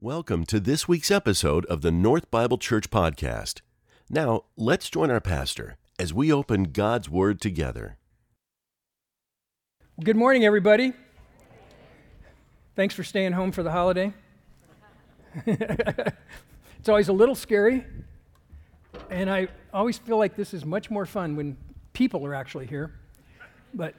Welcome 0.00 0.46
to 0.46 0.60
this 0.60 0.86
week's 0.86 1.10
episode 1.10 1.66
of 1.66 1.82
the 1.82 1.90
North 1.90 2.30
Bible 2.30 2.56
Church 2.56 2.88
Podcast. 2.88 3.62
Now, 4.08 4.44
let's 4.56 4.88
join 4.88 5.10
our 5.10 5.20
pastor 5.20 5.76
as 5.98 6.14
we 6.14 6.32
open 6.32 6.70
God's 6.70 7.10
Word 7.10 7.40
together. 7.40 7.98
Good 10.00 10.14
morning, 10.14 10.44
everybody. 10.44 10.92
Thanks 12.76 12.94
for 12.94 13.02
staying 13.02 13.32
home 13.32 13.50
for 13.50 13.64
the 13.64 13.72
holiday. 13.72 14.14
it's 15.46 16.88
always 16.88 17.08
a 17.08 17.12
little 17.12 17.34
scary, 17.34 17.84
and 19.10 19.28
I 19.28 19.48
always 19.74 19.98
feel 19.98 20.16
like 20.16 20.36
this 20.36 20.54
is 20.54 20.64
much 20.64 20.92
more 20.92 21.06
fun 21.06 21.34
when 21.34 21.56
people 21.92 22.24
are 22.24 22.36
actually 22.36 22.66
here. 22.66 22.92
But 23.74 23.96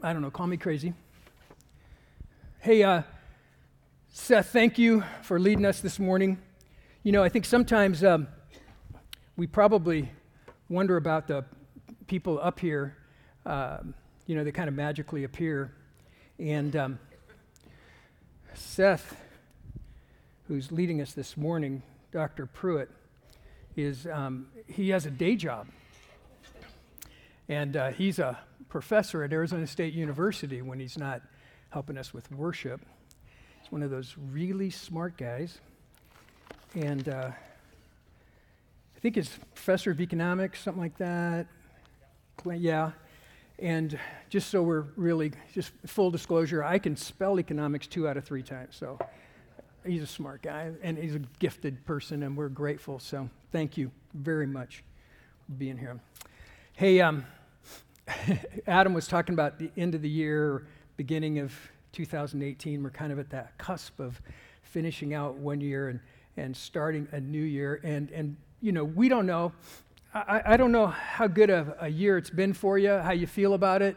I 0.00 0.12
don't 0.12 0.22
know, 0.22 0.30
call 0.30 0.46
me 0.46 0.58
crazy. 0.58 0.94
Hey, 2.60 2.84
uh, 2.84 3.02
Seth, 4.12 4.48
thank 4.48 4.76
you 4.76 5.04
for 5.22 5.38
leading 5.38 5.64
us 5.64 5.80
this 5.80 6.00
morning. 6.00 6.36
You 7.04 7.12
know, 7.12 7.22
I 7.22 7.28
think 7.28 7.44
sometimes 7.44 8.02
um, 8.02 8.26
we 9.36 9.46
probably 9.46 10.10
wonder 10.68 10.96
about 10.96 11.28
the 11.28 11.44
people 12.08 12.40
up 12.42 12.58
here, 12.58 12.96
um, 13.46 13.94
you 14.26 14.34
know, 14.34 14.42
they 14.42 14.50
kind 14.50 14.66
of 14.66 14.74
magically 14.74 15.22
appear. 15.22 15.72
And 16.40 16.74
um, 16.74 16.98
Seth, 18.52 19.14
who's 20.48 20.72
leading 20.72 21.00
us 21.00 21.12
this 21.12 21.36
morning, 21.36 21.80
Dr. 22.10 22.46
Pruitt, 22.46 22.90
is 23.76 24.08
um, 24.08 24.48
he 24.66 24.88
has 24.88 25.06
a 25.06 25.10
day 25.12 25.36
job. 25.36 25.68
And 27.48 27.76
uh, 27.76 27.90
he's 27.92 28.18
a 28.18 28.40
professor 28.68 29.22
at 29.22 29.32
Arizona 29.32 29.68
State 29.68 29.94
University 29.94 30.62
when 30.62 30.80
he's 30.80 30.98
not 30.98 31.22
helping 31.70 31.96
us 31.96 32.12
with 32.12 32.32
worship 32.32 32.80
one 33.70 33.82
of 33.82 33.90
those 33.90 34.16
really 34.30 34.70
smart 34.70 35.16
guys. 35.16 35.58
And 36.74 37.08
uh, 37.08 37.30
I 38.96 39.00
think 39.00 39.14
he's 39.14 39.30
professor 39.54 39.92
of 39.92 40.00
economics, 40.00 40.60
something 40.60 40.82
like 40.82 40.98
that. 40.98 41.46
Yeah. 42.44 42.92
And 43.58 43.98
just 44.28 44.50
so 44.50 44.62
we're 44.62 44.86
really, 44.96 45.32
just 45.52 45.72
full 45.86 46.10
disclosure, 46.10 46.64
I 46.64 46.78
can 46.78 46.96
spell 46.96 47.38
economics 47.38 47.86
two 47.86 48.08
out 48.08 48.16
of 48.16 48.24
three 48.24 48.42
times. 48.42 48.74
So 48.76 48.98
he's 49.84 50.02
a 50.02 50.06
smart 50.06 50.42
guy 50.42 50.72
and 50.82 50.98
he's 50.98 51.14
a 51.14 51.20
gifted 51.38 51.84
person, 51.84 52.22
and 52.22 52.36
we're 52.36 52.48
grateful. 52.48 52.98
So 52.98 53.28
thank 53.52 53.76
you 53.76 53.90
very 54.14 54.46
much 54.46 54.82
for 55.46 55.52
being 55.52 55.76
here. 55.76 56.00
Hey, 56.72 57.00
um, 57.00 57.26
Adam 58.66 58.94
was 58.94 59.06
talking 59.06 59.34
about 59.34 59.58
the 59.58 59.70
end 59.76 59.94
of 59.94 60.02
the 60.02 60.08
year, 60.08 60.66
beginning 60.96 61.38
of 61.38 61.52
2018. 61.92 62.82
We're 62.82 62.90
kind 62.90 63.12
of 63.12 63.18
at 63.18 63.30
that 63.30 63.56
cusp 63.58 64.00
of 64.00 64.20
finishing 64.62 65.14
out 65.14 65.36
one 65.36 65.60
year 65.60 65.88
and, 65.88 66.00
and 66.36 66.56
starting 66.56 67.08
a 67.12 67.20
new 67.20 67.42
year. 67.42 67.80
And, 67.82 68.10
and, 68.10 68.36
you 68.60 68.72
know, 68.72 68.84
we 68.84 69.08
don't 69.08 69.26
know. 69.26 69.52
I, 70.12 70.42
I 70.44 70.56
don't 70.56 70.72
know 70.72 70.86
how 70.86 71.26
good 71.26 71.50
of 71.50 71.72
a 71.80 71.88
year 71.88 72.18
it's 72.18 72.30
been 72.30 72.52
for 72.52 72.78
you, 72.78 72.90
how 72.90 73.12
you 73.12 73.26
feel 73.26 73.54
about 73.54 73.82
it, 73.82 73.96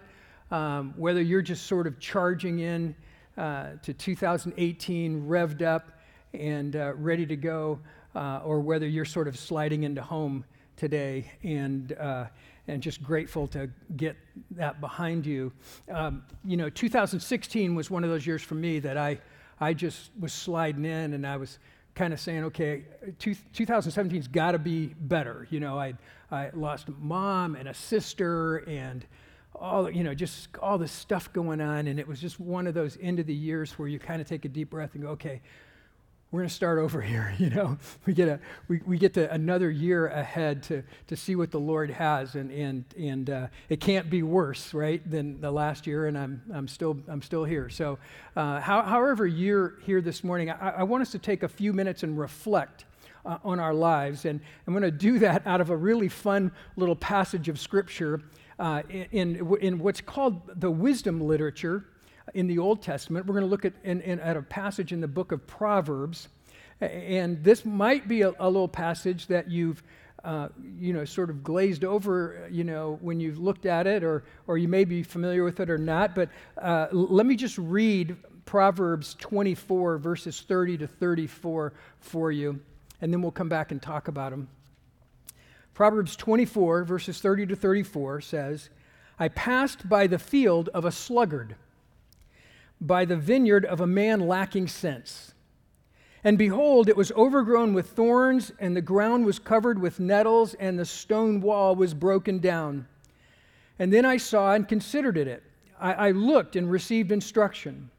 um, 0.52 0.94
whether 0.95 1.21
you're 1.21 1.41
just 1.41 1.66
sort 1.66 1.88
of 1.88 1.99
charging 1.99 2.59
in 2.59 2.95
uh, 3.38 3.71
to 3.81 3.94
2018 3.94 5.27
revved 5.27 5.64
up 5.64 5.91
and 6.33 6.75
uh, 6.75 6.94
ready 6.95 7.25
to 7.25 7.36
go, 7.36 7.80
uh, 8.16 8.41
or 8.44 8.59
whether 8.59 8.88
you're 8.88 9.05
sort 9.05 9.27
of 9.27 9.38
sliding 9.38 9.83
into 9.83 10.02
home 10.02 10.45
today 10.75 11.31
and 11.44 11.94
uh, 11.94 12.25
and 12.67 12.81
just 12.81 13.03
grateful 13.03 13.47
to 13.47 13.69
get 13.97 14.16
that 14.52 14.80
behind 14.80 15.25
you. 15.25 15.52
Um, 15.92 16.23
you 16.45 16.58
know, 16.58 16.70
2016 16.70 17.75
was 17.75 17.89
one 17.89 18.03
of 18.03 18.09
those 18.09 18.25
years 18.25 18.42
for 18.42 18.55
me 18.55 18.80
that 18.80 18.97
I, 18.97 19.20
I 19.59 19.73
just 19.73 20.11
was 20.20 20.33
sliding 20.33 20.86
in 20.86 21.14
and 21.14 21.28
I 21.28 21.38
was 21.38 21.59
kind 21.95 22.14
of 22.14 22.20
saying, 22.20 22.45
okay, 22.45 22.86
2017's 23.20 24.28
got 24.28 24.52
to 24.52 24.59
be 24.59 24.88
better. 24.88 25.47
You 25.50 25.59
know, 25.59 25.78
I, 25.78 25.94
I 26.31 26.50
lost 26.53 26.88
a 26.88 26.92
mom 26.92 27.55
and 27.55 27.67
a 27.67 27.73
sister 27.73 28.58
and 28.67 29.05
all, 29.55 29.89
you 29.89 30.04
know, 30.04 30.15
just 30.15 30.48
all 30.58 30.77
this 30.77 30.92
stuff 30.92 31.32
going 31.33 31.61
on. 31.61 31.88
And 31.88 31.99
it 31.99 32.08
was 32.08 32.20
just 32.20 32.39
one 32.39 32.65
of 32.65 32.73
those 32.73 32.98
end 33.02 33.20
of 33.20 33.27
the 33.27 33.33
years 33.33 33.77
where 33.77 33.88
you 33.88 33.99
kind 33.99 34.21
of 34.21 34.27
take 34.27 34.45
a 34.45 34.49
deep 34.49 34.71
breath 34.71 34.95
and 34.95 35.04
go, 35.04 35.09
okay, 35.09 35.42
we're 36.33 36.39
going 36.39 36.49
to 36.49 36.55
start 36.55 36.80
over 36.80 36.99
here 36.99 37.32
you 37.38 37.52
know? 37.52 37.77
We 38.08 38.14
get 38.14 38.27
a 38.27 38.39
we, 38.67 38.82
we 38.86 38.98
get 38.98 39.14
to 39.14 39.32
another 39.32 39.70
year 39.70 40.08
ahead 40.08 40.64
to 40.64 40.83
to 41.08 41.16
see 41.16 41.36
what 41.36 41.52
the 41.52 41.60
lord 41.60 41.92
has 41.92 42.33
and 42.36 42.52
and 42.52 42.86
and 42.98 43.30
uh, 43.30 43.48
it 43.70 43.80
can't 43.80 44.10
be 44.10 44.23
worse 44.23 44.73
right 44.73 45.08
than 45.10 45.39
the 45.39 45.52
last 45.52 45.86
year 45.86 46.08
and 46.08 46.17
i'm 46.17 46.42
i'm 46.54 46.67
still 46.67 46.98
i'm 47.08 47.21
still 47.21 47.44
here. 47.44 47.70
So 47.70 47.99
uh, 48.36 48.60
how, 48.60 48.82
however 48.82 49.27
you're 49.27 49.76
here 49.86 50.02
this 50.02 50.23
morning 50.23 50.49
I, 50.49 50.70
I, 50.70 50.83
want 50.83 51.04
us 51.04 51.11
to 51.11 51.20
take 51.20 51.44
a 51.44 51.48
few 51.48 51.71
minutes 51.71 52.02
and 52.02 52.17
reflect 52.17 52.86
uh, 53.26 53.38
on 53.44 53.60
our 53.60 53.73
lives 53.73 54.26
and 54.26 54.42
i'm 54.65 54.73
going 54.73 54.82
to 54.83 54.92
do 54.92 55.20
that 55.20 55.45
out 55.45 55.61
of 55.61 55.70
a 55.70 55.77
really 55.77 56.10
fun 56.10 56.52
little 56.76 56.95
passage 56.95 57.48
of 57.48 57.60
scripture 57.60 58.21
uh, 58.58 58.82
in, 58.89 59.36
in, 59.38 59.58
in 59.61 59.80
what's 59.80 60.02
called 60.02 60.42
the 60.60 60.71
wisdom 60.71 61.21
literature 61.21 61.86
in 62.34 62.48
the 62.48 62.60
Old 62.60 62.82
Testament. 62.82 63.26
We're 63.26 63.34
going 63.34 63.45
to 63.45 63.50
look 63.50 63.66
at, 63.66 63.73
in, 63.84 64.02
in, 64.02 64.20
at 64.20 64.38
a 64.38 64.42
passage 64.42 64.92
in 64.92 65.02
the 65.02 65.08
book 65.08 65.32
of 65.32 65.45
Proverbs. 65.45 66.30
And 66.80 67.44
this 67.44 67.66
might 67.66 68.08
be 68.08 68.22
a, 68.22 68.34
a 68.39 68.48
little 68.48 68.67
passage 68.67 69.28
that 69.28 69.50
you've, 69.50 69.84
uh, 70.23 70.50
you 70.80 70.94
know, 70.94 71.06
sort 71.06 71.30
of 71.30 71.44
glazed 71.44 71.83
over, 71.83 72.48
you 72.52 72.64
know, 72.64 72.98
when 73.02 73.20
you've 73.20 73.39
looked 73.39 73.66
at 73.66 73.88
it, 73.88 74.04
or, 74.04 74.23
or 74.48 74.58
you 74.58 74.67
may 74.67 74.83
be 74.83 75.04
familiar 75.04 75.44
with 75.44 75.60
it 75.60 75.70
or 75.70 75.78
not. 75.78 76.16
But 76.16 76.30
uh, 76.58 76.88
let 76.92 77.26
me 77.26 77.36
just 77.36 77.58
read 77.58 78.16
Proverbs 78.45 79.16
24, 79.16 79.98
verses 79.98 80.42
30 80.42 80.80
to 80.80 80.88
34 80.88 81.73
for 82.00 82.32
you, 82.32 82.60
and 83.02 83.14
then 83.14 83.22
we'll 83.22 83.32
come 83.32 83.50
back 83.50 83.72
and 83.72 83.82
talk 83.82 84.08
about 84.08 84.32
them. 84.32 84.48
Proverbs 85.73 86.16
24, 86.16 86.83
verses 86.83 87.20
30 87.20 87.48
to 87.48 87.56
34 87.56 88.22
says, 88.22 88.70
I 89.17 89.30
passed 89.30 89.88
by 89.88 90.08
the 90.08 90.20
field 90.20 90.70
of 90.70 90.86
a 90.86 90.92
sluggard 90.92 91.56
by 92.88 93.05
the 93.05 93.16
vineyard 93.16 93.66
of 93.66 93.82
a 93.82 93.88
man 93.88 94.20
lacking 94.20 94.67
sense. 94.67 95.33
And 96.23 96.38
behold, 96.38 96.88
it 96.88 96.95
was 96.95 97.11
overgrown 97.14 97.73
with 97.73 97.89
thorns, 97.89 98.52
and 98.60 98.76
the 98.76 98.82
ground 98.82 99.26
was 99.26 99.39
covered 99.39 99.80
with 99.80 99.99
nettles, 99.99 100.54
and 100.54 100.77
the 100.77 100.86
stone 100.86 101.42
wall 101.42 101.76
was 101.76 101.94
broken 101.94 102.39
down. 102.39 102.88
And 103.80 103.92
then 103.92 104.05
I 104.05 104.17
saw 104.17 104.54
and 104.54 104.67
considered 104.67 105.17
it. 105.17 105.44
I, 105.80 105.94
I 105.94 106.11
looked 106.11 106.55
and 106.55 106.70
received 106.70 107.11
instruction 107.11 107.89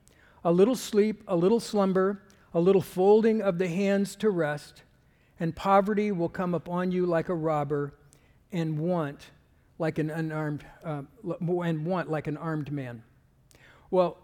a 0.47 0.53
little 0.53 0.77
sleep, 0.77 1.23
a 1.27 1.35
little 1.35 1.61
slumber, 1.61 2.21
a 2.53 2.61
little 2.61 2.83
folding 2.83 3.41
of 3.41 3.57
the 3.57 3.67
hands 3.67 4.15
to 4.17 4.29
rest, 4.29 4.83
and 5.41 5.57
poverty 5.57 6.13
will 6.13 6.29
come 6.29 6.55
upon 6.55 6.93
you 6.93 7.07
like 7.07 7.31
a 7.31 7.35
robber, 7.35 7.95
and 8.53 8.79
want 8.79 9.31
like 9.79 9.99
an 9.99 10.11
unarmed, 10.11 10.65
uh, 10.85 11.03
and 11.63 11.87
want 11.87 12.11
like 12.11 12.27
an 12.27 12.37
armed 12.37 12.71
man. 12.71 13.03
Well, 13.91 14.19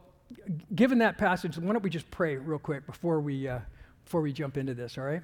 given 0.74 0.98
that 0.98 1.18
passage, 1.18 1.58
why 1.58 1.72
don't 1.72 1.82
we 1.82 1.90
just 1.90 2.10
pray 2.10 2.36
real 2.36 2.58
quick 2.58 2.86
before 2.86 3.20
we, 3.20 3.48
uh, 3.48 3.60
before 4.04 4.20
we 4.20 4.32
jump 4.32 4.56
into 4.56 4.74
this, 4.74 4.98
all 4.98 5.04
right? 5.04 5.22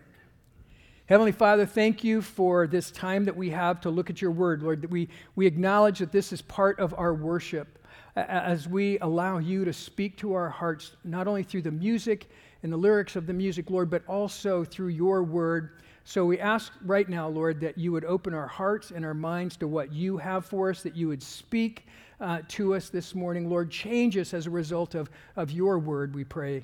Heavenly 1.06 1.32
Father, 1.32 1.66
thank 1.66 2.02
you 2.02 2.20
for 2.20 2.66
this 2.66 2.90
time 2.90 3.24
that 3.26 3.36
we 3.36 3.50
have 3.50 3.80
to 3.82 3.90
look 3.90 4.10
at 4.10 4.20
your 4.20 4.32
word, 4.32 4.62
Lord. 4.62 4.82
That 4.82 4.90
we, 4.90 5.08
we 5.36 5.46
acknowledge 5.46 6.00
that 6.00 6.10
this 6.10 6.32
is 6.32 6.42
part 6.42 6.80
of 6.80 6.94
our 6.98 7.14
worship 7.14 7.78
as 8.16 8.66
we 8.66 8.98
allow 8.98 9.38
you 9.38 9.64
to 9.64 9.72
speak 9.72 10.16
to 10.16 10.34
our 10.34 10.48
hearts, 10.48 10.96
not 11.04 11.28
only 11.28 11.44
through 11.44 11.62
the 11.62 11.70
music 11.70 12.28
and 12.64 12.72
the 12.72 12.76
lyrics 12.76 13.14
of 13.14 13.26
the 13.26 13.32
music, 13.32 13.70
Lord, 13.70 13.88
but 13.88 14.02
also 14.08 14.64
through 14.64 14.88
your 14.88 15.22
word. 15.22 15.82
So 16.08 16.24
we 16.24 16.38
ask 16.38 16.72
right 16.84 17.08
now, 17.08 17.26
Lord, 17.26 17.58
that 17.62 17.76
you 17.76 17.90
would 17.90 18.04
open 18.04 18.32
our 18.32 18.46
hearts 18.46 18.92
and 18.92 19.04
our 19.04 19.12
minds 19.12 19.56
to 19.56 19.66
what 19.66 19.92
you 19.92 20.18
have 20.18 20.46
for 20.46 20.70
us, 20.70 20.82
that 20.82 20.94
you 20.94 21.08
would 21.08 21.20
speak 21.20 21.84
uh, 22.20 22.42
to 22.46 22.76
us 22.76 22.90
this 22.90 23.12
morning. 23.12 23.50
Lord, 23.50 23.72
change 23.72 24.16
us 24.16 24.32
as 24.32 24.46
a 24.46 24.50
result 24.50 24.94
of, 24.94 25.10
of 25.34 25.50
your 25.50 25.80
word, 25.80 26.14
we 26.14 26.22
pray. 26.22 26.62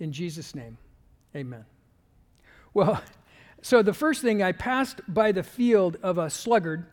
In 0.00 0.10
Jesus' 0.10 0.54
name, 0.54 0.78
amen. 1.36 1.66
Well, 2.72 3.02
so 3.60 3.82
the 3.82 3.92
first 3.92 4.22
thing, 4.22 4.42
I 4.42 4.52
passed 4.52 5.02
by 5.06 5.32
the 5.32 5.42
field 5.42 5.98
of 6.02 6.16
a 6.16 6.30
sluggard. 6.30 6.86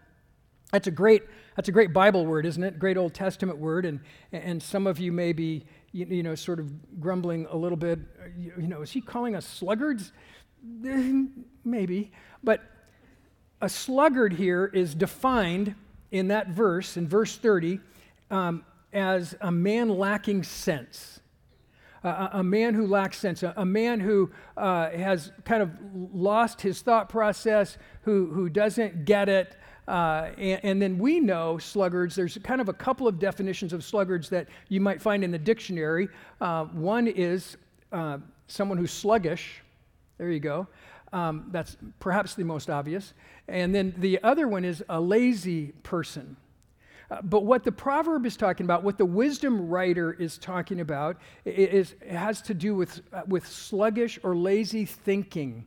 That's 0.74 0.88
a 0.88 0.91
great, 0.91 1.24
that's 1.56 1.69
a 1.69 1.71
great 1.71 1.94
Bible 1.94 2.25
word, 2.25 2.45
isn't 2.45 2.62
it? 2.62 2.77
Great 2.77 2.98
Old 2.98 3.13
Testament 3.13 3.57
word. 3.57 3.86
And, 3.86 4.01
and 4.33 4.62
some 4.62 4.86
of 4.86 5.00
you 5.00 5.13
may 5.13 5.31
be, 5.31 5.65
you, 5.94 6.06
you 6.07 6.24
know, 6.24 6.36
sort 6.36 6.59
of 6.59 7.00
grumbling 7.00 7.48
a 7.50 7.56
little 7.56 7.77
bit. 7.77 8.00
You, 8.38 8.51
you 8.59 8.68
know, 8.68 8.81
is 8.81 8.91
he 8.91 9.00
calling 9.00 9.33
us 9.33 9.48
sluggards? 9.48 10.12
Maybe. 11.65 12.12
But 12.44 12.62
a 13.62 13.69
sluggard 13.69 14.33
here 14.33 14.69
is 14.73 14.94
defined 14.94 15.75
in 16.12 16.27
that 16.29 16.50
verse, 16.50 16.97
in 16.97 17.07
verse 17.07 17.38
30, 17.38 17.79
um, 18.31 18.63
as 18.94 19.35
a 19.41 19.51
man 19.51 19.89
lacking 19.89 20.44
sense. 20.44 21.19
A 22.03 22.44
man 22.44 22.75
who 22.75 22.85
lacks 22.85 23.17
sense, 23.17 23.41
a, 23.41 23.51
a 23.57 23.65
man 23.65 24.00
who 24.00 24.29
uh, 24.57 24.91
has 24.91 25.31
kind 25.44 25.63
of 25.63 25.71
lost 26.13 26.62
his 26.62 26.83
thought 26.83 27.09
process, 27.09 27.79
who, 28.03 28.27
who 28.27 28.47
doesn't 28.47 29.06
get 29.06 29.27
it. 29.27 29.56
Uh, 29.88 30.29
and, 30.38 30.59
and, 30.63 30.81
then 30.81 31.00
we 31.00 31.19
know 31.19 31.57
sluggards, 31.57 32.15
there's 32.15 32.38
kind 32.44 32.62
of 32.62 32.69
a 32.69 32.73
couple 32.73 33.07
of 33.07 33.17
definitions 33.17 33.73
of 33.73 33.83
sluggards 33.83 34.29
that 34.29 34.47
you 34.69 34.79
might 34.79 35.01
find 35.01 35.23
in 35.23 35.31
the 35.31 35.39
dictionary. 35.39 36.07
Uh, 36.41 36.65
one 36.65 37.07
is 37.07 37.57
uh, 37.91 38.19
someone 38.47 38.77
who's 38.77 38.91
sluggish, 38.91 39.63
There 40.17 40.29
you 40.29 40.39
go. 40.39 40.67
Um, 41.13 41.47
that's 41.51 41.77
perhaps 42.00 42.35
the 42.35 42.44
most 42.44 42.69
obvious. 42.69 43.13
And 43.47 43.73
then 43.73 43.94
the 43.97 44.21
other 44.23 44.47
one 44.47 44.65
is 44.65 44.83
a 44.89 45.00
lazy 45.00 45.67
person. 45.83 46.38
Uh, 47.12 47.21
but 47.21 47.45
what 47.45 47.63
the 47.63 47.71
proverb 47.71 48.25
is 48.25 48.35
talking 48.35 48.65
about, 48.65 48.83
what 48.83 48.97
the 48.97 49.06
wisdom 49.06 49.69
writer 49.69 50.13
is 50.13 50.38
talking 50.38 50.81
about, 50.81 51.17
is, 51.45 51.95
has 52.09 52.41
to 52.41 52.53
do 52.53 52.75
with, 52.75 53.01
uh, 53.13 53.21
with 53.27 53.47
sluggish 53.47 54.19
or 54.23 54.35
lazy 54.35 54.85
thinking 54.85 55.65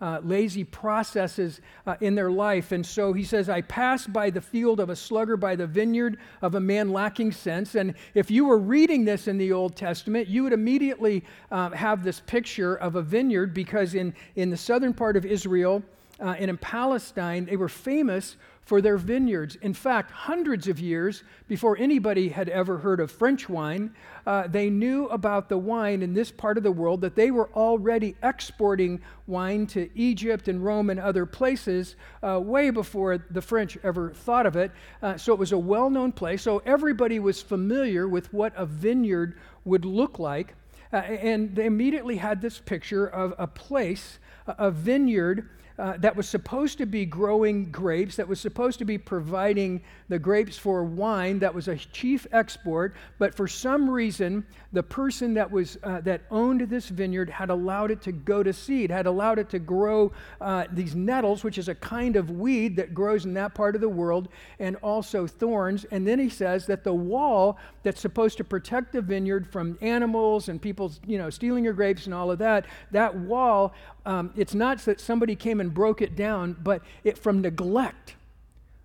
uh, 0.00 0.20
lazy 0.22 0.64
processes 0.64 1.60
uh, 1.86 1.96
in 2.00 2.14
their 2.14 2.30
life. 2.30 2.72
And 2.72 2.84
so 2.84 3.12
he 3.12 3.24
says, 3.24 3.48
I 3.48 3.60
passed 3.62 4.12
by 4.12 4.30
the 4.30 4.40
field 4.40 4.80
of 4.80 4.90
a 4.90 4.96
sluggard, 4.96 5.40
by 5.40 5.56
the 5.56 5.66
vineyard 5.66 6.18
of 6.42 6.54
a 6.54 6.60
man 6.60 6.90
lacking 6.90 7.32
sense. 7.32 7.74
And 7.74 7.94
if 8.14 8.30
you 8.30 8.46
were 8.46 8.58
reading 8.58 9.04
this 9.04 9.28
in 9.28 9.38
the 9.38 9.52
Old 9.52 9.76
Testament, 9.76 10.28
you 10.28 10.42
would 10.42 10.52
immediately 10.52 11.24
uh, 11.50 11.70
have 11.70 12.02
this 12.02 12.20
picture 12.20 12.76
of 12.76 12.96
a 12.96 13.02
vineyard 13.02 13.52
because 13.54 13.94
in, 13.94 14.14
in 14.36 14.50
the 14.50 14.56
southern 14.56 14.94
part 14.94 15.16
of 15.16 15.26
Israel, 15.26 15.82
uh, 16.20 16.36
and 16.38 16.50
in 16.50 16.58
Palestine, 16.58 17.46
they 17.46 17.56
were 17.56 17.68
famous 17.68 18.36
for 18.62 18.80
their 18.80 18.98
vineyards. 18.98 19.56
In 19.56 19.74
fact, 19.74 20.10
hundreds 20.10 20.68
of 20.68 20.78
years 20.78 21.24
before 21.48 21.76
anybody 21.78 22.28
had 22.28 22.48
ever 22.48 22.78
heard 22.78 23.00
of 23.00 23.10
French 23.10 23.48
wine, 23.48 23.92
uh, 24.26 24.46
they 24.46 24.70
knew 24.70 25.06
about 25.06 25.48
the 25.48 25.58
wine 25.58 26.02
in 26.02 26.12
this 26.14 26.30
part 26.30 26.56
of 26.56 26.62
the 26.62 26.70
world, 26.70 27.00
that 27.00 27.16
they 27.16 27.30
were 27.30 27.50
already 27.54 28.14
exporting 28.22 29.00
wine 29.26 29.66
to 29.66 29.88
Egypt 29.98 30.46
and 30.46 30.64
Rome 30.64 30.90
and 30.90 31.00
other 31.00 31.26
places 31.26 31.96
uh, 32.22 32.38
way 32.38 32.70
before 32.70 33.18
the 33.18 33.42
French 33.42 33.76
ever 33.82 34.10
thought 34.10 34.46
of 34.46 34.56
it. 34.56 34.70
Uh, 35.02 35.16
so 35.16 35.32
it 35.32 35.38
was 35.38 35.52
a 35.52 35.58
well 35.58 35.90
known 35.90 36.12
place. 36.12 36.42
So 36.42 36.62
everybody 36.66 37.18
was 37.18 37.42
familiar 37.42 38.06
with 38.06 38.32
what 38.32 38.52
a 38.56 38.66
vineyard 38.66 39.38
would 39.64 39.84
look 39.84 40.18
like. 40.18 40.54
Uh, 40.92 40.96
and 40.96 41.54
they 41.54 41.66
immediately 41.66 42.16
had 42.16 42.40
this 42.40 42.58
picture 42.58 43.06
of 43.06 43.32
a 43.38 43.46
place, 43.46 44.18
a 44.46 44.70
vineyard 44.70 45.48
uh, 45.80 45.96
that 45.96 46.14
was 46.14 46.28
supposed 46.28 46.76
to 46.76 46.84
be 46.84 47.06
growing 47.06 47.70
grapes, 47.70 48.16
that 48.16 48.28
was 48.28 48.38
supposed 48.38 48.78
to 48.78 48.84
be 48.84 48.98
providing 48.98 49.80
the 50.10 50.18
grapes 50.18 50.58
for 50.58 50.84
wine, 50.84 51.38
that 51.38 51.54
was 51.54 51.68
a 51.68 51.76
chief 51.76 52.26
export. 52.32 52.94
But 53.18 53.34
for 53.34 53.48
some 53.48 53.88
reason, 53.88 54.44
the 54.72 54.82
person 54.82 55.32
that, 55.34 55.50
was, 55.50 55.78
uh, 55.82 56.02
that 56.02 56.20
owned 56.30 56.60
this 56.68 56.88
vineyard 56.88 57.30
had 57.30 57.48
allowed 57.48 57.90
it 57.90 58.02
to 58.02 58.12
go 58.12 58.42
to 58.42 58.52
seed, 58.52 58.90
had 58.90 59.06
allowed 59.06 59.38
it 59.38 59.48
to 59.50 59.58
grow 59.58 60.12
uh, 60.40 60.64
these 60.70 60.94
nettles, 60.94 61.44
which 61.44 61.56
is 61.56 61.68
a 61.68 61.74
kind 61.74 62.16
of 62.16 62.30
weed 62.30 62.76
that 62.76 62.92
grows 62.92 63.24
in 63.24 63.32
that 63.34 63.54
part 63.54 63.74
of 63.74 63.80
the 63.80 63.88
world, 63.88 64.28
and 64.58 64.76
also 64.76 65.26
thorns. 65.26 65.86
And 65.90 66.06
then 66.06 66.18
he 66.18 66.28
says 66.28 66.66
that 66.66 66.84
the 66.84 66.92
wall 66.92 67.58
that's 67.82 68.00
supposed 68.00 68.36
to 68.36 68.44
protect 68.44 68.92
the 68.92 69.00
vineyard 69.00 69.50
from 69.50 69.78
animals 69.80 70.50
and 70.50 70.60
people, 70.60 70.92
you 71.06 71.16
know, 71.16 71.30
stealing 71.30 71.64
your 71.64 71.72
grapes 71.72 72.04
and 72.04 72.12
all 72.12 72.30
of 72.30 72.38
that, 72.38 72.66
that 72.90 73.16
wall 73.16 73.72
um, 74.06 74.32
it's 74.36 74.54
not 74.54 74.78
that 74.80 75.00
somebody 75.00 75.36
came 75.36 75.60
and 75.60 75.72
broke 75.72 76.02
it 76.02 76.16
down, 76.16 76.56
but 76.62 76.82
it, 77.04 77.18
from 77.18 77.40
neglect, 77.40 78.16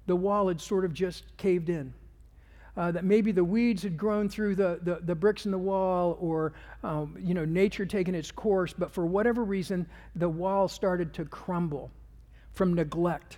the 0.08 0.16
wall 0.16 0.48
had 0.48 0.60
sort 0.60 0.86
of 0.86 0.94
just 0.94 1.24
caved 1.38 1.70
in. 1.70 1.94
Uh, 2.78 2.92
that 2.92 3.06
maybe 3.06 3.32
the 3.32 3.44
weeds 3.44 3.84
had 3.84 3.98
grown 3.98 4.28
through 4.28 4.54
the, 4.54 4.80
the, 4.84 4.96
the 4.96 5.16
bricks 5.16 5.46
in 5.46 5.52
the 5.52 5.58
wall 5.58 6.18
or 6.20 6.52
um, 6.84 7.16
you 7.18 7.34
know 7.34 7.46
nature 7.46 7.86
taking 7.86 8.14
its 8.14 8.32
course 8.32 8.74
but 8.78 8.92
for 8.92 9.06
whatever 9.06 9.46
reason 9.46 9.88
the 10.18 10.28
wall 10.28 10.68
started 10.68 11.14
to 11.14 11.24
crumble 11.24 11.90
from 12.52 12.74
neglect 12.74 13.38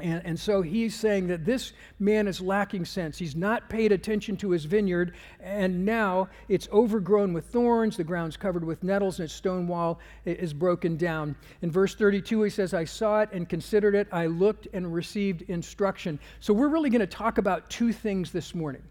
and, 0.00 0.22
and 0.24 0.38
so 0.38 0.62
he's 0.62 0.94
saying 0.94 1.26
that 1.26 1.44
this 1.44 1.72
man 1.98 2.28
is 2.28 2.40
lacking 2.40 2.84
sense. 2.84 3.18
He's 3.18 3.34
not 3.34 3.68
paid 3.68 3.90
attention 3.90 4.36
to 4.38 4.50
his 4.50 4.64
vineyard, 4.64 5.14
and 5.40 5.84
now 5.84 6.28
it's 6.48 6.68
overgrown 6.72 7.32
with 7.32 7.46
thorns. 7.46 7.96
The 7.96 8.04
ground's 8.04 8.36
covered 8.36 8.62
with 8.62 8.84
nettles, 8.84 9.18
and 9.18 9.24
its 9.24 9.34
stone 9.34 9.66
wall 9.66 9.98
is 10.24 10.52
broken 10.52 10.96
down. 10.96 11.34
In 11.62 11.70
verse 11.70 11.96
32, 11.96 12.42
he 12.42 12.50
says, 12.50 12.74
I 12.74 12.84
saw 12.84 13.22
it 13.22 13.30
and 13.32 13.48
considered 13.48 13.96
it. 13.96 14.06
I 14.12 14.26
looked 14.26 14.68
and 14.72 14.92
received 14.92 15.42
instruction. 15.42 16.20
So 16.38 16.54
we're 16.54 16.68
really 16.68 16.90
going 16.90 17.00
to 17.00 17.06
talk 17.06 17.38
about 17.38 17.68
two 17.68 17.92
things 17.92 18.30
this 18.30 18.54
morning. 18.54 18.82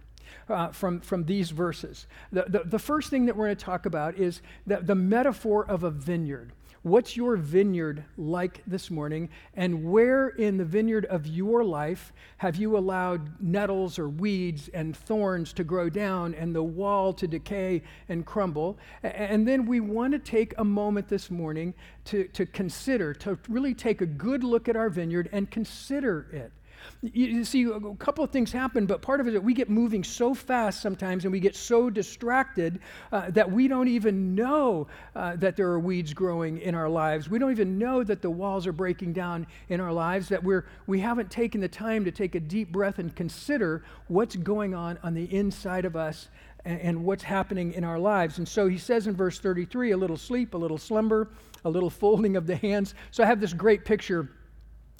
Uh, 0.49 0.69
from, 0.71 1.01
from 1.01 1.25
these 1.25 1.51
verses. 1.51 2.07
The, 2.31 2.45
the, 2.47 2.63
the, 2.63 2.79
first 2.79 3.09
thing 3.09 3.25
that 3.25 3.35
we're 3.35 3.47
going 3.47 3.57
to 3.57 3.65
talk 3.65 3.85
about 3.85 4.17
is 4.17 4.41
the, 4.65 4.77
the 4.77 4.95
metaphor 4.95 5.65
of 5.65 5.83
a 5.83 5.91
vineyard. 5.91 6.53
What's 6.87 7.17
your 7.17 7.35
vineyard 7.35 8.05
like 8.15 8.63
this 8.65 8.89
morning? 8.89 9.27
And 9.55 9.91
where 9.91 10.29
in 10.29 10.55
the 10.55 10.63
vineyard 10.63 11.03
of 11.07 11.27
your 11.27 11.65
life 11.65 12.13
have 12.37 12.55
you 12.55 12.77
allowed 12.77 13.41
nettles 13.41 13.99
or 13.99 14.07
weeds 14.07 14.69
and 14.69 14.95
thorns 14.95 15.51
to 15.53 15.65
grow 15.65 15.89
down 15.89 16.33
and 16.33 16.55
the 16.55 16.63
wall 16.63 17.11
to 17.15 17.27
decay 17.27 17.83
and 18.07 18.25
crumble? 18.25 18.77
And 19.03 19.45
then 19.45 19.65
we 19.65 19.81
want 19.81 20.13
to 20.13 20.19
take 20.19 20.53
a 20.57 20.63
moment 20.63 21.09
this 21.09 21.29
morning 21.29 21.73
to, 22.05 22.23
to 22.29 22.45
consider, 22.45 23.13
to 23.15 23.37
really 23.49 23.73
take 23.73 23.99
a 23.99 24.05
good 24.05 24.45
look 24.45 24.69
at 24.69 24.77
our 24.77 24.89
vineyard 24.89 25.27
and 25.33 25.51
consider 25.51 26.27
it. 26.31 26.53
You, 27.01 27.43
see, 27.43 27.63
a 27.63 27.79
couple 27.95 28.23
of 28.23 28.31
things 28.31 28.51
happen, 28.51 28.85
but 28.85 29.01
part 29.01 29.19
of 29.19 29.27
it 29.27 29.35
is 29.35 29.39
we 29.41 29.53
get 29.53 29.69
moving 29.69 30.03
so 30.03 30.33
fast 30.33 30.81
sometimes 30.81 31.25
and 31.25 31.31
we 31.31 31.39
get 31.39 31.55
so 31.55 31.89
distracted 31.89 32.79
uh, 33.11 33.29
that 33.31 33.51
we 33.51 33.67
don't 33.67 33.87
even 33.87 34.35
know 34.35 34.87
uh, 35.15 35.35
that 35.37 35.55
there 35.55 35.67
are 35.67 35.79
weeds 35.79 36.13
growing 36.13 36.59
in 36.59 36.75
our 36.75 36.89
lives. 36.89 37.29
We 37.29 37.39
don't 37.39 37.51
even 37.51 37.77
know 37.77 38.03
that 38.03 38.21
the 38.21 38.29
walls 38.29 38.65
are 38.67 38.71
breaking 38.71 39.13
down 39.13 39.47
in 39.69 39.79
our 39.79 39.93
lives, 39.93 40.29
that 40.29 40.43
we're, 40.43 40.65
we 40.87 40.99
haven't 40.99 41.29
taken 41.29 41.61
the 41.61 41.67
time 41.67 42.03
to 42.05 42.11
take 42.11 42.35
a 42.35 42.39
deep 42.39 42.71
breath 42.71 42.99
and 42.99 43.15
consider 43.15 43.83
what's 44.07 44.35
going 44.35 44.73
on 44.73 44.97
on 45.03 45.13
the 45.13 45.25
inside 45.33 45.85
of 45.85 45.95
us 45.95 46.29
and, 46.65 46.79
and 46.81 47.03
what's 47.03 47.23
happening 47.23 47.73
in 47.73 47.83
our 47.83 47.99
lives. 47.99 48.37
And 48.37 48.47
so 48.47 48.67
he 48.67 48.77
says 48.77 49.07
in 49.07 49.15
verse 49.15 49.39
33 49.39 49.91
a 49.91 49.97
little 49.97 50.17
sleep, 50.17 50.53
a 50.53 50.57
little 50.57 50.77
slumber, 50.77 51.29
a 51.65 51.69
little 51.69 51.89
folding 51.89 52.35
of 52.35 52.47
the 52.47 52.55
hands. 52.55 52.93
So 53.11 53.23
I 53.23 53.27
have 53.27 53.39
this 53.39 53.53
great 53.53 53.85
picture 53.85 54.29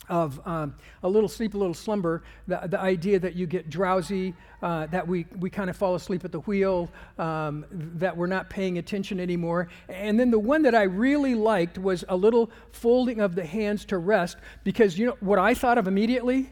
of 0.10 0.40
um, 0.46 0.76
a 1.04 1.10
little 1.10 1.30
sleep, 1.30 1.54
a 1.54 1.58
little 1.58 1.74
slumber, 1.74 2.24
the, 2.48 2.60
the 2.68 2.80
idea 2.80 3.20
that 3.20 3.36
you 3.36 3.46
get 3.46 3.70
drowsy, 3.70 4.34
uh, 4.62 4.88
that 4.88 5.08
we, 5.08 5.26
we 5.40 5.50
kind 5.50 5.70
of 5.70 5.76
fall 5.76 5.96
asleep 5.96 6.24
at 6.26 6.32
the 6.32 6.40
wheel, 6.42 6.90
um, 7.18 7.66
that 7.72 8.16
we're 8.16 8.28
not 8.28 8.50
paying 8.50 8.78
attention 8.78 9.20
anymore. 9.20 9.68
And 9.90 10.20
then 10.20 10.32
the 10.32 10.40
one 10.40 10.62
that 10.64 10.76
I 10.76 10.84
really 10.84 11.36
liked 11.36 11.78
was 11.78 12.04
a 12.10 12.16
little 12.16 12.50
folding 12.72 13.20
of 13.20 13.36
the 13.36 13.46
hands 13.46 13.86
to 13.86 13.98
rest, 13.98 14.38
because 14.64 14.98
you 14.98 15.08
know 15.08 15.18
what 15.20 15.40
I 15.40 15.54
thought 15.54 15.78
of 15.78 15.88
immediately 15.88 16.52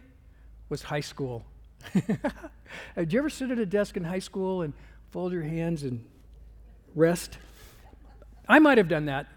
was 0.70 0.82
high 0.82 1.02
school. 1.02 1.46
Did 2.96 3.14
you 3.14 3.20
ever 3.20 3.30
sit 3.30 3.52
at 3.52 3.60
a 3.60 3.66
desk 3.66 3.96
in 3.96 4.04
high 4.04 4.20
school 4.20 4.64
and 4.64 4.74
fold 5.12 5.32
your 5.32 5.44
hands 5.44 5.84
and 5.84 6.04
rest? 6.94 7.38
I 8.48 8.60
might 8.60 8.78
have 8.78 8.88
done 8.88 9.06
that, 9.06 9.28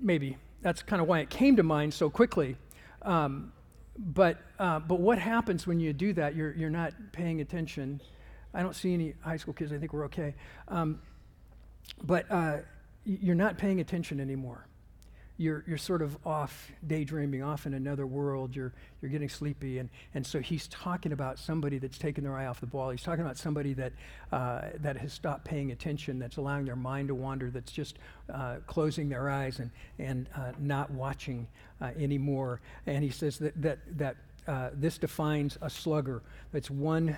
maybe. 0.00 0.38
That's 0.62 0.82
kind 0.82 1.02
of 1.02 1.06
why 1.08 1.20
it 1.20 1.28
came 1.28 1.56
to 1.56 1.62
mind 1.62 1.92
so 1.92 2.08
quickly. 2.08 2.56
Um, 3.04 3.52
but, 3.96 4.38
uh, 4.58 4.80
but 4.80 5.00
what 5.00 5.18
happens 5.18 5.66
when 5.66 5.78
you 5.78 5.92
do 5.92 6.12
that? 6.14 6.34
You're, 6.34 6.52
you're 6.54 6.70
not 6.70 6.92
paying 7.12 7.40
attention. 7.40 8.00
I 8.52 8.62
don't 8.62 8.74
see 8.74 8.92
any 8.92 9.14
high 9.20 9.36
school 9.36 9.54
kids. 9.54 9.72
I 9.72 9.78
think 9.78 9.92
we're 9.92 10.06
okay. 10.06 10.34
Um, 10.68 11.00
but 12.02 12.30
uh, 12.30 12.58
you're 13.04 13.34
not 13.34 13.58
paying 13.58 13.80
attention 13.80 14.20
anymore 14.20 14.66
you're, 15.36 15.64
you're 15.66 15.78
sort 15.78 16.00
of 16.00 16.16
off 16.24 16.70
daydreaming, 16.86 17.42
off 17.42 17.66
in 17.66 17.74
another 17.74 18.06
world. 18.06 18.54
You're, 18.54 18.72
you're 19.02 19.10
getting 19.10 19.28
sleepy. 19.28 19.78
And, 19.78 19.88
and 20.14 20.24
so 20.24 20.40
he's 20.40 20.68
talking 20.68 21.12
about 21.12 21.38
somebody 21.38 21.78
that's 21.78 21.98
taken 21.98 22.22
their 22.22 22.36
eye 22.36 22.46
off 22.46 22.60
the 22.60 22.66
ball. 22.66 22.90
He's 22.90 23.02
talking 23.02 23.24
about 23.24 23.36
somebody 23.36 23.72
that, 23.74 23.92
uh, 24.30 24.62
that 24.80 24.96
has 24.96 25.12
stopped 25.12 25.44
paying 25.44 25.72
attention, 25.72 26.18
that's 26.18 26.36
allowing 26.36 26.64
their 26.64 26.76
mind 26.76 27.08
to 27.08 27.14
wander, 27.14 27.50
that's 27.50 27.72
just 27.72 27.98
uh, 28.32 28.56
closing 28.66 29.08
their 29.08 29.28
eyes 29.28 29.58
and, 29.58 29.70
and 29.98 30.28
uh, 30.36 30.52
not 30.58 30.90
watching 30.90 31.48
uh, 31.80 31.90
anymore. 31.98 32.60
And 32.86 33.02
he 33.02 33.10
says 33.10 33.38
that, 33.38 33.60
that, 33.60 33.78
that 33.98 34.16
uh, 34.46 34.70
this 34.74 34.98
defines 34.98 35.58
a 35.62 35.70
slugger. 35.70 36.22
It's 36.52 36.70
one 36.70 37.16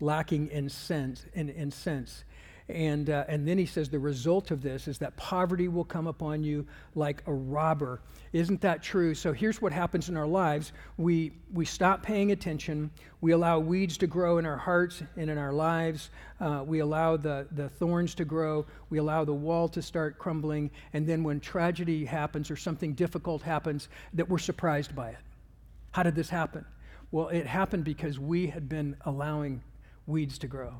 lacking 0.00 0.48
in 0.50 0.68
sense, 0.68 1.26
in, 1.34 1.48
in 1.48 1.72
sense 1.72 2.22
and, 2.68 3.08
uh, 3.08 3.24
and 3.28 3.48
then 3.48 3.56
he 3.56 3.64
says 3.64 3.88
the 3.88 3.98
result 3.98 4.50
of 4.50 4.60
this 4.60 4.88
is 4.88 4.98
that 4.98 5.16
poverty 5.16 5.68
will 5.68 5.84
come 5.84 6.06
upon 6.06 6.44
you 6.44 6.66
like 6.94 7.22
a 7.26 7.32
robber. 7.32 8.00
Isn't 8.34 8.60
that 8.60 8.82
true? 8.82 9.14
So 9.14 9.32
here's 9.32 9.62
what 9.62 9.72
happens 9.72 10.10
in 10.10 10.16
our 10.16 10.26
lives 10.26 10.72
we, 10.98 11.32
we 11.52 11.64
stop 11.64 12.02
paying 12.02 12.32
attention, 12.32 12.90
we 13.22 13.32
allow 13.32 13.58
weeds 13.58 13.96
to 13.98 14.06
grow 14.06 14.36
in 14.36 14.44
our 14.44 14.58
hearts 14.58 15.02
and 15.16 15.30
in 15.30 15.38
our 15.38 15.52
lives, 15.52 16.10
uh, 16.40 16.62
we 16.66 16.80
allow 16.80 17.16
the, 17.16 17.46
the 17.52 17.70
thorns 17.70 18.14
to 18.16 18.24
grow, 18.26 18.66
we 18.90 18.98
allow 18.98 19.24
the 19.24 19.32
wall 19.32 19.68
to 19.68 19.80
start 19.80 20.18
crumbling, 20.18 20.70
and 20.92 21.06
then 21.06 21.24
when 21.24 21.40
tragedy 21.40 22.04
happens 22.04 22.50
or 22.50 22.56
something 22.56 22.92
difficult 22.92 23.40
happens, 23.40 23.88
that 24.12 24.28
we're 24.28 24.38
surprised 24.38 24.94
by 24.94 25.08
it. 25.10 25.18
How 25.92 26.02
did 26.02 26.14
this 26.14 26.28
happen? 26.28 26.66
Well, 27.10 27.28
it 27.28 27.46
happened 27.46 27.84
because 27.84 28.18
we 28.18 28.46
had 28.46 28.68
been 28.68 28.94
allowing 29.06 29.62
weeds 30.06 30.36
to 30.38 30.46
grow. 30.46 30.74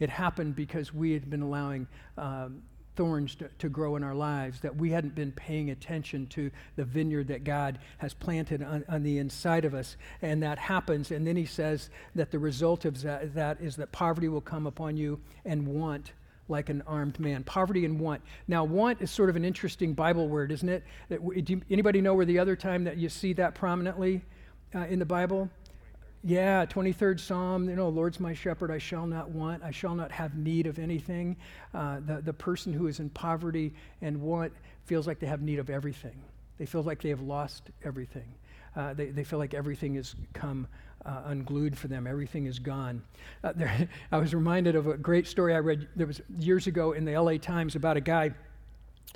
It 0.00 0.10
happened 0.10 0.56
because 0.56 0.92
we 0.92 1.12
had 1.12 1.30
been 1.30 1.42
allowing 1.42 1.86
um, 2.18 2.62
thorns 2.96 3.34
to, 3.36 3.48
to, 3.58 3.68
grow 3.68 3.96
in 3.96 4.04
our 4.04 4.14
lives, 4.14 4.60
that 4.60 4.76
we 4.76 4.90
hadn't 4.90 5.14
been 5.14 5.32
paying 5.32 5.70
attention 5.70 6.26
to 6.28 6.50
the 6.76 6.84
vineyard 6.84 7.28
that 7.28 7.44
God 7.44 7.78
has 7.98 8.14
planted 8.14 8.62
on, 8.62 8.84
on 8.88 9.02
the 9.02 9.18
inside 9.18 9.64
of 9.64 9.74
us. 9.74 9.96
And 10.22 10.42
that 10.42 10.58
happens. 10.58 11.10
And 11.10 11.26
then 11.26 11.36
he 11.36 11.46
says 11.46 11.90
that 12.14 12.30
the 12.30 12.38
result 12.38 12.84
of 12.84 13.02
that, 13.02 13.34
that 13.34 13.60
is 13.60 13.76
that 13.76 13.92
poverty 13.92 14.28
will 14.28 14.40
come 14.40 14.66
upon 14.66 14.96
you 14.96 15.20
and 15.44 15.66
want 15.66 16.12
like 16.48 16.68
an 16.68 16.82
armed 16.86 17.18
man. 17.18 17.42
Poverty 17.42 17.84
and 17.84 17.98
want. 17.98 18.22
Now, 18.48 18.64
want 18.64 19.00
is 19.00 19.10
sort 19.10 19.30
of 19.30 19.36
an 19.36 19.44
interesting 19.44 19.94
Bible 19.94 20.28
word, 20.28 20.52
isn't 20.52 20.68
it? 20.68 20.84
Do 21.08 21.60
anybody 21.70 22.00
know 22.00 22.14
where 22.14 22.26
the 22.26 22.38
other 22.38 22.54
time 22.54 22.84
that 22.84 22.98
you 22.98 23.08
see 23.08 23.32
that 23.34 23.54
prominently 23.54 24.22
uh, 24.74 24.80
in 24.80 24.98
the 24.98 25.06
Bible? 25.06 25.48
Yeah, 26.26 26.64
23rd 26.64 27.20
Psalm, 27.20 27.68
you 27.68 27.76
know, 27.76 27.90
Lord's 27.90 28.18
my 28.18 28.32
shepherd, 28.32 28.70
I 28.70 28.78
shall 28.78 29.06
not 29.06 29.28
want, 29.28 29.62
I 29.62 29.70
shall 29.70 29.94
not 29.94 30.10
have 30.10 30.38
need 30.38 30.66
of 30.66 30.78
anything. 30.78 31.36
Uh, 31.74 32.00
the, 32.06 32.22
the 32.22 32.32
person 32.32 32.72
who 32.72 32.86
is 32.86 32.98
in 32.98 33.10
poverty 33.10 33.74
and 34.00 34.18
want 34.22 34.50
feels 34.86 35.06
like 35.06 35.18
they 35.18 35.26
have 35.26 35.42
need 35.42 35.58
of 35.58 35.68
everything. 35.68 36.18
They 36.56 36.64
feel 36.64 36.82
like 36.82 37.02
they 37.02 37.10
have 37.10 37.20
lost 37.20 37.64
everything. 37.84 38.32
Uh, 38.74 38.94
they, 38.94 39.10
they 39.10 39.22
feel 39.22 39.38
like 39.38 39.52
everything 39.52 39.96
has 39.96 40.14
come 40.32 40.66
uh, 41.04 41.24
unglued 41.26 41.76
for 41.76 41.88
them. 41.88 42.06
Everything 42.06 42.46
is 42.46 42.58
gone. 42.58 43.02
Uh, 43.42 43.52
there, 43.54 43.86
I 44.12 44.16
was 44.16 44.34
reminded 44.34 44.76
of 44.76 44.86
a 44.86 44.96
great 44.96 45.26
story 45.26 45.54
I 45.54 45.58
read 45.58 45.88
there 45.94 46.06
was 46.06 46.22
years 46.38 46.66
ago 46.66 46.92
in 46.92 47.04
the 47.04 47.18
LA 47.18 47.36
Times 47.36 47.76
about 47.76 47.98
a 47.98 48.00
guy 48.00 48.30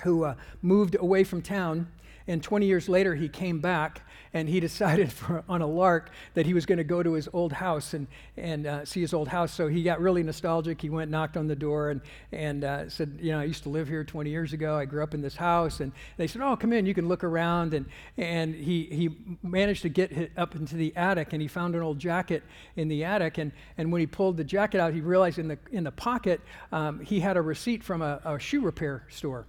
who 0.03 0.25
uh, 0.25 0.35
moved 0.61 0.95
away 1.01 1.25
from 1.25 1.41
town 1.41 1.89
and 2.29 2.43
20 2.43 2.67
years 2.67 2.89
later, 2.89 3.15
he 3.15 3.29
came 3.29 3.59
back 3.59 4.03
and 4.35 4.49
he 4.49 4.61
decided 4.69 5.11
for, 5.11 5.43
on 5.49 5.63
a 5.63 5.67
lark 5.67 6.11
that 6.35 6.45
he 6.45 6.53
was 6.53 6.67
going 6.67 6.79
to 6.79 6.85
go 6.85 7.03
to 7.03 7.15
his 7.15 7.29
old 7.33 7.55
house 7.55 7.95
and, 7.95 8.07
and 8.37 8.67
uh, 8.67 8.85
see 8.85 9.01
his 9.01 9.15
old 9.15 9.29
house. 9.29 9.53
So 9.53 9.67
he 9.67 9.83
got 9.83 10.01
really 10.01 10.23
nostalgic. 10.23 10.81
He 10.81 10.91
went, 10.91 11.11
knocked 11.11 11.39
on 11.39 11.47
the 11.47 11.57
door, 11.57 11.91
and, 11.91 12.01
and 12.31 12.65
uh, 12.65 12.89
said, 12.91 13.19
You 13.21 13.33
know, 13.33 13.41
I 13.41 13.45
used 13.45 13.63
to 13.63 13.71
live 13.71 13.89
here 13.89 14.05
20 14.05 14.29
years 14.29 14.53
ago. 14.53 14.77
I 14.77 14.85
grew 14.85 15.03
up 15.03 15.15
in 15.15 15.23
this 15.23 15.37
house. 15.37 15.81
And 15.81 15.91
they 16.19 16.27
said, 16.27 16.43
Oh, 16.43 16.55
come 16.55 16.73
in. 16.73 16.85
You 16.85 16.95
can 16.95 17.09
look 17.09 17.25
around. 17.25 17.73
And, 17.73 17.87
and 18.19 18.55
he, 18.55 18.85
he 18.85 19.11
managed 19.43 19.83
to 19.83 19.89
get 19.89 20.33
up 20.37 20.55
into 20.55 20.77
the 20.77 20.95
attic 20.97 21.33
and 21.33 21.41
he 21.41 21.49
found 21.49 21.75
an 21.75 21.83
old 21.83 21.99
jacket 21.99 22.43
in 22.77 22.89
the 22.89 23.05
attic. 23.05 23.39
And, 23.39 23.53
and 23.79 23.91
when 23.91 24.01
he 24.01 24.07
pulled 24.07 24.37
the 24.37 24.45
jacket 24.45 24.81
out, 24.81 24.93
he 24.93 25.01
realized 25.01 25.39
in 25.39 25.49
the, 25.49 25.59
in 25.73 25.85
the 25.85 25.93
pocket 25.93 26.41
um, 26.73 27.01
he 27.01 27.21
had 27.21 27.39
a 27.39 27.43
receipt 27.43 27.83
from 27.83 28.03
a, 28.03 28.21
a 28.25 28.39
shoe 28.39 28.61
repair 28.61 29.07
store. 29.09 29.47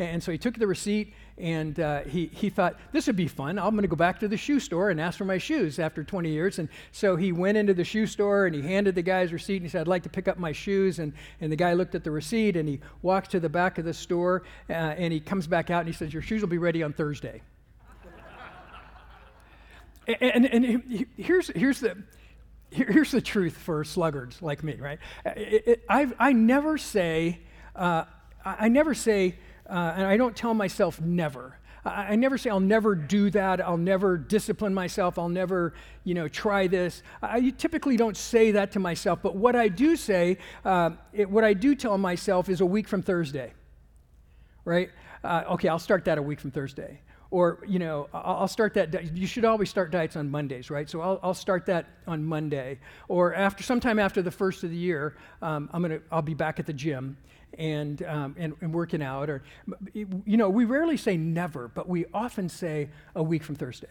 And 0.00 0.22
so 0.22 0.32
he 0.32 0.38
took 0.38 0.58
the 0.58 0.66
receipt 0.66 1.12
and 1.36 1.78
uh, 1.78 2.00
he, 2.02 2.26
he 2.32 2.48
thought, 2.48 2.76
this 2.90 3.06
would 3.06 3.16
be 3.16 3.28
fun. 3.28 3.58
I'm 3.58 3.72
going 3.72 3.82
to 3.82 3.88
go 3.88 3.96
back 3.96 4.18
to 4.20 4.28
the 4.28 4.36
shoe 4.36 4.58
store 4.58 4.88
and 4.88 4.98
ask 4.98 5.18
for 5.18 5.26
my 5.26 5.36
shoes 5.36 5.78
after 5.78 6.02
20 6.02 6.30
years. 6.30 6.58
And 6.58 6.70
so 6.90 7.16
he 7.16 7.32
went 7.32 7.58
into 7.58 7.74
the 7.74 7.84
shoe 7.84 8.06
store 8.06 8.46
and 8.46 8.54
he 8.54 8.62
handed 8.62 8.94
the 8.94 9.02
guy's 9.02 9.30
receipt 9.30 9.56
and 9.56 9.64
he 9.64 9.68
said, 9.68 9.82
I'd 9.82 9.88
like 9.88 10.02
to 10.04 10.08
pick 10.08 10.26
up 10.26 10.38
my 10.38 10.52
shoes. 10.52 10.98
And, 11.00 11.12
and 11.40 11.52
the 11.52 11.56
guy 11.56 11.74
looked 11.74 11.94
at 11.94 12.02
the 12.02 12.10
receipt 12.10 12.56
and 12.56 12.66
he 12.66 12.80
walks 13.02 13.28
to 13.28 13.40
the 13.40 13.48
back 13.48 13.76
of 13.76 13.84
the 13.84 13.92
store 13.92 14.42
uh, 14.70 14.72
and 14.72 15.12
he 15.12 15.20
comes 15.20 15.46
back 15.46 15.68
out 15.70 15.80
and 15.80 15.88
he 15.88 15.94
says, 15.94 16.14
Your 16.14 16.22
shoes 16.22 16.40
will 16.40 16.48
be 16.48 16.58
ready 16.58 16.82
on 16.82 16.94
Thursday. 16.94 17.42
and, 20.20 20.46
and, 20.46 20.64
and 20.64 21.06
here's, 21.16 21.48
here's 21.48 21.80
the 21.80 22.02
here's 22.70 23.10
the 23.10 23.20
truth 23.20 23.56
for 23.56 23.82
sluggards 23.82 24.40
like 24.40 24.62
me, 24.62 24.76
right? 24.76 25.00
It, 25.26 25.64
it, 25.66 25.84
i 25.88 26.32
never 26.32 26.78
say, 26.78 27.40
uh, 27.74 28.04
I 28.44 28.68
never 28.68 28.94
say, 28.94 29.36
uh, 29.70 29.94
and 29.96 30.06
I 30.06 30.16
don't 30.16 30.34
tell 30.34 30.52
myself 30.52 31.00
never. 31.00 31.56
I, 31.84 31.90
I, 31.90 32.16
never 32.16 32.36
say 32.36 32.50
I'll 32.50 32.60
never 32.60 32.94
do 32.94 33.30
that. 33.30 33.60
I'll 33.60 33.76
never 33.76 34.16
discipline 34.16 34.74
myself. 34.74 35.18
I'll 35.18 35.28
never, 35.28 35.74
you 36.04 36.14
know, 36.14 36.28
try 36.28 36.66
this. 36.66 37.02
I 37.22 37.50
typically 37.50 37.96
don't 37.96 38.16
say 38.16 38.50
that 38.52 38.72
to 38.72 38.80
myself. 38.80 39.20
But 39.22 39.36
what 39.36 39.54
I 39.56 39.68
do 39.68 39.96
say, 39.96 40.38
uh, 40.64 40.90
it, 41.12 41.30
what 41.30 41.44
I 41.44 41.54
do 41.54 41.74
tell 41.74 41.96
myself 41.98 42.48
is 42.48 42.60
a 42.60 42.66
week 42.66 42.88
from 42.88 43.02
Thursday, 43.02 43.52
right? 44.64 44.90
Uh, 45.22 45.44
okay, 45.50 45.68
I'll 45.68 45.78
start 45.78 46.04
that 46.06 46.18
a 46.18 46.22
week 46.22 46.40
from 46.40 46.50
Thursday. 46.50 47.00
Or, 47.32 47.62
you 47.64 47.78
know, 47.78 48.08
I'll 48.12 48.48
start 48.48 48.74
that. 48.74 49.16
You 49.16 49.24
should 49.28 49.44
always 49.44 49.70
start 49.70 49.92
diets 49.92 50.16
on 50.16 50.28
Mondays, 50.28 50.68
right? 50.68 50.90
So 50.90 51.00
I'll, 51.00 51.20
I'll 51.22 51.32
start 51.32 51.64
that 51.66 51.86
on 52.08 52.24
Monday. 52.24 52.80
Or 53.06 53.36
after, 53.36 53.62
sometime 53.62 54.00
after 54.00 54.20
the 54.20 54.32
first 54.32 54.64
of 54.64 54.70
the 54.70 54.76
year, 54.76 55.14
um, 55.40 55.70
I'm 55.72 55.80
gonna, 55.80 56.00
I'll 56.10 56.22
be 56.22 56.34
back 56.34 56.58
at 56.58 56.66
the 56.66 56.72
gym 56.72 57.16
and, 57.58 58.02
um, 58.04 58.34
and, 58.38 58.54
and, 58.60 58.72
working 58.72 59.02
out. 59.02 59.28
Or, 59.28 59.42
you 59.92 60.36
know, 60.36 60.48
we 60.48 60.64
rarely 60.64 60.96
say 60.96 61.16
never, 61.16 61.68
but 61.68 61.88
we 61.88 62.06
often 62.14 62.48
say 62.48 62.88
a 63.14 63.22
week 63.22 63.42
from 63.42 63.56
Thursday. 63.56 63.88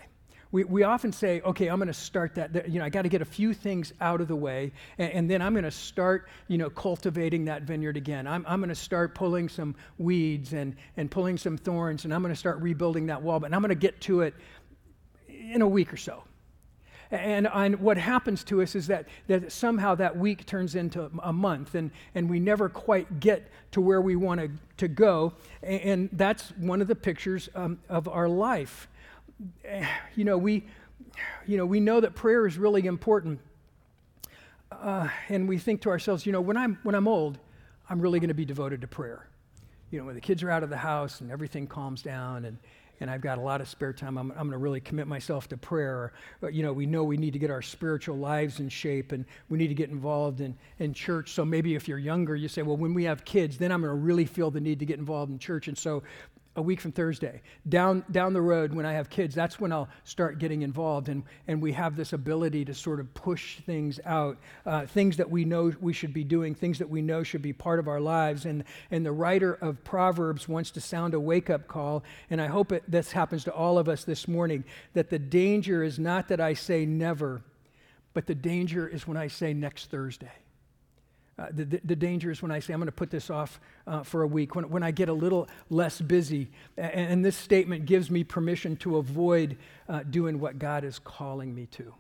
We, 0.52 0.64
we 0.64 0.82
often 0.82 1.12
say, 1.12 1.42
okay, 1.42 1.68
I'm 1.68 1.78
going 1.78 1.88
to 1.88 1.94
start 1.94 2.34
that. 2.36 2.68
You 2.70 2.80
know, 2.80 2.86
I 2.86 2.90
got 2.90 3.04
to 3.04 3.10
get 3.10 3.22
a 3.22 3.26
few 3.26 3.54
things 3.54 3.94
out 4.02 4.20
of 4.20 4.28
the 4.28 4.36
way, 4.36 4.72
and, 4.98 5.12
and 5.12 5.30
then 5.30 5.42
I'm 5.44 5.54
going 5.54 5.64
to 5.64 5.72
start, 5.72 6.28
you 6.48 6.58
know, 6.58 6.72
cultivating 6.72 7.46
that 7.46 7.64
vineyard 7.64 7.98
again. 7.98 8.26
I'm, 8.26 8.44
I'm 8.48 8.60
going 8.60 8.70
to 8.70 8.76
start 8.76 9.14
pulling 9.14 9.48
some 9.48 9.76
weeds 10.00 10.54
and, 10.54 10.76
and 10.98 11.12
pulling 11.12 11.38
some 11.38 11.58
thorns, 11.58 12.06
and 12.06 12.14
I'm 12.14 12.22
going 12.24 12.34
to 12.34 12.40
start 12.40 12.60
rebuilding 12.62 13.06
that 13.08 13.22
wall. 13.22 13.40
But 13.40 13.54
I'm 13.54 13.62
going 13.62 13.70
to 13.70 13.76
get 13.76 14.02
to 14.02 14.22
it 14.22 14.34
in 15.28 15.62
a 15.62 15.68
week 15.68 15.94
or 15.94 15.98
so. 15.98 16.24
And, 17.12 17.48
and 17.48 17.80
what 17.80 17.98
happens 17.98 18.44
to 18.46 18.62
us 18.62 18.76
is 18.76 18.88
that, 18.88 19.08
that 19.28 19.52
somehow 19.52 19.96
that 19.96 20.18
week 20.18 20.46
turns 20.46 20.76
into 20.76 21.10
a 21.24 21.34
month, 21.34 21.74
and, 21.74 21.90
and 22.14 22.30
we 22.30 22.40
never 22.40 22.70
quite 22.70 23.20
get 23.20 23.50
to 23.72 23.82
where 23.82 24.00
we 24.00 24.16
want 24.16 24.42
to, 24.42 24.52
to 24.78 24.88
go. 24.88 25.34
And, 25.64 25.82
and 25.82 26.10
that's 26.14 26.50
one 26.52 26.82
of 26.82 26.88
the 26.88 26.96
pictures 26.96 27.50
um, 27.56 27.80
of 27.90 28.08
our 28.08 28.28
life. 28.28 28.88
You 30.16 30.26
know, 30.26 30.38
we, 30.38 30.66
you 31.48 31.56
know, 31.56 31.66
we 31.66 31.80
know 31.80 32.02
that 32.02 32.14
prayer 32.14 32.46
is 32.46 32.58
really 32.58 32.86
important. 32.86 33.40
Uh, 34.70 35.08
and 35.30 35.48
we 35.48 35.58
think 35.58 35.82
to 35.82 35.90
ourselves, 35.90 36.26
you 36.26 36.34
know, 36.34 36.42
when 36.42 36.58
I'm, 36.58 36.78
when 36.84 36.94
I'm 36.94 37.08
old, 37.08 37.40
I'm 37.90 38.02
really 38.02 38.20
going 38.20 38.30
to 38.30 38.34
be 38.34 38.44
devoted 38.44 38.82
to 38.82 38.88
prayer. 38.88 39.28
You 39.92 40.00
know, 40.00 40.06
when 40.06 40.16
the 40.16 40.22
kids 40.22 40.44
are 40.44 40.50
out 40.50 40.62
of 40.62 40.70
the 40.70 40.78
house 40.78 41.22
and 41.22 41.32
everything 41.32 41.68
calms 41.68 42.02
down 42.02 42.44
and, 42.44 42.58
and 43.00 43.10
I've 43.10 43.22
got 43.22 43.38
a 43.38 43.42
lot 43.42 43.62
of 43.62 43.70
spare 43.70 43.94
time, 43.94 44.18
I'm, 44.18 44.32
I'm 44.32 44.38
going 44.38 44.52
to 44.52 44.58
really 44.58 44.82
commit 44.82 45.08
myself 45.08 45.48
to 45.50 45.58
prayer. 45.58 46.14
Or, 46.42 46.50
you 46.50 46.64
know, 46.64 46.74
we 46.74 46.86
know 46.86 47.04
we 47.04 47.18
need 47.18 47.34
to 47.34 47.40
get 47.40 47.50
our 47.50 47.62
spiritual 47.62 48.18
lives 48.18 48.60
in 48.60 48.70
shape 48.70 49.12
and 49.12 49.26
we 49.50 49.58
need 49.58 49.70
to 49.70 49.76
get 49.76 49.90
involved 49.90 50.42
in, 50.42 50.56
in 50.80 50.94
church. 50.94 51.32
So 51.32 51.46
maybe 51.46 51.76
if 51.76 51.88
you're 51.88 52.00
younger, 52.00 52.36
you 52.36 52.48
say, 52.48 52.62
well, 52.62 52.78
when 52.78 52.94
we 52.94 53.04
have 53.06 53.24
kids, 53.26 53.58
then 53.58 53.72
I'm 53.72 53.82
going 53.82 53.92
to 53.92 54.02
really 54.02 54.26
feel 54.26 54.52
the 54.52 54.62
need 54.62 54.80
to 54.80 54.86
get 54.86 55.00
involved 55.00 55.32
in 55.32 55.40
church. 55.40 55.68
And 55.68 55.78
so 55.78 56.04
a 56.56 56.62
week 56.62 56.82
from 56.82 56.92
Thursday. 56.92 57.42
Down, 57.68 58.04
down 58.12 58.34
the 58.34 58.42
road, 58.42 58.74
when 58.74 58.86
I 58.86 58.94
have 58.94 59.10
kids, 59.10 59.36
that's 59.36 59.60
when 59.60 59.72
I'll 59.72 59.88
start 60.04 60.40
getting 60.40 60.64
involved. 60.64 61.08
And, 61.08 61.24
and 61.48 61.62
we 61.62 61.72
have 61.74 61.96
this 61.96 62.12
ability 62.12 62.66
to 62.66 62.74
sort 62.74 63.00
of 63.00 63.14
push 63.14 63.60
things 63.62 64.00
out, 64.06 64.38
uh, 64.66 64.86
things 64.86 65.18
that 65.18 65.30
we 65.30 65.46
know 65.46 65.72
we 65.80 65.94
should 65.94 66.14
be 66.14 66.24
doing, 66.24 66.56
things 66.56 66.80
that 66.80 66.90
we 66.90 67.02
know 67.02 67.24
should 67.24 67.42
be 67.42 67.54
part 67.54 67.80
of 67.80 67.88
our 67.88 68.02
lives. 68.02 68.46
And, 68.46 68.64
and 68.92 69.06
the 69.06 69.12
writer 69.12 69.54
of 69.54 69.84
Proverbs 69.84 70.48
wants 70.48 70.72
to 70.72 70.82
sound 70.82 71.14
a 71.14 71.20
wake 71.20 71.50
up 71.50 71.68
call. 71.68 72.04
And 72.30 72.42
I 72.42 72.48
hope 72.48 72.72
it, 72.72 72.84
this 72.88 73.12
happens 73.12 73.44
to 73.46 73.54
all 73.54 73.78
of 73.78 73.88
us 73.88 74.04
this 74.04 74.28
morning 74.28 74.64
that 74.94 75.10
the 75.10 75.20
danger 75.20 75.84
is 75.84 76.00
not 76.00 76.28
that 76.30 76.42
I 76.42 76.56
say 76.56 76.86
never, 76.86 77.42
but 78.14 78.26
the 78.26 78.36
danger 78.36 78.88
is 78.88 79.08
when 79.08 79.18
I 79.18 79.28
say 79.28 79.54
next 79.54 79.92
Thursday. 79.92 80.32
Uh, 81.40 81.48
the, 81.54 81.80
the, 81.86 81.96
danger 81.96 82.30
is 82.30 82.42
when 82.42 82.52
I 82.52 82.60
say, 82.60 82.74
I'm 82.74 82.80
going 82.80 82.88
to 82.88 82.92
put 82.92 83.10
this 83.10 83.30
off 83.30 83.62
uh, 83.88 84.04
for 84.04 84.24
a 84.24 84.28
week, 84.28 84.56
when, 84.56 84.70
when 84.70 84.84
I 84.84 84.92
get 84.92 85.08
a 85.08 85.14
little 85.14 85.48
less 85.70 86.02
busy. 86.02 86.50
And, 86.76 87.12
and 87.12 87.26
this 87.26 87.38
statement 87.38 87.86
gives 87.86 88.12
me 88.12 88.26
permission 88.26 88.76
to 88.78 88.98
avoid 88.98 89.58
uh, 89.88 90.04
doing 90.10 90.42
what 90.42 90.60
God 90.60 90.84
is 90.84 91.00
calling 91.00 91.56
me 91.56 91.68
to, 91.68 91.94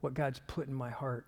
what 0.00 0.14
God's 0.14 0.40
put 0.48 0.66
in 0.66 0.74
my 0.74 0.90
heart, 0.90 1.24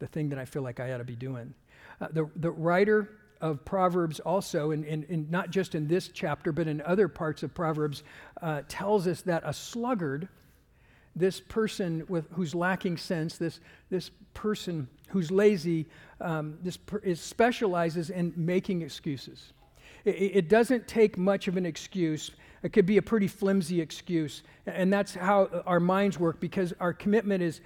the 0.00 0.06
thing 0.06 0.28
that 0.28 0.38
I 0.38 0.44
feel 0.44 0.60
like 0.60 0.80
I 0.80 0.92
ought 0.92 0.98
to 0.98 1.04
be 1.04 1.16
doing. 1.16 1.54
Uh, 1.98 2.08
the, 2.12 2.28
the 2.36 2.50
writer 2.50 3.08
of 3.40 3.64
Proverbs 3.64 4.20
also, 4.20 4.72
and, 4.72 4.84
and, 4.84 5.06
and, 5.08 5.30
not 5.30 5.48
just 5.48 5.74
in 5.74 5.88
this 5.88 6.08
chapter, 6.08 6.52
but 6.52 6.68
in 6.68 6.82
other 6.82 7.08
parts 7.08 7.42
of 7.42 7.54
Proverbs, 7.54 8.02
uh, 8.42 8.60
tells 8.68 9.06
us 9.06 9.22
that 9.22 9.42
a 9.46 9.54
sluggard, 9.54 10.28
this 11.16 11.40
person 11.40 12.04
with, 12.08 12.26
who's 12.32 12.54
lacking 12.54 12.96
sense, 12.96 13.36
this, 13.36 13.60
this 13.90 14.10
person 14.34 14.88
who's 15.08 15.30
lazy, 15.30 15.86
um, 16.20 16.58
this 16.62 16.76
per- 16.76 16.98
is 16.98 17.20
specializes 17.20 18.10
in 18.10 18.32
making 18.36 18.82
excuses. 18.82 19.52
It, 20.04 20.10
it, 20.10 20.48
doesn't 20.48 20.86
take 20.86 21.18
much 21.18 21.48
of 21.48 21.56
an 21.56 21.66
excuse. 21.66 22.30
It 22.62 22.72
could 22.72 22.86
be 22.86 22.96
a 22.96 23.02
pretty 23.02 23.26
flimsy 23.26 23.80
excuse, 23.80 24.42
and 24.66 24.92
that's 24.92 25.14
how 25.14 25.62
our 25.66 25.80
minds 25.80 26.18
work 26.18 26.40
because 26.40 26.72
our 26.80 26.92
commitment 26.92 27.42
is 27.42 27.60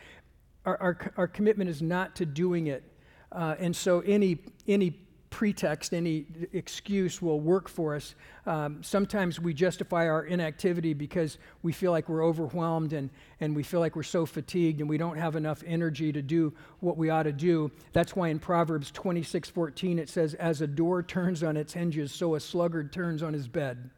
our, 0.64 0.80
our, 0.80 1.12
our 1.16 1.28
commitment 1.28 1.68
is 1.68 1.82
not 1.82 2.16
to 2.16 2.26
doing 2.26 2.68
it. 2.68 2.82
Uh, 3.30 3.56
and 3.58 3.74
so 3.74 4.00
any 4.00 4.38
any 4.66 5.00
pretext, 5.34 5.92
any 5.92 6.26
excuse 6.52 7.20
will 7.20 7.40
work 7.40 7.68
for 7.68 7.96
us. 7.96 8.14
Um, 8.46 8.80
sometimes 8.84 9.40
we 9.40 9.52
justify 9.52 10.08
our 10.08 10.26
inactivity 10.26 10.94
because 10.94 11.38
we 11.64 11.72
feel 11.72 11.90
like 11.90 12.08
we're 12.08 12.24
overwhelmed 12.24 12.92
and, 12.92 13.10
and 13.40 13.56
we 13.56 13.64
feel 13.64 13.80
like 13.80 13.96
we're 13.96 14.04
so 14.04 14.26
fatigued 14.26 14.80
and 14.80 14.88
we 14.88 14.96
don't 14.96 15.16
have 15.16 15.34
enough 15.34 15.64
energy 15.66 16.12
to 16.12 16.22
do 16.22 16.54
what 16.78 16.96
we 16.96 17.10
ought 17.10 17.24
to 17.24 17.32
do. 17.32 17.72
That's 17.92 18.14
why 18.14 18.28
in 18.28 18.38
Proverbs 18.38 18.92
26 18.92 19.48
14 19.48 19.98
it 19.98 20.08
says, 20.08 20.34
As 20.34 20.60
a 20.60 20.68
door 20.68 21.02
turns 21.02 21.42
on 21.42 21.56
its 21.56 21.72
hinges, 21.72 22.12
so 22.12 22.36
a 22.36 22.40
sluggard 22.40 22.92
turns 22.92 23.20
on 23.20 23.32
his 23.32 23.48
bed. 23.48 23.90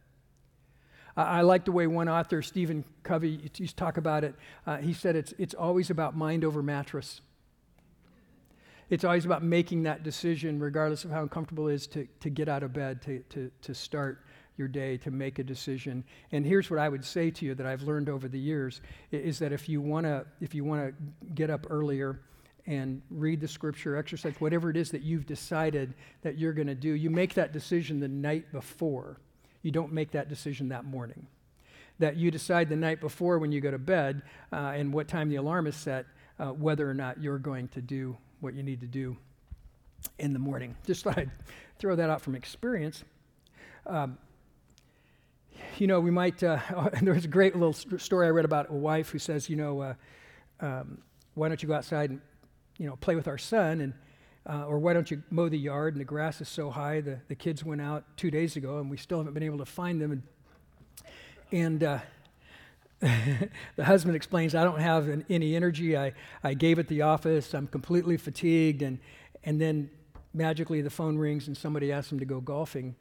I 1.15 1.41
like 1.41 1.65
the 1.65 1.71
way 1.71 1.85
one 1.85 2.09
author, 2.09 2.41
Stephen 2.41 2.83
Covey, 3.03 3.39
used 3.57 3.57
to 3.57 3.75
talk 3.75 3.97
about 3.97 4.23
it. 4.23 4.33
Uh, 4.65 4.77
he 4.77 4.93
said 4.93 5.15
it's, 5.15 5.35
it's 5.37 5.53
always 5.53 5.91
about 5.91 6.17
mind 6.17 6.43
over 6.43 6.63
mattress. 6.63 7.21
It's 8.89 9.03
always 9.03 9.25
about 9.25 9.43
making 9.43 9.83
that 9.83 10.03
decision, 10.03 10.59
regardless 10.59 11.03
of 11.03 11.11
how 11.11 11.21
uncomfortable 11.21 11.67
it 11.67 11.73
is, 11.73 11.87
to, 11.87 12.07
to 12.21 12.29
get 12.29 12.47
out 12.47 12.63
of 12.63 12.71
bed, 12.71 13.01
to, 13.03 13.19
to, 13.29 13.51
to 13.61 13.73
start 13.73 14.23
your 14.55 14.67
day, 14.67 14.97
to 14.97 15.11
make 15.11 15.39
a 15.39 15.43
decision. 15.43 16.03
And 16.31 16.45
here's 16.45 16.69
what 16.69 16.79
I 16.79 16.87
would 16.87 17.03
say 17.03 17.29
to 17.31 17.45
you 17.45 17.53
that 17.55 17.65
I've 17.65 17.83
learned 17.83 18.09
over 18.09 18.27
the 18.27 18.39
years 18.39 18.81
is 19.11 19.39
that 19.39 19.51
if 19.51 19.69
you 19.69 19.81
want 19.81 20.05
to 20.05 20.25
if 20.41 20.55
you 20.55 20.63
want 20.63 20.87
to 20.87 21.33
get 21.33 21.49
up 21.49 21.67
earlier 21.69 22.21
and 22.65 23.01
read 23.09 23.39
the 23.39 23.47
scripture, 23.47 23.95
exercise, 23.95 24.33
whatever 24.39 24.69
it 24.69 24.77
is 24.77 24.91
that 24.91 25.01
you've 25.01 25.25
decided 25.25 25.93
that 26.21 26.37
you're 26.37 26.53
to 26.53 26.75
do, 26.75 26.89
you 26.89 27.09
make 27.09 27.33
that 27.35 27.53
decision 27.53 27.99
the 27.99 28.07
night 28.07 28.51
before. 28.51 29.19
You 29.61 29.71
don't 29.71 29.93
make 29.93 30.11
that 30.11 30.27
decision 30.27 30.69
that 30.69 30.85
morning. 30.85 31.27
That 31.99 32.17
you 32.17 32.29
decide 32.31 32.69
the 32.69 32.75
night 32.75 32.99
before 32.99 33.39
when 33.39 33.51
you 33.51 33.61
go 33.61 33.71
to 33.71 33.77
bed 33.77 34.21
uh, 34.51 34.73
and 34.75 34.93
what 34.93 35.07
time 35.07 35.29
the 35.29 35.37
alarm 35.37 35.67
is 35.67 35.75
set, 35.75 36.05
uh, 36.39 36.47
whether 36.47 36.89
or 36.89 36.93
not 36.93 37.21
you're 37.21 37.39
going 37.39 37.67
to 37.69 37.81
do 37.81 38.17
what 38.39 38.53
you 38.53 38.63
need 38.63 38.81
to 38.81 38.87
do 38.87 39.17
in 40.19 40.33
the 40.33 40.39
morning. 40.39 40.75
Just 40.85 41.03
thought 41.03 41.17
I'd 41.17 41.31
throw 41.79 41.95
that 41.95 42.09
out 42.09 42.21
from 42.21 42.35
experience. 42.35 43.03
Um, 43.85 44.17
you 45.77 45.87
know, 45.87 45.99
we 45.99 46.11
might, 46.11 46.41
uh, 46.43 46.59
there 47.01 47.13
was 47.13 47.25
a 47.25 47.29
great 47.29 47.55
little 47.55 47.73
story 47.73 48.27
I 48.27 48.29
read 48.29 48.45
about 48.45 48.69
a 48.69 48.73
wife 48.73 49.09
who 49.09 49.19
says, 49.19 49.49
you 49.49 49.55
know, 49.55 49.81
uh, 49.81 49.93
um, 50.59 50.99
why 51.33 51.47
don't 51.47 51.61
you 51.61 51.67
go 51.67 51.75
outside 51.75 52.09
and, 52.09 52.21
you 52.77 52.87
know, 52.87 52.95
play 52.97 53.15
with 53.15 53.27
our 53.27 53.37
son? 53.37 53.81
And, 53.81 53.93
uh, 54.49 54.65
or 54.65 54.79
why 54.79 54.93
don't 54.93 55.09
you 55.11 55.21
mow 55.29 55.49
the 55.49 55.57
yard? 55.57 55.93
And 55.93 56.01
the 56.01 56.05
grass 56.05 56.41
is 56.41 56.49
so 56.49 56.69
high. 56.69 57.01
The, 57.01 57.19
the 57.27 57.35
kids 57.35 57.63
went 57.63 57.81
out 57.81 58.05
two 58.17 58.31
days 58.31 58.55
ago 58.55 58.79
and 58.79 58.89
we 58.89 58.97
still 58.97 59.19
haven't 59.19 59.33
been 59.33 59.43
able 59.43 59.57
to 59.59 59.65
find 59.65 60.01
them. 60.01 60.11
And, 60.11 60.23
and 61.51 61.83
uh, 61.83 61.99
the 63.75 63.85
husband 63.85 64.15
explains, 64.15 64.55
I 64.55 64.63
don't 64.63 64.79
have 64.79 65.07
an, 65.07 65.25
any 65.29 65.55
energy. 65.55 65.97
I, 65.97 66.13
I 66.43 66.53
gave 66.53 66.79
it 66.79 66.87
the 66.87 67.03
office. 67.03 67.53
I'm 67.53 67.67
completely 67.67 68.17
fatigued. 68.17 68.81
And, 68.81 68.99
and 69.43 69.61
then 69.61 69.89
magically 70.33 70.81
the 70.81 70.89
phone 70.89 71.17
rings 71.17 71.47
and 71.47 71.55
somebody 71.55 71.91
asks 71.91 72.11
him 72.11 72.19
to 72.19 72.25
go 72.25 72.41
golfing. 72.41 72.95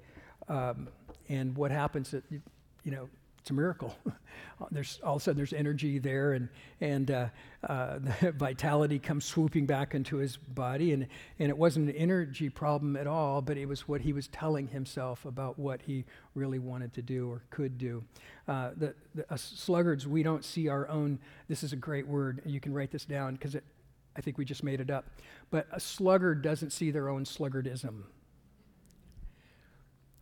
Um, 0.48 0.88
and 1.28 1.56
what 1.56 1.70
happens 1.70 2.10
that 2.10 2.24
you, 2.30 2.40
you 2.84 2.92
know 2.92 3.08
it's 3.46 3.52
a 3.52 3.54
miracle. 3.54 3.94
there's 4.72 4.98
all 5.04 5.14
of 5.14 5.22
a 5.22 5.24
sudden 5.24 5.36
there's 5.36 5.52
energy 5.52 6.00
there, 6.00 6.32
and 6.32 6.48
and 6.80 7.12
uh, 7.12 7.28
uh, 7.62 8.00
vitality 8.34 8.98
comes 8.98 9.24
swooping 9.24 9.66
back 9.66 9.94
into 9.94 10.16
his 10.16 10.36
body, 10.36 10.92
and 10.92 11.06
and 11.38 11.48
it 11.48 11.56
wasn't 11.56 11.88
an 11.88 11.94
energy 11.94 12.50
problem 12.50 12.96
at 12.96 13.06
all, 13.06 13.40
but 13.40 13.56
it 13.56 13.66
was 13.66 13.86
what 13.86 14.00
he 14.00 14.12
was 14.12 14.26
telling 14.26 14.66
himself 14.66 15.24
about 15.26 15.60
what 15.60 15.80
he 15.80 16.04
really 16.34 16.58
wanted 16.58 16.92
to 16.94 17.02
do 17.02 17.30
or 17.30 17.44
could 17.50 17.78
do. 17.78 18.02
Uh, 18.48 18.70
the, 18.76 18.96
the 19.14 19.32
uh, 19.32 19.36
sluggards, 19.36 20.08
we 20.08 20.24
don't 20.24 20.44
see 20.44 20.66
our 20.66 20.88
own. 20.88 21.16
This 21.46 21.62
is 21.62 21.72
a 21.72 21.76
great 21.76 22.08
word. 22.08 22.42
You 22.44 22.58
can 22.58 22.74
write 22.74 22.90
this 22.90 23.04
down 23.04 23.34
because 23.34 23.54
I 23.54 24.20
think 24.22 24.38
we 24.38 24.44
just 24.44 24.64
made 24.64 24.80
it 24.80 24.90
up. 24.90 25.04
But 25.52 25.68
a 25.70 25.78
sluggard 25.78 26.42
doesn't 26.42 26.70
see 26.70 26.90
their 26.90 27.08
own 27.08 27.22
sluggardism 27.22 28.02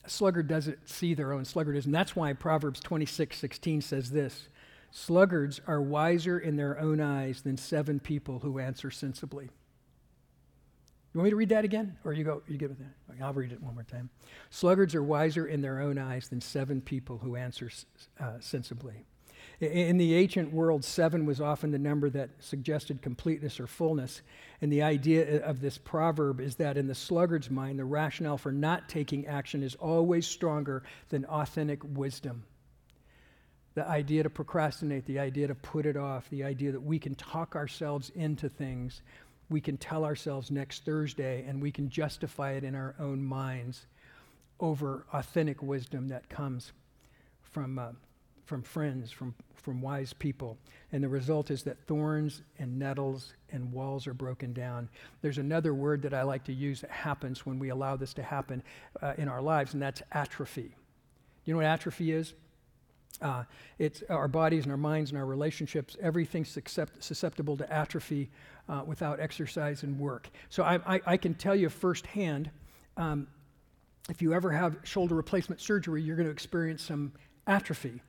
a 0.05 0.11
sluggard 0.11 0.49
doesn't 0.49 0.89
see 0.89 1.15
their 1.15 1.33
own 1.33 1.45
sluggardism. 1.45 1.91
That's 1.93 2.15
why 2.15 2.33
Proverbs 2.33 2.81
26 2.81 3.39
16 3.39 3.81
says 3.81 4.11
this 4.11 4.49
Sluggards 4.91 5.61
are 5.67 5.81
wiser 5.81 6.39
in 6.39 6.57
their 6.57 6.79
own 6.79 7.01
eyes 7.01 7.43
than 7.43 7.57
seven 7.57 7.99
people 7.99 8.41
who 8.41 8.59
answer 8.59 8.91
sensibly. 8.91 9.51
You 11.13 11.19
want 11.19 11.27
me 11.27 11.31
to 11.31 11.37
read 11.37 11.49
that 11.51 11.65
again? 11.65 11.97
Or 12.05 12.13
you 12.13 12.25
go, 12.25 12.43
you 12.49 12.59
give 12.59 12.73
it 12.73 12.79
that? 12.79 13.23
I'll 13.23 13.33
read 13.33 13.53
it 13.53 13.63
one 13.63 13.75
more 13.75 13.85
time. 13.85 14.11
Sluggards 14.51 14.97
are 14.97 15.03
wiser 15.03 15.47
in 15.47 15.63
their 15.63 15.81
own 15.81 15.97
eyes 15.97 16.29
than 16.29 16.41
seven 16.41 16.81
people 16.81 17.19
who 17.19 17.37
answer 17.37 17.71
uh, 18.21 18.35
sensibly. 18.41 19.05
In 19.61 19.99
the 19.99 20.15
ancient 20.15 20.53
world, 20.53 20.85
seven 20.85 21.27
was 21.27 21.41
often 21.41 21.71
the 21.71 21.79
number 21.79 22.11
that 22.11 22.31
suggested 22.41 23.03
completeness 23.03 23.61
or 23.61 23.69
fullness. 23.69 24.21
And 24.61 24.73
the 24.73 24.83
idea 24.83 25.45
of 25.45 25.61
this 25.61 25.79
proverb 25.79 26.41
is 26.41 26.57
that 26.57 26.77
in 26.77 26.89
the 26.89 26.95
sluggard's 26.95 27.51
mind, 27.51 27.79
the 27.79 27.85
rationale 27.85 28.37
for 28.37 28.51
not 28.51 28.89
taking 28.89 29.27
action 29.27 29.63
is 29.63 29.77
always 29.77 30.27
stronger 30.27 30.83
than 31.09 31.25
authentic 31.27 31.81
wisdom. 31.85 32.45
The 33.75 33.87
idea 33.87 34.25
to 34.25 34.31
procrastinate, 34.31 35.07
the 35.07 35.21
idea 35.21 35.47
to 35.47 35.55
put 35.55 35.87
it 35.87 35.97
off, 35.97 36.29
the 36.31 36.45
idea 36.45 36.73
that 36.73 36.81
we 36.83 36.99
can 36.99 37.15
talk 37.15 37.55
ourselves 37.55 38.11
into 38.15 38.49
things, 38.49 39.03
we 39.51 39.61
can 39.61 39.77
tell 39.77 40.05
ourselves 40.05 40.51
next 40.51 40.85
Thursday, 40.85 41.45
and 41.47 41.63
we 41.63 41.71
can 41.71 41.89
justify 41.89 42.53
it 42.53 42.65
in 42.65 42.75
our 42.75 42.95
own 42.99 43.23
minds 43.23 43.87
over 44.59 45.07
authentic 45.13 45.63
wisdom 45.63 46.09
that 46.09 46.29
comes 46.29 46.73
from. 47.53 47.79
Uh, 47.79 47.93
from 48.45 48.63
friends, 48.63 49.11
from, 49.11 49.35
from 49.55 49.81
wise 49.81 50.13
people. 50.13 50.59
And 50.93 51.03
the 51.03 51.09
result 51.09 51.51
is 51.51 51.63
that 51.65 51.81
thorns 51.87 52.43
and 52.59 52.79
nettles 52.79 53.33
and 53.51 53.73
walls 53.73 54.07
are 54.07 54.15
broken 54.15 54.53
down. 54.53 54.89
There's 55.23 55.39
another 55.39 55.75
word 55.75 56.03
that 56.03 56.15
I 56.15 56.23
like 56.23 56.45
to 56.45 56.53
use 56.53 56.81
that 56.83 56.91
happens 56.91 57.47
when 57.47 57.59
we 57.59 57.71
allow 57.71 57.97
this 57.97 58.15
to 58.15 58.23
happen 58.23 58.63
uh, 59.03 59.15
in 59.17 59.29
our 59.29 59.43
lives, 59.43 59.75
and 59.75 59.83
that's 59.83 60.03
atrophy. 60.13 60.75
You 61.45 61.55
know 61.55 61.59
what 61.59 61.67
atrophy 61.67 62.13
is? 62.13 62.35
Uh, 63.23 63.45
it's 63.79 64.03
our 64.11 64.29
bodies 64.29 64.65
and 64.65 64.73
our 64.73 64.79
minds 64.79 65.11
and 65.11 65.19
our 65.19 65.27
relationships, 65.27 65.97
everything's 66.03 66.59
susceptible 66.99 67.57
to 67.57 67.73
atrophy 67.73 68.29
uh, 68.69 68.83
without 68.85 69.21
exercise 69.21 69.85
and 69.85 69.99
work. 69.99 70.29
So 70.49 70.65
I, 70.65 70.97
I, 70.97 71.01
I 71.07 71.17
can 71.17 71.35
tell 71.35 71.55
you 71.55 71.69
firsthand 71.69 72.51
um, 72.97 73.29
if 74.11 74.21
you 74.21 74.35
ever 74.35 74.51
have 74.51 74.77
shoulder 74.83 75.15
replacement 75.15 75.61
surgery, 75.61 76.03
you're 76.03 76.17
going 76.17 76.27
to 76.27 76.33
experience 76.33 76.83
some 76.83 77.13
atrophy 77.47 78.03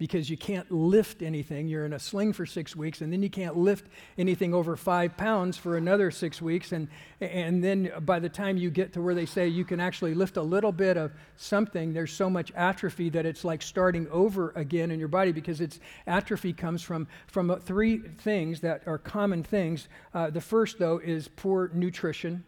because 0.00 0.30
you 0.30 0.36
can't 0.38 0.72
lift 0.72 1.20
anything. 1.20 1.68
You're 1.68 1.84
in 1.84 1.92
a 1.92 1.98
sling 1.98 2.32
for 2.32 2.46
six 2.46 2.74
weeks, 2.74 3.02
and 3.02 3.12
then 3.12 3.22
you 3.22 3.28
can't 3.28 3.54
lift 3.54 3.86
anything 4.16 4.54
over 4.54 4.74
five 4.74 5.14
pounds 5.18 5.58
for 5.58 5.76
another 5.76 6.10
six 6.10 6.40
weeks. 6.40 6.72
And, 6.72 6.88
and 7.20 7.62
then 7.62 7.92
by 8.00 8.18
the 8.18 8.30
time 8.30 8.56
you 8.56 8.70
get 8.70 8.94
to 8.94 9.02
where 9.02 9.14
they 9.14 9.26
say 9.26 9.46
you 9.46 9.66
can 9.66 9.78
actually 9.78 10.14
lift 10.14 10.38
a 10.38 10.42
little 10.42 10.72
bit 10.72 10.96
of 10.96 11.12
something, 11.36 11.92
there's 11.92 12.14
so 12.14 12.30
much 12.30 12.50
atrophy 12.56 13.10
that 13.10 13.26
it's 13.26 13.44
like 13.44 13.60
starting 13.60 14.08
over 14.08 14.54
again 14.56 14.90
in 14.90 14.98
your 14.98 15.08
body 15.08 15.32
because 15.32 15.60
it's 15.60 15.78
atrophy 16.06 16.54
comes 16.54 16.80
from, 16.80 17.06
from 17.26 17.54
three 17.60 17.98
things 17.98 18.60
that 18.60 18.82
are 18.86 18.96
common 18.96 19.42
things. 19.42 19.86
Uh, 20.14 20.30
the 20.30 20.40
first, 20.40 20.78
though, 20.78 20.96
is 20.96 21.28
poor 21.28 21.70
nutrition 21.74 22.42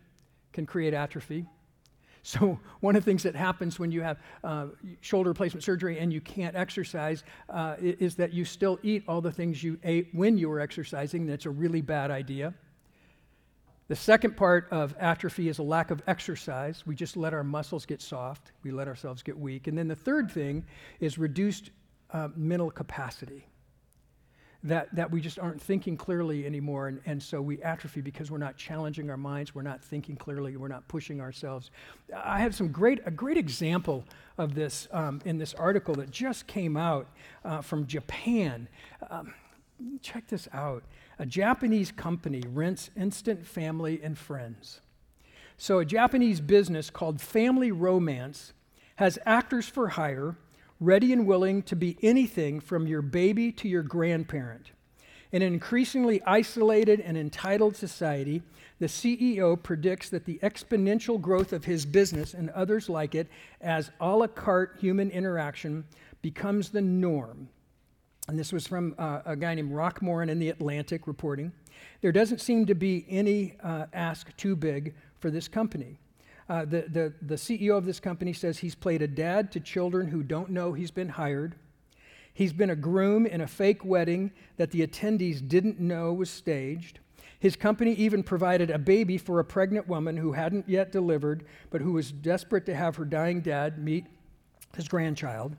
can 0.54 0.64
create 0.64 0.94
atrophy. 0.94 1.44
So, 2.22 2.58
one 2.80 2.96
of 2.96 3.04
the 3.04 3.10
things 3.10 3.22
that 3.24 3.34
happens 3.34 3.78
when 3.78 3.92
you 3.92 4.00
have 4.02 4.18
uh, 4.44 4.66
shoulder 5.00 5.30
replacement 5.30 5.64
surgery 5.64 5.98
and 5.98 6.12
you 6.12 6.20
can't 6.20 6.56
exercise 6.56 7.24
uh, 7.48 7.76
is 7.80 8.14
that 8.16 8.32
you 8.32 8.44
still 8.44 8.78
eat 8.82 9.04
all 9.08 9.20
the 9.20 9.32
things 9.32 9.62
you 9.62 9.78
ate 9.84 10.08
when 10.12 10.38
you 10.38 10.48
were 10.48 10.60
exercising. 10.60 11.26
That's 11.26 11.46
a 11.46 11.50
really 11.50 11.80
bad 11.80 12.10
idea. 12.10 12.54
The 13.88 13.96
second 13.96 14.36
part 14.36 14.68
of 14.70 14.94
atrophy 14.98 15.48
is 15.48 15.58
a 15.58 15.62
lack 15.62 15.90
of 15.90 16.02
exercise. 16.06 16.86
We 16.86 16.94
just 16.94 17.16
let 17.16 17.34
our 17.34 17.44
muscles 17.44 17.84
get 17.84 18.00
soft, 18.00 18.52
we 18.62 18.70
let 18.70 18.88
ourselves 18.88 19.22
get 19.22 19.38
weak. 19.38 19.66
And 19.66 19.76
then 19.76 19.88
the 19.88 19.96
third 19.96 20.30
thing 20.30 20.64
is 21.00 21.18
reduced 21.18 21.70
uh, 22.10 22.28
mental 22.36 22.70
capacity 22.70 23.46
that, 24.64 24.94
that 24.94 25.10
we 25.10 25.20
just 25.20 25.38
aren't 25.38 25.60
thinking 25.60 25.96
clearly 25.96 26.46
anymore. 26.46 26.88
And, 26.88 27.00
and 27.04 27.22
so 27.22 27.42
we 27.42 27.60
atrophy 27.62 28.00
because 28.00 28.30
we're 28.30 28.38
not 28.38 28.56
challenging 28.56 29.10
our 29.10 29.16
minds, 29.16 29.54
we're 29.54 29.62
not 29.62 29.82
thinking 29.82 30.16
clearly, 30.16 30.56
we're 30.56 30.68
not 30.68 30.86
pushing 30.88 31.20
ourselves. 31.20 31.70
I 32.14 32.40
have 32.40 32.54
some 32.54 32.68
great, 32.68 33.00
a 33.04 33.10
great 33.10 33.36
example 33.36 34.04
of 34.38 34.54
this 34.54 34.88
um, 34.92 35.20
in 35.24 35.38
this 35.38 35.54
article 35.54 35.94
that 35.96 36.10
just 36.10 36.46
came 36.46 36.76
out 36.76 37.08
uh, 37.44 37.60
from 37.60 37.86
Japan. 37.86 38.68
Um, 39.10 39.34
check 40.00 40.28
this 40.28 40.48
out. 40.52 40.84
A 41.18 41.26
Japanese 41.26 41.90
company 41.90 42.42
rents 42.52 42.90
instant 42.96 43.46
family 43.46 44.00
and 44.02 44.16
friends. 44.16 44.80
So, 45.58 45.78
a 45.78 45.84
Japanese 45.84 46.40
business 46.40 46.90
called 46.90 47.20
Family 47.20 47.70
Romance 47.70 48.52
has 48.96 49.18
actors 49.24 49.68
for 49.68 49.88
hire 49.88 50.36
ready 50.82 51.12
and 51.12 51.26
willing 51.26 51.62
to 51.62 51.76
be 51.76 51.96
anything 52.02 52.58
from 52.58 52.88
your 52.88 53.02
baby 53.02 53.52
to 53.52 53.68
your 53.68 53.84
grandparent. 53.84 54.72
In 55.30 55.40
an 55.40 55.52
increasingly 55.52 56.20
isolated 56.24 57.00
and 57.00 57.16
entitled 57.16 57.76
society, 57.76 58.42
the 58.80 58.86
CEO 58.86 59.62
predicts 59.62 60.08
that 60.08 60.24
the 60.24 60.40
exponential 60.42 61.20
growth 61.20 61.52
of 61.52 61.64
his 61.64 61.86
business 61.86 62.34
and 62.34 62.50
others 62.50 62.88
like 62.88 63.14
it 63.14 63.28
as 63.60 63.92
a 64.00 64.16
la 64.16 64.26
carte 64.26 64.76
human 64.80 65.08
interaction 65.10 65.84
becomes 66.20 66.70
the 66.70 66.82
norm. 66.82 67.48
And 68.26 68.36
this 68.36 68.52
was 68.52 68.66
from 68.66 68.96
uh, 68.98 69.20
a 69.24 69.36
guy 69.36 69.54
named 69.54 69.72
Roc 69.72 70.02
Morin 70.02 70.28
in 70.28 70.40
The 70.40 70.48
Atlantic 70.48 71.06
reporting. 71.06 71.52
There 72.00 72.12
doesn't 72.12 72.40
seem 72.40 72.66
to 72.66 72.74
be 72.74 73.06
any 73.08 73.54
uh, 73.62 73.86
ask 73.92 74.36
too 74.36 74.56
big 74.56 74.94
for 75.20 75.30
this 75.30 75.46
company. 75.46 75.98
Uh, 76.52 76.66
the, 76.66 76.82
the, 76.82 77.12
the 77.22 77.34
CEO 77.36 77.78
of 77.78 77.86
this 77.86 77.98
company 77.98 78.34
says 78.34 78.58
he's 78.58 78.74
played 78.74 79.00
a 79.00 79.08
dad 79.08 79.50
to 79.50 79.58
children 79.58 80.08
who 80.08 80.22
don't 80.22 80.50
know 80.50 80.74
he's 80.74 80.90
been 80.90 81.08
hired. 81.08 81.54
He's 82.34 82.52
been 82.52 82.68
a 82.68 82.76
groom 82.76 83.24
in 83.24 83.40
a 83.40 83.46
fake 83.46 83.86
wedding 83.86 84.32
that 84.58 84.70
the 84.70 84.86
attendees 84.86 85.48
didn't 85.48 85.80
know 85.80 86.12
was 86.12 86.28
staged. 86.28 86.98
His 87.40 87.56
company 87.56 87.94
even 87.94 88.22
provided 88.22 88.70
a 88.70 88.78
baby 88.78 89.16
for 89.16 89.40
a 89.40 89.44
pregnant 89.46 89.88
woman 89.88 90.18
who 90.18 90.32
hadn't 90.32 90.68
yet 90.68 90.92
delivered, 90.92 91.46
but 91.70 91.80
who 91.80 91.92
was 91.94 92.12
desperate 92.12 92.66
to 92.66 92.74
have 92.74 92.96
her 92.96 93.06
dying 93.06 93.40
dad 93.40 93.78
meet 93.78 94.04
his 94.76 94.88
grandchild. 94.88 95.56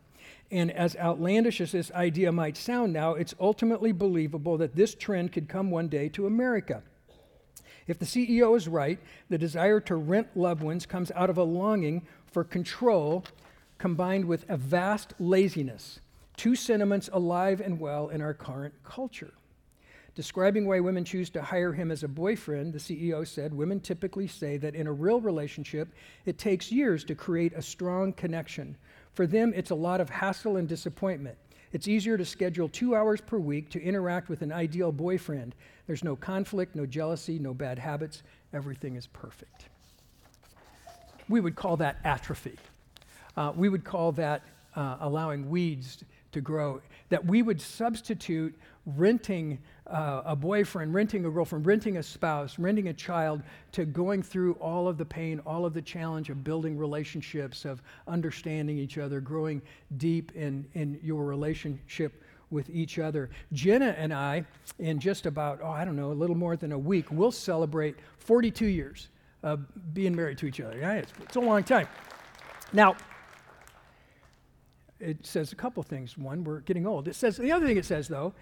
And 0.52 0.70
as 0.70 0.96
outlandish 0.98 1.60
as 1.60 1.72
this 1.72 1.92
idea 1.94 2.32
might 2.32 2.56
sound 2.56 2.94
now, 2.94 3.16
it's 3.16 3.34
ultimately 3.40 3.94
believable 3.94 4.60
that 4.60 4.76
this 4.76 4.94
trend 4.94 5.32
could 5.32 5.50
come 5.50 5.72
one 5.72 5.88
day 5.88 6.08
to 6.10 6.28
America. 6.28 6.84
If 7.88 8.00
the 8.00 8.06
CEO 8.06 8.56
is 8.56 8.68
right, 8.68 9.00
the 9.30 9.38
desire 9.38 9.80
to 9.82 9.96
rent 9.96 10.28
loved 10.36 10.64
ones 10.64 10.86
comes 10.86 11.12
out 11.12 11.30
of 11.30 11.38
a 11.38 11.44
longing 11.44 12.06
for 12.26 12.44
control 12.44 13.26
combined 13.78 14.26
with 14.26 14.50
a 14.50 14.56
vast 14.56 15.14
laziness, 15.20 16.00
two 16.38 16.56
sentiments 16.56 17.10
alive 17.12 17.60
and 17.60 17.80
well 17.80 18.10
in 18.10 18.22
our 18.22 18.34
current 18.34 18.74
culture. 18.84 19.34
Describing 20.16 20.68
why 20.68 20.80
women 20.80 21.04
choose 21.04 21.30
to 21.32 21.42
hire 21.42 21.74
him 21.74 21.90
as 21.92 22.04
a 22.04 22.08
boyfriend, 22.08 22.72
the 22.72 22.80
CEO 22.80 23.28
said 23.28 23.52
women 23.54 23.80
typically 23.80 24.28
say 24.28 24.58
that 24.58 24.76
in 24.76 24.86
a 24.86 24.94
real 24.94 25.20
relationship, 25.20 25.90
it 26.26 26.38
takes 26.38 26.72
years 26.72 27.04
to 27.06 27.16
create 27.16 27.54
a 27.54 27.62
strong 27.62 28.14
connection. 28.14 28.78
For 29.14 29.26
them, 29.26 29.54
it's 29.56 29.72
a 29.72 29.76
lot 29.76 30.00
of 30.00 30.12
hassle 30.12 30.58
and 30.58 30.70
disappointment. 30.70 31.36
It's 31.74 31.88
easier 31.88 32.18
to 32.18 32.24
schedule 32.26 32.70
two 32.70 32.96
hours 32.96 33.20
per 33.20 33.40
week 33.40 33.70
to 33.72 33.82
interact 33.82 34.30
with 34.30 34.44
an 34.44 34.52
ideal 34.52 34.92
boyfriend. 34.92 35.56
There's 35.88 36.04
no 36.04 36.16
conflict, 36.16 36.76
no 36.76 36.86
jealousy, 36.86 37.40
no 37.40 37.54
bad 37.54 37.80
habits. 37.80 38.22
Everything 38.54 38.96
is 38.96 39.08
perfect. 39.08 39.66
We 41.28 41.40
would 41.40 41.56
call 41.56 41.76
that 41.78 41.98
atrophy. 42.04 42.58
Uh, 43.36 43.54
we 43.56 43.70
would 43.70 43.84
call 43.84 44.12
that 44.14 44.44
uh, 44.76 44.98
allowing 45.02 45.50
weeds 45.50 46.04
to 46.34 46.42
grow. 46.42 46.82
That 47.10 47.26
we 47.26 47.42
would 47.42 47.62
substitute 47.62 48.56
renting 48.86 49.60
uh, 49.88 50.22
a 50.26 50.36
boyfriend, 50.36 50.94
renting 50.94 51.26
a 51.26 51.30
girlfriend, 51.30 51.66
renting 51.66 51.98
a 51.98 52.04
spouse, 52.04 52.58
renting 52.60 52.90
a 52.90 52.94
child 52.94 53.42
to 53.72 53.86
going 53.86 54.22
through 54.22 54.54
all 54.56 54.88
of 54.88 54.98
the 54.98 55.06
pain, 55.06 55.40
all 55.46 55.66
of 55.66 55.74
the 55.74 55.82
challenge 55.82 56.30
of 56.30 56.44
building 56.44 56.78
relationships, 56.78 57.66
of 57.66 57.82
understanding 58.08 58.78
each 58.78 58.98
other, 58.98 59.20
growing 59.20 59.62
deep 59.98 60.32
in, 60.36 60.66
in 60.74 61.00
your 61.04 61.26
relationship 61.26 62.24
with 62.50 62.70
each 62.70 63.00
other. 63.00 63.30
Jenna 63.52 63.96
and 63.98 64.14
I, 64.14 64.46
in 64.80 65.00
just 65.00 65.26
about, 65.26 65.60
oh, 65.62 65.70
I 65.70 65.84
don't 65.84 65.96
know, 65.96 66.12
a 66.12 66.14
little 66.14 66.36
more 66.36 66.56
than 66.56 66.72
a 66.72 66.78
week, 66.78 67.08
we'll 67.12 67.32
celebrate 67.32 67.96
42 68.20 68.66
years 68.66 69.10
of 69.42 69.66
being 69.94 70.16
married 70.16 70.38
to 70.38 70.46
each 70.46 70.62
other. 70.62 70.78
Yeah, 70.78 70.94
it's, 70.94 71.12
it's 71.22 71.36
a 71.36 71.42
long 71.42 71.64
time. 71.64 71.88
Now, 72.72 72.96
it 75.04 75.26
says 75.26 75.52
a 75.52 75.56
couple 75.56 75.84
things. 75.84 76.18
One, 76.18 76.44
we're 76.44 76.62
getting 76.62 76.88
old. 76.88 77.08
It 77.08 77.16
says 77.16 77.38
the 77.38 77.52
other 77.52 77.66
thing 77.66 77.78
it 77.78 77.86
says 77.86 78.08
though 78.08 78.34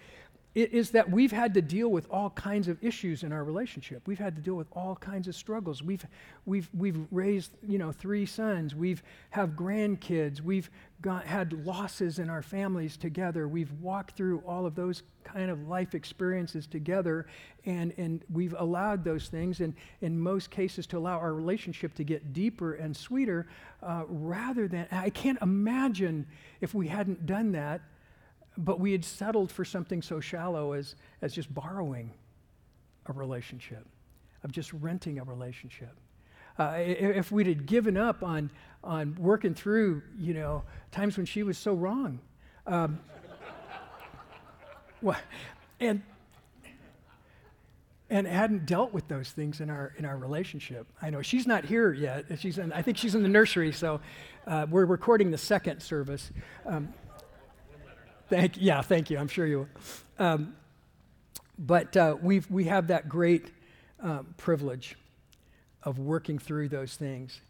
is 0.54 0.90
that 0.90 1.10
we've 1.10 1.32
had 1.32 1.54
to 1.54 1.62
deal 1.62 1.88
with 1.88 2.06
all 2.10 2.28
kinds 2.30 2.68
of 2.68 2.82
issues 2.84 3.22
in 3.22 3.32
our 3.32 3.42
relationship. 3.42 4.06
We've 4.06 4.18
had 4.18 4.36
to 4.36 4.42
deal 4.42 4.54
with 4.54 4.66
all 4.72 4.96
kinds 4.96 5.26
of 5.26 5.34
struggles. 5.34 5.82
We've, 5.82 6.06
we've, 6.44 6.68
we've 6.74 6.98
raised, 7.10 7.52
you 7.66 7.78
know, 7.78 7.90
three 7.90 8.26
sons. 8.26 8.74
We've 8.74 9.02
have 9.30 9.50
grandkids. 9.50 10.42
We've 10.42 10.70
got, 11.00 11.24
had 11.24 11.64
losses 11.64 12.18
in 12.18 12.28
our 12.28 12.42
families 12.42 12.98
together. 12.98 13.48
We've 13.48 13.72
walked 13.80 14.14
through 14.14 14.40
all 14.46 14.66
of 14.66 14.74
those 14.74 15.02
kind 15.24 15.50
of 15.50 15.68
life 15.68 15.94
experiences 15.94 16.66
together, 16.66 17.26
and, 17.64 17.94
and 17.96 18.22
we've 18.30 18.54
allowed 18.58 19.04
those 19.04 19.28
things, 19.28 19.60
and 19.60 19.72
in 20.02 20.18
most 20.18 20.50
cases, 20.50 20.86
to 20.88 20.98
allow 20.98 21.18
our 21.18 21.32
relationship 21.32 21.94
to 21.94 22.04
get 22.04 22.32
deeper 22.32 22.74
and 22.74 22.94
sweeter 22.94 23.46
uh, 23.82 24.02
rather 24.06 24.68
than, 24.68 24.86
I 24.90 25.10
can't 25.10 25.40
imagine 25.40 26.26
if 26.60 26.74
we 26.74 26.88
hadn't 26.88 27.24
done 27.24 27.52
that 27.52 27.80
but 28.58 28.80
we 28.80 28.92
had 28.92 29.04
settled 29.04 29.50
for 29.50 29.64
something 29.64 30.02
so 30.02 30.20
shallow 30.20 30.72
as, 30.72 30.94
as 31.22 31.32
just 31.32 31.52
borrowing 31.52 32.10
a 33.06 33.12
relationship, 33.12 33.86
of 34.44 34.52
just 34.52 34.72
renting 34.74 35.18
a 35.18 35.24
relationship. 35.24 35.96
Uh, 36.58 36.74
if 36.76 37.32
we'd 37.32 37.46
had 37.46 37.66
given 37.66 37.96
up 37.96 38.22
on, 38.22 38.50
on 38.84 39.16
working 39.18 39.54
through, 39.54 40.02
you 40.18 40.34
know, 40.34 40.62
times 40.90 41.16
when 41.16 41.24
she 41.24 41.42
was 41.42 41.56
so 41.56 41.72
wrong. 41.72 42.20
Um, 42.66 43.00
and, 45.80 46.02
and 48.10 48.26
hadn't 48.26 48.66
dealt 48.66 48.92
with 48.92 49.08
those 49.08 49.30
things 49.30 49.60
in 49.60 49.70
our, 49.70 49.94
in 49.96 50.04
our 50.04 50.18
relationship. 50.18 50.86
I 51.00 51.08
know 51.08 51.22
she's 51.22 51.46
not 51.46 51.64
here 51.64 51.92
yet. 51.92 52.26
She's 52.38 52.58
in, 52.58 52.72
I 52.72 52.82
think 52.82 52.98
she's 52.98 53.14
in 53.14 53.22
the 53.22 53.28
nursery, 53.28 53.72
so 53.72 54.00
uh, 54.46 54.66
we're 54.68 54.84
recording 54.84 55.30
the 55.30 55.38
second 55.38 55.80
service. 55.80 56.30
Um, 56.66 56.92
Thank 58.32 58.54
yeah, 58.56 58.80
thank 58.80 59.10
you. 59.10 59.18
I'm 59.18 59.28
sure 59.28 59.46
you 59.46 59.58
will. 59.58 59.68
Um, 60.26 60.54
but 61.58 61.94
uh, 61.98 62.16
we 62.22 62.40
we 62.48 62.64
have 62.64 62.86
that 62.86 63.06
great 63.06 63.50
uh, 64.02 64.20
privilege 64.38 64.96
of 65.82 65.98
working 65.98 66.38
through 66.38 66.70
those 66.70 66.96
things. 66.96 67.42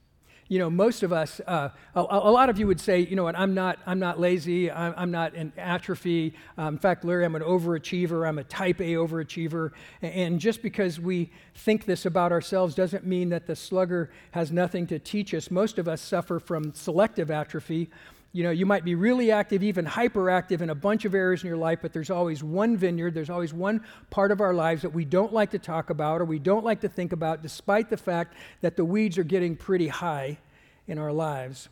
You 0.49 0.59
know, 0.59 0.69
most 0.69 1.05
of 1.05 1.13
us, 1.13 1.41
uh, 1.47 1.69
a, 1.95 2.01
a, 2.01 2.31
lot 2.33 2.51
of 2.51 2.59
you 2.59 2.67
would 2.67 2.81
say, 2.81 2.99
you 2.99 3.15
know 3.15 3.23
what, 3.23 3.39
I'm 3.39 3.55
not, 3.55 3.79
I'm 3.87 4.01
not 4.01 4.19
lazy, 4.19 4.71
I'm, 4.71 4.93
I'm 4.97 5.11
not 5.11 5.35
an 5.35 5.53
atrophy. 5.57 6.35
Um, 6.59 6.75
in 6.75 6.79
fact, 6.79 7.05
Larry, 7.05 7.25
I'm 7.25 7.37
an 7.37 7.43
overachiever, 7.43 8.29
I'm 8.29 8.39
a 8.39 8.45
type 8.45 8.81
A 8.81 8.95
overachiever. 8.95 9.71
And 10.03 10.41
just 10.41 10.61
because 10.61 11.01
we 11.01 11.31
think 11.55 11.87
this 11.87 12.05
about 12.05 12.33
ourselves 12.33 12.75
doesn't 12.75 13.07
mean 13.07 13.31
that 13.31 13.47
the 13.47 13.57
slugger 13.57 14.11
has 14.33 14.51
nothing 14.51 14.87
to 14.89 14.99
teach 14.99 15.33
us. 15.33 15.51
Most 15.51 15.79
of 15.79 15.89
us 15.89 16.03
suffer 16.03 16.39
from 16.39 16.75
selective 16.75 17.31
atrophy, 17.31 17.89
you 18.33 18.43
know, 18.43 18.51
you 18.51 18.65
might 18.65 18.83
be 18.83 18.95
really 18.95 19.31
active, 19.31 19.63
even 19.63 19.85
hyperactive 19.85 20.63
in 20.63 20.71
a 20.71 20.75
bunch 20.75 21.05
of 21.05 21.15
areas 21.15 21.43
in 21.43 21.49
your 21.49 21.59
life, 21.59 21.81
but 21.83 21.93
there's 21.93 22.11
always 22.11 22.43
one 22.43 22.79
vineyard, 22.79 23.13
there's 23.13 23.29
always 23.29 23.53
one 23.53 23.85
part 24.09 24.33
of 24.33 24.41
our 24.41 24.55
lives 24.55 24.83
that 24.83 24.91
we 24.91 25.05
don't 25.05 25.35
like 25.35 25.51
to 25.51 25.59
talk 25.59 25.91
about 25.91 26.21
or 26.23 26.25
we 26.25 26.39
don't 26.39 26.65
like 26.65 26.81
to 26.81 26.89
think 26.89 27.13
about, 27.13 27.43
despite 27.43 27.91
the 27.91 27.97
fact 27.97 28.35
that 28.63 28.77
the 28.77 28.85
weeds 28.85 29.19
are 29.19 29.25
getting 29.25 29.55
pretty 29.55 29.89
high 29.89 30.39
in 30.87 30.99
our 30.99 31.13
lives. 31.13 31.69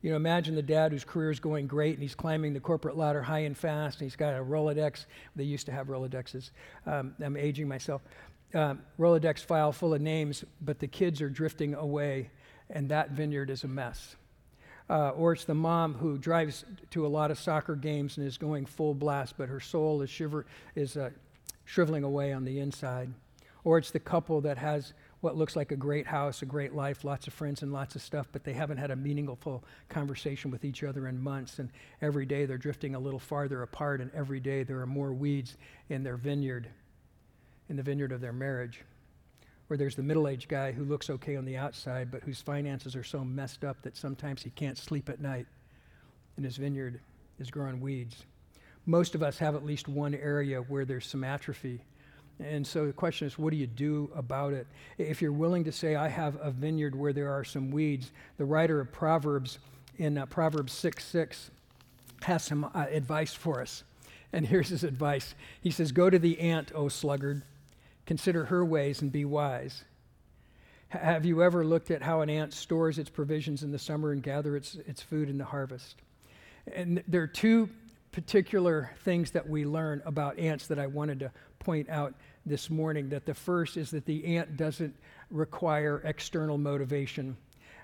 You 0.00 0.10
know, 0.10 0.16
imagine 0.16 0.54
the 0.54 0.62
dad 0.62 0.92
whose 0.92 1.04
career 1.04 1.30
is 1.30 1.40
going 1.40 1.66
great 1.66 1.94
and 1.94 2.02
he's 2.02 2.14
climbing 2.14 2.54
the 2.54 2.60
corporate 2.60 2.96
ladder 2.96 3.22
high 3.22 3.40
and 3.40 3.56
fast, 3.56 4.00
and 4.00 4.06
he's 4.06 4.16
got 4.16 4.34
a 4.34 4.42
Rolodex. 4.42 5.04
They 5.36 5.44
used 5.44 5.66
to 5.66 5.72
have 5.72 5.88
Rolodexes. 5.88 6.50
Um, 6.86 7.14
I'm 7.22 7.36
aging 7.36 7.68
myself. 7.68 8.02
Um, 8.54 8.82
Rolodex 8.98 9.40
file 9.40 9.72
full 9.72 9.92
of 9.92 10.00
names, 10.00 10.44
but 10.62 10.78
the 10.78 10.86
kids 10.86 11.20
are 11.20 11.28
drifting 11.28 11.74
away, 11.74 12.30
and 12.70 12.88
that 12.88 13.10
vineyard 13.10 13.50
is 13.50 13.64
a 13.64 13.68
mess. 13.68 14.16
Uh, 14.90 15.10
or 15.10 15.32
it's 15.32 15.44
the 15.44 15.54
mom 15.54 15.94
who 15.94 16.18
drives 16.18 16.64
to 16.90 17.06
a 17.06 17.08
lot 17.08 17.30
of 17.30 17.38
soccer 17.38 17.74
games 17.74 18.18
and 18.18 18.26
is 18.26 18.36
going 18.36 18.66
full 18.66 18.94
blast, 18.94 19.34
but 19.38 19.48
her 19.48 19.60
soul 19.60 20.02
is, 20.02 20.10
shiver, 20.10 20.44
is 20.74 20.96
uh, 20.96 21.08
shriveling 21.64 22.04
away 22.04 22.32
on 22.32 22.44
the 22.44 22.60
inside. 22.60 23.12
Or 23.64 23.78
it's 23.78 23.90
the 23.90 24.00
couple 24.00 24.42
that 24.42 24.58
has 24.58 24.92
what 25.22 25.38
looks 25.38 25.56
like 25.56 25.72
a 25.72 25.76
great 25.76 26.06
house, 26.06 26.42
a 26.42 26.46
great 26.46 26.74
life, 26.74 27.02
lots 27.02 27.26
of 27.26 27.32
friends 27.32 27.62
and 27.62 27.72
lots 27.72 27.94
of 27.94 28.02
stuff, 28.02 28.28
but 28.30 28.44
they 28.44 28.52
haven't 28.52 28.76
had 28.76 28.90
a 28.90 28.96
meaningful 28.96 29.64
conversation 29.88 30.50
with 30.50 30.66
each 30.66 30.84
other 30.84 31.08
in 31.08 31.18
months. 31.18 31.58
And 31.58 31.70
every 32.02 32.26
day 32.26 32.44
they're 32.44 32.58
drifting 32.58 32.94
a 32.94 32.98
little 32.98 33.18
farther 33.18 33.62
apart, 33.62 34.02
and 34.02 34.10
every 34.12 34.38
day 34.38 34.64
there 34.64 34.80
are 34.80 34.86
more 34.86 35.14
weeds 35.14 35.56
in 35.88 36.02
their 36.02 36.18
vineyard, 36.18 36.68
in 37.70 37.76
the 37.76 37.82
vineyard 37.82 38.12
of 38.12 38.20
their 38.20 38.34
marriage 38.34 38.84
or 39.74 39.76
there's 39.76 39.96
the 39.96 40.02
middle 40.04 40.28
aged 40.28 40.48
guy 40.48 40.70
who 40.70 40.84
looks 40.84 41.10
okay 41.10 41.34
on 41.34 41.44
the 41.44 41.56
outside, 41.56 42.08
but 42.08 42.22
whose 42.22 42.40
finances 42.40 42.94
are 42.94 43.02
so 43.02 43.24
messed 43.24 43.64
up 43.64 43.82
that 43.82 43.96
sometimes 43.96 44.40
he 44.40 44.50
can't 44.50 44.78
sleep 44.78 45.08
at 45.08 45.20
night, 45.20 45.48
and 46.36 46.44
his 46.44 46.56
vineyard 46.56 47.00
is 47.40 47.50
growing 47.50 47.80
weeds. 47.80 48.22
Most 48.86 49.16
of 49.16 49.22
us 49.24 49.36
have 49.38 49.56
at 49.56 49.66
least 49.66 49.88
one 49.88 50.14
area 50.14 50.60
where 50.60 50.84
there's 50.84 51.08
some 51.08 51.24
atrophy. 51.24 51.80
And 52.38 52.64
so 52.64 52.86
the 52.86 52.92
question 52.92 53.26
is, 53.26 53.36
what 53.36 53.50
do 53.50 53.56
you 53.56 53.66
do 53.66 54.12
about 54.14 54.52
it? 54.52 54.68
If 54.96 55.20
you're 55.20 55.32
willing 55.32 55.64
to 55.64 55.72
say, 55.72 55.96
I 55.96 56.06
have 56.06 56.38
a 56.40 56.52
vineyard 56.52 56.94
where 56.94 57.12
there 57.12 57.32
are 57.32 57.42
some 57.42 57.72
weeds, 57.72 58.12
the 58.36 58.44
writer 58.44 58.80
of 58.80 58.92
Proverbs 58.92 59.58
in 59.98 60.18
uh, 60.18 60.26
Proverbs 60.26 60.72
6 60.72 61.04
6 61.04 61.50
has 62.22 62.44
some 62.44 62.70
uh, 62.72 62.86
advice 62.90 63.34
for 63.34 63.60
us. 63.60 63.82
And 64.32 64.46
here's 64.46 64.68
his 64.68 64.84
advice 64.84 65.34
He 65.60 65.72
says, 65.72 65.90
Go 65.90 66.10
to 66.10 66.18
the 66.20 66.38
ant, 66.38 66.70
O 66.76 66.86
sluggard 66.88 67.42
Consider 68.06 68.44
her 68.46 68.64
ways 68.64 69.02
and 69.02 69.10
be 69.10 69.24
wise. 69.24 69.84
Have 70.88 71.24
you 71.24 71.42
ever 71.42 71.64
looked 71.64 71.90
at 71.90 72.02
how 72.02 72.20
an 72.20 72.30
ant 72.30 72.52
stores 72.52 72.98
its 72.98 73.10
provisions 73.10 73.62
in 73.62 73.72
the 73.72 73.78
summer 73.78 74.12
and 74.12 74.22
gather 74.22 74.56
its, 74.56 74.76
its 74.86 75.02
food 75.02 75.28
in 75.28 75.38
the 75.38 75.44
harvest? 75.44 75.96
And 76.72 77.02
there 77.08 77.22
are 77.22 77.26
two 77.26 77.68
particular 78.12 78.90
things 79.04 79.32
that 79.32 79.48
we 79.48 79.64
learn 79.64 80.02
about 80.06 80.38
ants 80.38 80.68
that 80.68 80.78
I 80.78 80.86
wanted 80.86 81.18
to 81.20 81.32
point 81.58 81.88
out 81.88 82.14
this 82.46 82.70
morning. 82.70 83.08
That 83.08 83.26
the 83.26 83.34
first 83.34 83.76
is 83.76 83.90
that 83.90 84.06
the 84.06 84.36
ant 84.36 84.56
doesn't 84.56 84.94
require 85.30 86.00
external 86.04 86.58
motivation 86.58 87.36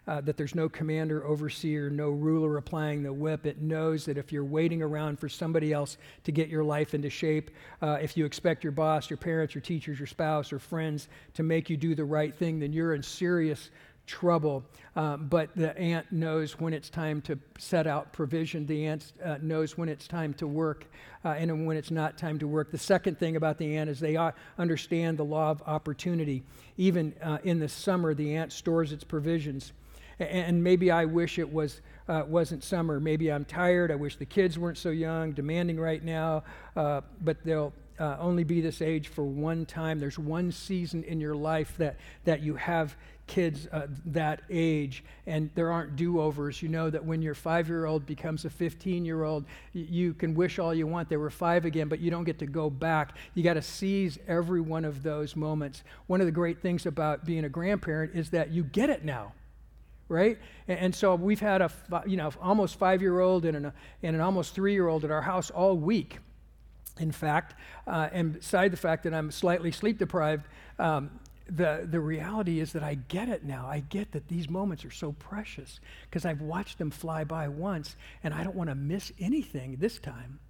uh, 0.07 0.21
that 0.23 0.37
there's 0.37 0.55
no 0.55 0.69
commander, 0.69 1.25
overseer, 1.27 1.91
no 1.91 2.11
ruler 2.11 2.57
applying 2.57 3.03
the 3.03 3.13
whip. 3.13 3.47
It 3.47 3.61
knows 3.61 4.05
that 4.07 4.19
if 4.19 4.33
you're 4.33 4.45
waiting 4.45 4.83
around 4.83 5.19
for 5.19 5.29
somebody 5.29 5.73
else 5.73 5.99
to 6.25 6.33
get 6.33 6.49
your 6.49 6.65
life 6.65 6.95
into 6.95 7.11
shape, 7.11 7.51
uh, 7.83 7.99
if 8.01 8.17
you 8.17 8.25
expect 8.25 8.65
your 8.65 8.73
boss, 8.73 9.11
your 9.11 9.17
parents, 9.17 9.55
your 9.55 9.63
teachers, 9.63 9.99
your 9.99 10.07
spouse, 10.07 10.53
or 10.53 10.59
friends 10.59 11.09
to 11.35 11.43
make 11.43 11.71
you 11.71 11.77
do 11.77 11.95
the 11.95 12.05
right 12.05 12.35
thing, 12.35 12.59
then 12.59 12.73
you're 12.73 12.95
in 12.95 13.03
serious 13.03 13.71
trouble. 14.07 14.65
Um, 14.97 15.29
but 15.29 15.55
the 15.55 15.77
ant 15.79 16.11
knows 16.11 16.59
when 16.59 16.75
it's 16.75 16.91
time 16.91 17.23
to 17.23 17.39
set 17.59 17.87
out 17.87 18.13
provision. 18.13 18.67
The 18.67 18.87
ant 18.87 19.13
uh, 19.25 19.39
knows 19.41 19.79
when 19.79 19.89
it's 19.89 20.09
time 20.09 20.35
to 20.35 20.49
work 20.49 20.87
uh, 21.25 21.29
and 21.29 21.65
when 21.67 21.77
it's 21.77 21.93
not 21.93 22.19
time 22.19 22.39
to 22.41 22.49
work. 22.49 22.73
The 22.73 22.79
second 22.79 23.19
thing 23.19 23.37
about 23.37 23.57
the 23.57 23.77
ant 23.77 23.89
is 23.89 24.01
they 24.01 24.17
understand 24.59 25.17
the 25.17 25.25
law 25.25 25.51
of 25.51 25.63
opportunity. 25.65 26.43
Even 26.77 27.15
uh, 27.23 27.39
in 27.45 27.61
the 27.61 27.69
summer, 27.69 28.13
the 28.13 28.35
ant 28.35 28.53
stores 28.53 28.91
its 28.91 29.05
provisions. 29.05 29.73
And 30.21 30.63
maybe 30.63 30.91
I 30.91 31.07
wish 31.07 31.39
it 31.39 31.51
was, 31.51 31.81
uh, 32.09 32.25
wasn't 32.27 32.63
summer. 32.63 33.01
Maybe 33.01 33.33
I'm 33.33 33.45
tired. 33.45 33.91
I 33.91 33.95
wish 33.95 34.17
the 34.17 34.27
kids 34.27 34.59
weren't 34.59 34.79
so 34.79 34.91
young, 34.91 35.33
demanding 35.33 35.81
right 35.81 36.05
now. 36.05 36.45
Uh, 36.77 37.01
but 37.23 37.43
they'll 37.43 37.73
uh, 37.99 38.17
only 38.19 38.45
be 38.45 38.61
this 38.61 38.83
age 38.83 39.09
for 39.09 39.25
one 39.25 39.67
time. 39.67 39.99
There's 39.99 40.19
one 40.19 40.53
season 40.53 41.05
in 41.05 41.21
your 41.21 41.35
life 41.35 41.75
that, 41.79 41.97
that 42.25 42.41
you 42.41 42.55
have 42.57 42.97
kids 43.27 43.69
uh, 43.71 43.87
that 44.07 44.43
age 44.51 45.05
and 45.27 45.51
there 45.55 45.71
aren't 45.71 45.95
do 45.95 46.21
overs. 46.21 46.63
You 46.63 46.69
know 46.69 46.91
that 46.91 47.05
when 47.05 47.23
your 47.23 47.35
five 47.35 47.69
year 47.69 47.87
old 47.87 48.05
becomes 48.05 48.45
a 48.45 48.51
15 48.51 49.05
year 49.05 49.23
old, 49.23 49.45
you 49.73 50.15
can 50.15 50.35
wish 50.35 50.59
all 50.59 50.75
you 50.75 50.87
want 50.87 51.09
they 51.09 51.17
were 51.17 51.31
five 51.31 51.65
again, 51.65 51.89
but 51.89 52.01
you 52.01 52.11
don't 52.11 52.25
get 52.25 52.41
to 52.41 52.47
go 52.47 52.69
back. 52.69 53.17
You 53.35 53.45
got 53.45 53.55
to 53.55 53.63
seize 53.63 54.19
every 54.27 54.61
one 54.61 54.85
of 54.85 55.03
those 55.03 55.37
moments. 55.37 55.85
One 56.09 56.21
of 56.21 56.27
the 56.27 56.33
great 56.33 56.61
things 56.61 56.87
about 56.87 57.25
being 57.25 57.45
a 57.45 57.49
grandparent 57.49 58.17
is 58.17 58.31
that 58.31 58.51
you 58.51 58.65
get 58.65 58.91
it 58.91 59.05
now 59.05 59.33
right? 60.11 60.39
And, 60.69 60.95
so 60.95 61.15
we've 61.15 61.41
had 61.41 61.63
a 61.63 61.71
you 62.07 62.17
know 62.17 62.31
almost 62.43 62.77
five 62.79 63.01
year 63.01 63.21
old 63.21 63.45
and 63.47 63.57
an, 63.57 63.73
and 64.03 64.17
an 64.17 64.21
almost 64.21 64.55
three 64.55 64.73
year 64.73 64.89
old 64.89 65.05
at 65.05 65.11
our 65.11 65.23
house 65.23 65.51
all 65.51 65.77
week. 65.77 66.19
In 66.99 67.13
fact, 67.13 67.55
uh, 67.87 68.09
and 68.13 68.35
beside 68.35 68.73
the 68.73 68.77
fact 68.77 69.05
that 69.05 69.15
I'm 69.15 69.31
slightly 69.31 69.73
sleep 69.73 69.99
deprived, 69.99 70.47
um, 70.79 71.11
the, 71.49 71.87
the 71.89 72.01
reality 72.01 72.61
is 72.61 72.73
that 72.73 72.83
I 72.83 72.95
get 72.95 73.29
it 73.29 73.45
now. 73.45 73.67
I 73.67 73.81
get 73.81 74.13
that 74.13 74.29
these 74.29 74.51
moments 74.51 74.85
are 74.85 74.91
so 74.91 75.13
precious 75.13 75.81
because 76.09 76.25
I've 76.25 76.43
watched 76.43 76.79
them 76.79 76.91
fly 76.91 77.25
by 77.25 77.49
once 77.49 77.97
and 78.23 78.35
I 78.35 78.45
don't 78.45 78.55
want 78.55 78.71
to 78.71 78.75
miss 78.75 79.13
anything 79.19 79.77
this 79.81 79.99
time. 79.99 80.41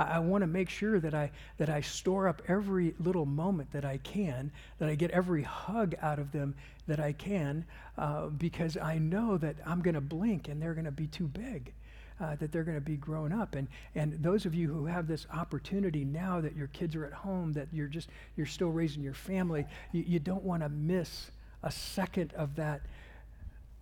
I, 0.00 0.16
I 0.16 0.18
want 0.18 0.42
to 0.42 0.46
make 0.46 0.70
sure 0.70 0.98
that 1.00 1.14
I, 1.14 1.30
that 1.58 1.68
I 1.68 1.80
store 1.80 2.28
up 2.28 2.42
every 2.48 2.94
little 2.98 3.26
moment 3.26 3.70
that 3.72 3.84
I 3.84 3.98
can, 3.98 4.50
that 4.78 4.88
I 4.88 4.94
get 4.94 5.10
every 5.10 5.42
hug 5.42 5.94
out 6.00 6.18
of 6.18 6.32
them 6.32 6.54
that 6.86 7.00
I 7.00 7.12
can, 7.12 7.64
uh, 7.98 8.26
because 8.28 8.76
I 8.76 8.98
know 8.98 9.36
that 9.38 9.56
I'm 9.66 9.80
going 9.82 9.94
to 9.94 10.00
blink 10.00 10.48
and 10.48 10.60
they're 10.60 10.74
going 10.74 10.86
to 10.86 10.90
be 10.90 11.06
too 11.06 11.26
big 11.26 11.72
uh, 12.20 12.36
that 12.36 12.52
they're 12.52 12.64
going 12.64 12.76
to 12.76 12.80
be 12.80 12.96
grown 12.96 13.32
up. 13.32 13.54
And, 13.54 13.68
and 13.94 14.22
those 14.22 14.46
of 14.46 14.54
you 14.54 14.68
who 14.68 14.86
have 14.86 15.06
this 15.06 15.26
opportunity 15.32 16.04
now 16.04 16.40
that 16.40 16.56
your 16.56 16.68
kids 16.68 16.94
are 16.96 17.04
at 17.04 17.12
home, 17.12 17.52
that 17.54 17.68
you're 17.72 17.88
just, 17.88 18.08
you're 18.36 18.46
still 18.46 18.70
raising 18.70 19.02
your 19.02 19.14
family, 19.14 19.66
you, 19.92 20.04
you 20.06 20.18
don't 20.18 20.44
want 20.44 20.62
to 20.62 20.68
miss 20.68 21.30
a 21.62 21.70
second 21.70 22.32
of 22.34 22.56
that. 22.56 22.82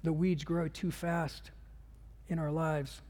The 0.02 0.12
weeds 0.12 0.44
grow 0.44 0.68
too 0.68 0.90
fast 0.90 1.50
in 2.28 2.38
our 2.38 2.52
lives 2.52 3.00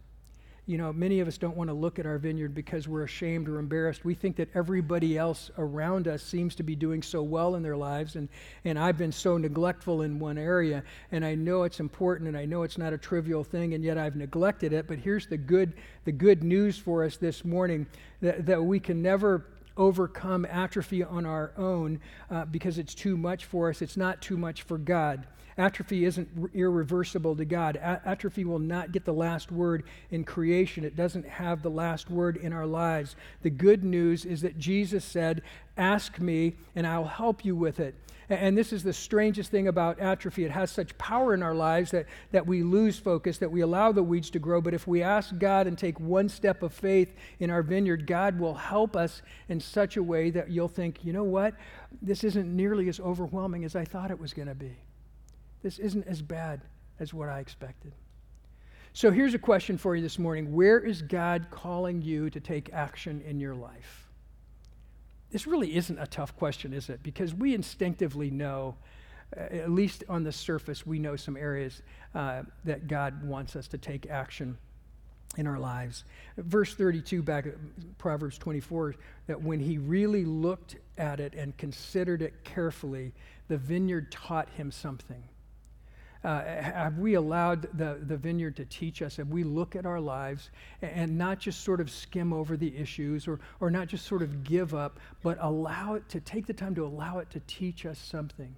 you 0.69 0.77
know, 0.77 0.93
many 0.93 1.21
of 1.21 1.27
us 1.27 1.39
don't 1.39 1.57
want 1.57 1.71
to 1.71 1.75
look 1.75 1.99
at 1.99 2.05
our 2.05 2.19
vineyard 2.19 2.55
because 2.55 2.87
we're 2.87 3.05
ashamed 3.05 3.49
or 3.49 3.59
embarrassed. 3.59 4.05
We 4.05 4.13
think 4.13 4.37
that 4.37 4.51
everybody 4.55 5.17
else 5.17 5.51
around 5.57 6.07
us 6.07 6.23
seems 6.23 6.55
to 6.57 6.63
be 6.63 6.77
doing 6.77 7.03
so 7.03 7.23
well 7.23 7.55
in 7.55 7.63
their 7.63 7.77
lives, 7.77 8.17
and, 8.17 8.29
and 8.67 8.79
I've 8.79 8.99
been 8.99 9.11
so 9.11 9.39
neglectful 9.39 10.03
in 10.03 10.19
one 10.19 10.37
area, 10.37 10.83
and 11.11 11.25
I 11.25 11.35
know 11.35 11.63
it's 11.63 11.81
important, 11.81 12.29
and 12.29 12.37
I 12.37 12.45
know 12.45 12.65
it's 12.65 12.77
not 12.77 12.93
a 12.93 12.99
trivial 12.99 13.43
thing, 13.43 13.73
and 13.73 13.83
yet 13.83 13.97
I've 13.97 14.15
neglected 14.15 14.75
it. 14.75 14.87
But 14.87 14.99
here's 14.99 15.27
the 15.27 15.39
good, 15.39 15.73
the 16.05 16.13
good 16.13 16.45
news 16.45 16.77
for 16.77 17.03
us 17.03 17.17
this 17.17 17.47
morning 17.47 17.87
that, 18.21 18.45
that 18.45 18.63
we 18.63 18.79
can 18.79 19.01
never 19.01 19.47
overcome 19.79 20.45
atrophy 20.45 21.03
on 21.03 21.25
our 21.25 21.53
own 21.57 22.01
uh, 22.31 22.45
because 22.45 22.77
it's 22.77 22.95
too 22.95 23.17
much 23.17 23.47
for 23.47 23.71
us. 23.71 23.81
It's 23.81 23.97
not 23.97 24.21
too 24.21 24.37
much 24.37 24.63
for 24.63 24.77
God. 24.77 25.27
Atrophy 25.57 26.05
isn't 26.05 26.29
irreversible 26.55 27.35
to 27.37 27.45
God. 27.45 27.77
A- 27.77 28.01
atrophy 28.05 28.45
will 28.45 28.61
not 28.61 28.93
get 28.93 29.05
the 29.05 29.13
last 29.13 29.51
word 29.51 29.83
in 30.11 30.25
creation, 30.25 30.85
it 30.85 30.97
doesn't 30.97 31.27
have 31.27 31.63
the 31.63 31.71
last 31.71 32.11
word 32.11 32.37
in 32.37 32.53
our 32.53 32.67
lives. 32.67 33.17
The 33.43 33.51
good 33.51 33.83
news 33.83 34.25
is 34.25 34.43
that 34.43 34.59
Jesus 34.59 35.05
said, 35.05 35.43
Ask 35.77 36.21
me, 36.21 36.55
and 36.75 36.87
I'll 36.87 37.05
help 37.05 37.45
you 37.45 37.57
with 37.57 37.81
it. 37.81 37.95
And 38.31 38.59
this 38.59 38.75
is 38.75 38.83
the 38.83 38.93
strangest 38.93 39.51
thing 39.51 39.69
about 39.69 40.01
atrophy. 40.01 40.45
It 40.45 40.51
has 40.51 40.71
such 40.71 40.97
power 40.99 41.33
in 41.33 41.43
our 41.43 41.55
lives 41.55 41.91
that, 41.93 42.07
that 42.31 42.47
we 42.47 42.63
lose 42.63 42.99
focus, 42.99 43.39
that 43.39 43.51
we 43.51 43.63
allow 43.63 43.91
the 43.91 44.03
weeds 44.03 44.29
to 44.31 44.39
grow. 44.39 44.61
But 44.61 44.75
if 44.75 44.87
we 44.87 45.03
ask 45.03 45.39
God 45.39 45.67
and 45.67 45.79
take 45.79 45.99
one 45.99 46.29
step 46.29 46.63
of 46.63 46.75
faith 46.75 47.15
in 47.41 47.49
our 47.49 47.63
vineyard, 47.63 48.07
God 48.07 48.39
will 48.39 48.55
help 48.55 48.97
us 48.97 49.23
in 49.49 49.61
such 49.61 49.97
a 49.97 50.03
way 50.03 50.29
that 50.31 50.51
you'll 50.51 50.69
think, 50.69 51.05
you 51.05 51.13
know 51.15 51.25
what? 51.25 51.55
This 52.03 52.23
isn't 52.23 52.55
nearly 52.55 52.89
as 52.91 53.01
overwhelming 53.01 53.65
as 53.65 53.75
I 53.75 53.87
thought 53.87 54.11
it 54.11 54.21
was 54.21 54.35
going 54.35 54.49
to 54.49 54.55
be. 54.55 54.77
This 55.63 55.79
isn't 55.79 56.07
as 56.07 56.21
bad 56.21 56.61
as 57.01 57.15
what 57.15 57.31
I 57.31 57.41
expected. 57.41 57.93
So 58.93 59.11
here's 59.11 59.35
a 59.35 59.39
question 59.39 59.79
for 59.79 59.97
you 59.97 60.03
this 60.03 60.19
morning 60.19 60.53
Where 60.53 60.81
is 60.81 61.01
God 61.01 61.47
calling 61.51 62.03
you 62.03 62.29
to 62.31 62.41
take 62.41 62.73
action 62.75 63.23
in 63.27 63.41
your 63.41 63.55
life? 63.55 64.08
This 65.31 65.47
really 65.47 65.77
isn't 65.77 65.99
a 65.99 66.07
tough 66.07 66.37
question, 66.37 66.73
is 66.73 66.89
it? 66.89 67.03
Because 67.03 67.35
we 67.35 67.55
instinctively 67.55 68.31
know, 68.31 68.77
uh, 69.37 69.41
at 69.41 69.71
least 69.71 70.05
on 70.09 70.25
the 70.25 70.33
surface, 70.33 70.87
we 70.87 70.99
know 70.99 71.17
some 71.17 71.37
areas 71.37 71.83
uh, 72.15 72.43
that 72.65 72.89
God 72.89 73.23
wants 73.23 73.55
us 73.55 73.69
to 73.69 73.79
take 73.79 74.09
action 74.09 74.57
in 75.37 75.47
our 75.47 75.59
lives. 75.59 76.05
Verse 76.39 76.75
32 76.75 77.23
back 77.23 77.47
at 77.47 77.55
Proverbs 77.99 78.39
24 78.39 78.95
that 79.27 79.41
when 79.41 79.61
he 79.61 79.77
really 79.77 80.25
looked 80.25 80.77
at 80.97 81.21
it 81.21 81.35
and 81.35 81.57
considered 81.59 82.23
it 82.23 82.45
carefully, 82.45 83.13
the 83.49 83.59
vineyard 83.59 84.11
taught 84.11 84.49
him 84.51 84.71
something. 84.71 85.23
Uh, 86.25 86.43
have 86.43 86.99
we 86.99 87.15
allowed 87.15 87.69
the, 87.79 87.99
the 88.07 88.17
vineyard 88.17 88.57
to 88.57 88.65
teach 88.65 89.03
us? 89.03 89.17
Have 89.17 89.29
we 89.29 89.45
look 89.45 89.77
at 89.77 89.87
our 89.87 90.01
lives 90.01 90.51
and 90.83 91.17
not 91.17 91.39
just 91.39 91.63
sort 91.63 91.81
of 91.81 91.91
skim 91.91 92.33
over 92.33 92.57
the 92.57 92.77
issues 92.77 93.29
or, 93.29 93.39
or 93.61 93.71
not 93.71 93.87
just 93.87 94.05
sort 94.05 94.23
of 94.23 94.43
give 94.43 94.75
up, 94.75 94.99
but 95.23 95.39
allow 95.41 95.95
it 95.95 96.09
to 96.09 96.21
take 96.21 96.47
the 96.47 96.53
time 96.53 96.75
to 96.75 96.85
allow 96.85 97.19
it 97.19 97.31
to 97.31 97.41
teach 97.47 97.87
us 97.87 97.99
something? 97.99 98.55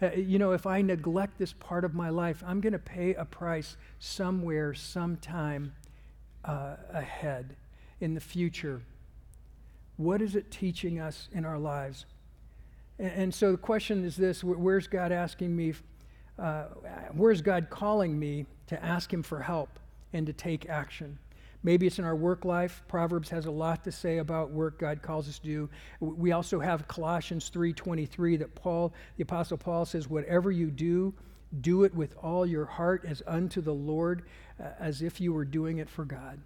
Uh, 0.00 0.12
you 0.12 0.38
know, 0.38 0.52
if 0.52 0.66
I 0.66 0.82
neglect 0.82 1.36
this 1.36 1.52
part 1.52 1.84
of 1.84 1.94
my 1.94 2.10
life, 2.10 2.42
I'm 2.46 2.60
going 2.60 2.72
to 2.72 2.78
pay 2.78 3.14
a 3.14 3.24
price 3.24 3.76
somewhere, 3.98 4.72
sometime 4.72 5.74
uh, 6.44 6.76
ahead 6.92 7.56
in 8.00 8.14
the 8.14 8.20
future. 8.20 8.80
What 9.96 10.22
is 10.22 10.36
it 10.36 10.50
teaching 10.50 11.00
us 11.00 11.28
in 11.32 11.44
our 11.44 11.58
lives? 11.58 12.06
And, 12.98 13.12
and 13.12 13.34
so 13.34 13.50
the 13.50 13.58
question 13.58 14.04
is 14.04 14.16
this 14.16 14.44
where's 14.44 14.86
God 14.86 15.12
asking 15.12 15.54
me 15.54 15.74
uh, 16.40 16.64
where's 17.12 17.42
God 17.42 17.68
calling 17.68 18.18
me 18.18 18.46
to 18.68 18.82
ask 18.82 19.12
Him 19.12 19.22
for 19.22 19.40
help 19.40 19.78
and 20.12 20.26
to 20.26 20.32
take 20.32 20.68
action? 20.68 21.18
Maybe 21.62 21.86
it's 21.86 21.98
in 21.98 22.06
our 22.06 22.16
work 22.16 22.46
life. 22.46 22.82
Proverbs 22.88 23.28
has 23.28 23.44
a 23.44 23.50
lot 23.50 23.84
to 23.84 23.92
say 23.92 24.18
about 24.18 24.50
work 24.50 24.78
God 24.78 25.02
calls 25.02 25.28
us 25.28 25.38
to 25.40 25.44
do. 25.44 25.70
We 26.00 26.32
also 26.32 26.58
have 26.58 26.88
Colossians 26.88 27.50
3:23 27.50 28.38
that 28.38 28.54
Paul, 28.54 28.94
the 29.16 29.22
apostle 29.22 29.58
Paul 29.58 29.84
says, 29.84 30.08
"Whatever 30.08 30.50
you 30.50 30.70
do, 30.70 31.12
do 31.60 31.84
it 31.84 31.94
with 31.94 32.16
all 32.16 32.46
your 32.46 32.64
heart 32.64 33.04
as 33.04 33.22
unto 33.26 33.60
the 33.60 33.74
Lord, 33.74 34.22
uh, 34.58 34.68
as 34.78 35.02
if 35.02 35.20
you 35.20 35.34
were 35.34 35.44
doing 35.44 35.76
it 35.76 35.90
for 35.90 36.06
God." 36.06 36.40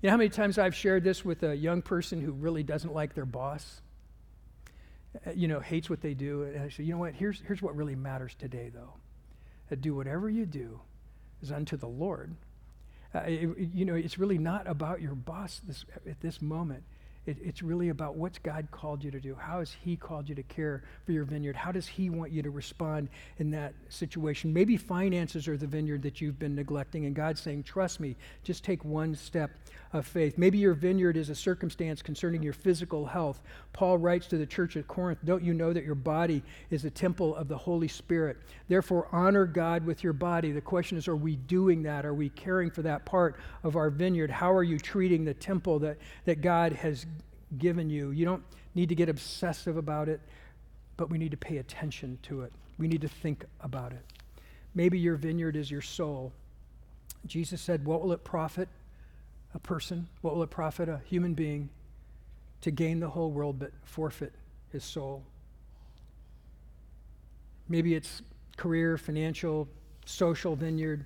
You 0.00 0.08
know 0.08 0.10
how 0.10 0.16
many 0.16 0.30
times 0.30 0.58
I've 0.58 0.74
shared 0.74 1.04
this 1.04 1.24
with 1.24 1.44
a 1.44 1.54
young 1.54 1.80
person 1.80 2.20
who 2.20 2.32
really 2.32 2.64
doesn't 2.64 2.92
like 2.92 3.14
their 3.14 3.26
boss? 3.26 3.82
Uh, 5.24 5.30
you 5.30 5.46
know, 5.46 5.60
hates 5.60 5.88
what 5.88 6.00
they 6.00 6.14
do. 6.14 6.42
And 6.42 6.64
I 6.64 6.68
say, 6.70 6.82
you 6.82 6.92
know 6.92 6.98
what? 6.98 7.14
Here's, 7.14 7.40
here's 7.42 7.62
what 7.62 7.76
really 7.76 7.94
matters 7.94 8.34
today, 8.34 8.70
though 8.74 8.94
that 9.72 9.80
do 9.80 9.94
whatever 9.94 10.28
you 10.28 10.44
do 10.44 10.80
is 11.40 11.50
unto 11.50 11.78
the 11.78 11.88
Lord. 11.88 12.36
Uh, 13.14 13.20
it, 13.20 13.70
you 13.72 13.86
know, 13.86 13.94
it's 13.94 14.18
really 14.18 14.36
not 14.36 14.66
about 14.66 15.00
your 15.00 15.14
boss 15.14 15.62
this, 15.66 15.86
at 16.06 16.20
this 16.20 16.42
moment. 16.42 16.82
It, 17.24 17.36
it's 17.40 17.62
really 17.62 17.90
about 17.90 18.16
what's 18.16 18.38
God 18.38 18.68
called 18.72 19.04
you 19.04 19.10
to 19.12 19.20
do. 19.20 19.36
How 19.36 19.60
has 19.60 19.72
He 19.84 19.96
called 19.96 20.28
you 20.28 20.34
to 20.34 20.42
care 20.42 20.82
for 21.06 21.12
your 21.12 21.24
vineyard? 21.24 21.54
How 21.54 21.70
does 21.70 21.86
He 21.86 22.10
want 22.10 22.32
you 22.32 22.42
to 22.42 22.50
respond 22.50 23.08
in 23.38 23.50
that 23.52 23.74
situation? 23.88 24.52
Maybe 24.52 24.76
finances 24.76 25.46
are 25.46 25.56
the 25.56 25.66
vineyard 25.66 26.02
that 26.02 26.20
you've 26.20 26.38
been 26.38 26.56
neglecting, 26.56 27.06
and 27.06 27.14
God's 27.14 27.40
saying, 27.40 27.62
Trust 27.62 28.00
me, 28.00 28.16
just 28.42 28.64
take 28.64 28.84
one 28.84 29.14
step 29.14 29.52
of 29.92 30.06
faith. 30.06 30.38
Maybe 30.38 30.58
your 30.58 30.74
vineyard 30.74 31.16
is 31.16 31.28
a 31.28 31.34
circumstance 31.34 32.02
concerning 32.02 32.42
your 32.42 32.54
physical 32.54 33.06
health. 33.06 33.42
Paul 33.72 33.98
writes 33.98 34.26
to 34.28 34.38
the 34.38 34.46
church 34.46 34.76
at 34.76 34.88
Corinth 34.88 35.20
Don't 35.24 35.44
you 35.44 35.54
know 35.54 35.72
that 35.72 35.84
your 35.84 35.94
body 35.94 36.42
is 36.70 36.84
a 36.84 36.90
temple 36.90 37.36
of 37.36 37.46
the 37.46 37.56
Holy 37.56 37.88
Spirit? 37.88 38.38
Therefore, 38.68 39.08
honor 39.12 39.46
God 39.46 39.84
with 39.84 40.02
your 40.02 40.12
body. 40.12 40.50
The 40.50 40.60
question 40.60 40.98
is, 40.98 41.08
are 41.08 41.16
we 41.16 41.36
doing 41.36 41.82
that? 41.84 42.04
Are 42.04 42.14
we 42.14 42.30
caring 42.30 42.70
for 42.70 42.82
that 42.82 43.04
part 43.04 43.38
of 43.62 43.76
our 43.76 43.90
vineyard? 43.90 44.30
How 44.30 44.52
are 44.52 44.62
you 44.62 44.78
treating 44.78 45.24
the 45.24 45.34
temple 45.34 45.78
that, 45.80 45.98
that 46.24 46.40
God 46.40 46.72
has 46.72 47.06
given 47.58 47.90
you? 47.90 48.10
You 48.10 48.24
don't 48.24 48.42
need 48.74 48.88
to 48.88 48.94
get 48.94 49.08
obsessive 49.08 49.76
about 49.76 50.08
it, 50.08 50.20
but 50.96 51.10
we 51.10 51.18
need 51.18 51.30
to 51.30 51.36
pay 51.36 51.58
attention 51.58 52.18
to 52.22 52.42
it. 52.42 52.52
We 52.78 52.88
need 52.88 53.02
to 53.02 53.08
think 53.08 53.44
about 53.60 53.92
it. 53.92 54.04
Maybe 54.74 54.98
your 54.98 55.16
vineyard 55.16 55.56
is 55.56 55.70
your 55.70 55.82
soul. 55.82 56.32
Jesus 57.26 57.60
said, 57.60 57.84
What 57.84 58.02
will 58.02 58.12
it 58.12 58.24
profit 58.24 58.68
a 59.54 59.58
person? 59.58 60.08
What 60.22 60.34
will 60.34 60.42
it 60.42 60.50
profit 60.50 60.88
a 60.88 61.00
human 61.04 61.34
being 61.34 61.68
to 62.62 62.70
gain 62.70 63.00
the 63.00 63.08
whole 63.08 63.30
world 63.30 63.58
but 63.58 63.72
forfeit 63.84 64.32
his 64.70 64.84
soul? 64.84 65.22
Maybe 67.68 67.94
it's 67.94 68.22
career, 68.56 68.96
financial, 68.96 69.68
social 70.04 70.56
vineyard, 70.56 71.04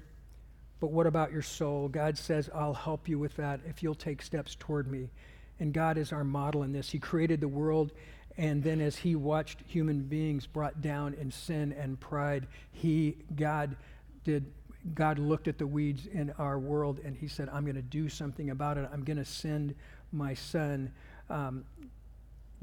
but 0.80 0.90
what 0.90 1.06
about 1.06 1.32
your 1.32 1.42
soul? 1.42 1.88
God 1.88 2.18
says, 2.18 2.50
I'll 2.54 2.74
help 2.74 3.09
you 3.09 3.18
with 3.18 3.35
that 3.37 3.61
if 3.66 3.82
you'll 3.82 3.94
take 3.94 4.22
steps 4.22 4.56
toward 4.59 4.90
me. 4.90 5.11
And 5.59 5.73
God 5.73 5.99
is 5.99 6.12
our 6.12 6.25
model 6.25 6.62
in 6.62 6.73
this. 6.73 6.90
He 6.90 6.99
created 6.99 7.40
the 7.40 7.49
world, 7.49 7.92
and 8.37 8.62
then 8.62 8.81
as 8.81 8.97
He 8.97 9.16
watched 9.16 9.61
human 9.66 10.03
beings 10.03 10.47
brought 10.47 10.83
down 10.83 11.14
in 11.14 11.31
sin 11.31 11.73
and 11.73 11.99
pride, 11.99 12.47
He, 12.73 13.16
God, 13.35 13.77
did 14.25 14.47
God 14.95 15.19
looked 15.19 15.49
at 15.49 15.59
the 15.59 15.66
weeds 15.66 16.07
in 16.07 16.33
our 16.38 16.59
world 16.59 17.01
and 17.05 17.16
he 17.16 17.29
said, 17.29 17.49
I'm 17.53 17.64
going 17.64 17.77
to 17.77 17.83
do 17.83 18.09
something 18.09 18.51
about 18.51 18.79
it. 18.79 18.88
I'm 18.92 19.03
going 19.03 19.16
to 19.16 19.25
send 19.25 19.75
my 20.12 20.35
son. 20.35 20.92
Um, 21.29 21.64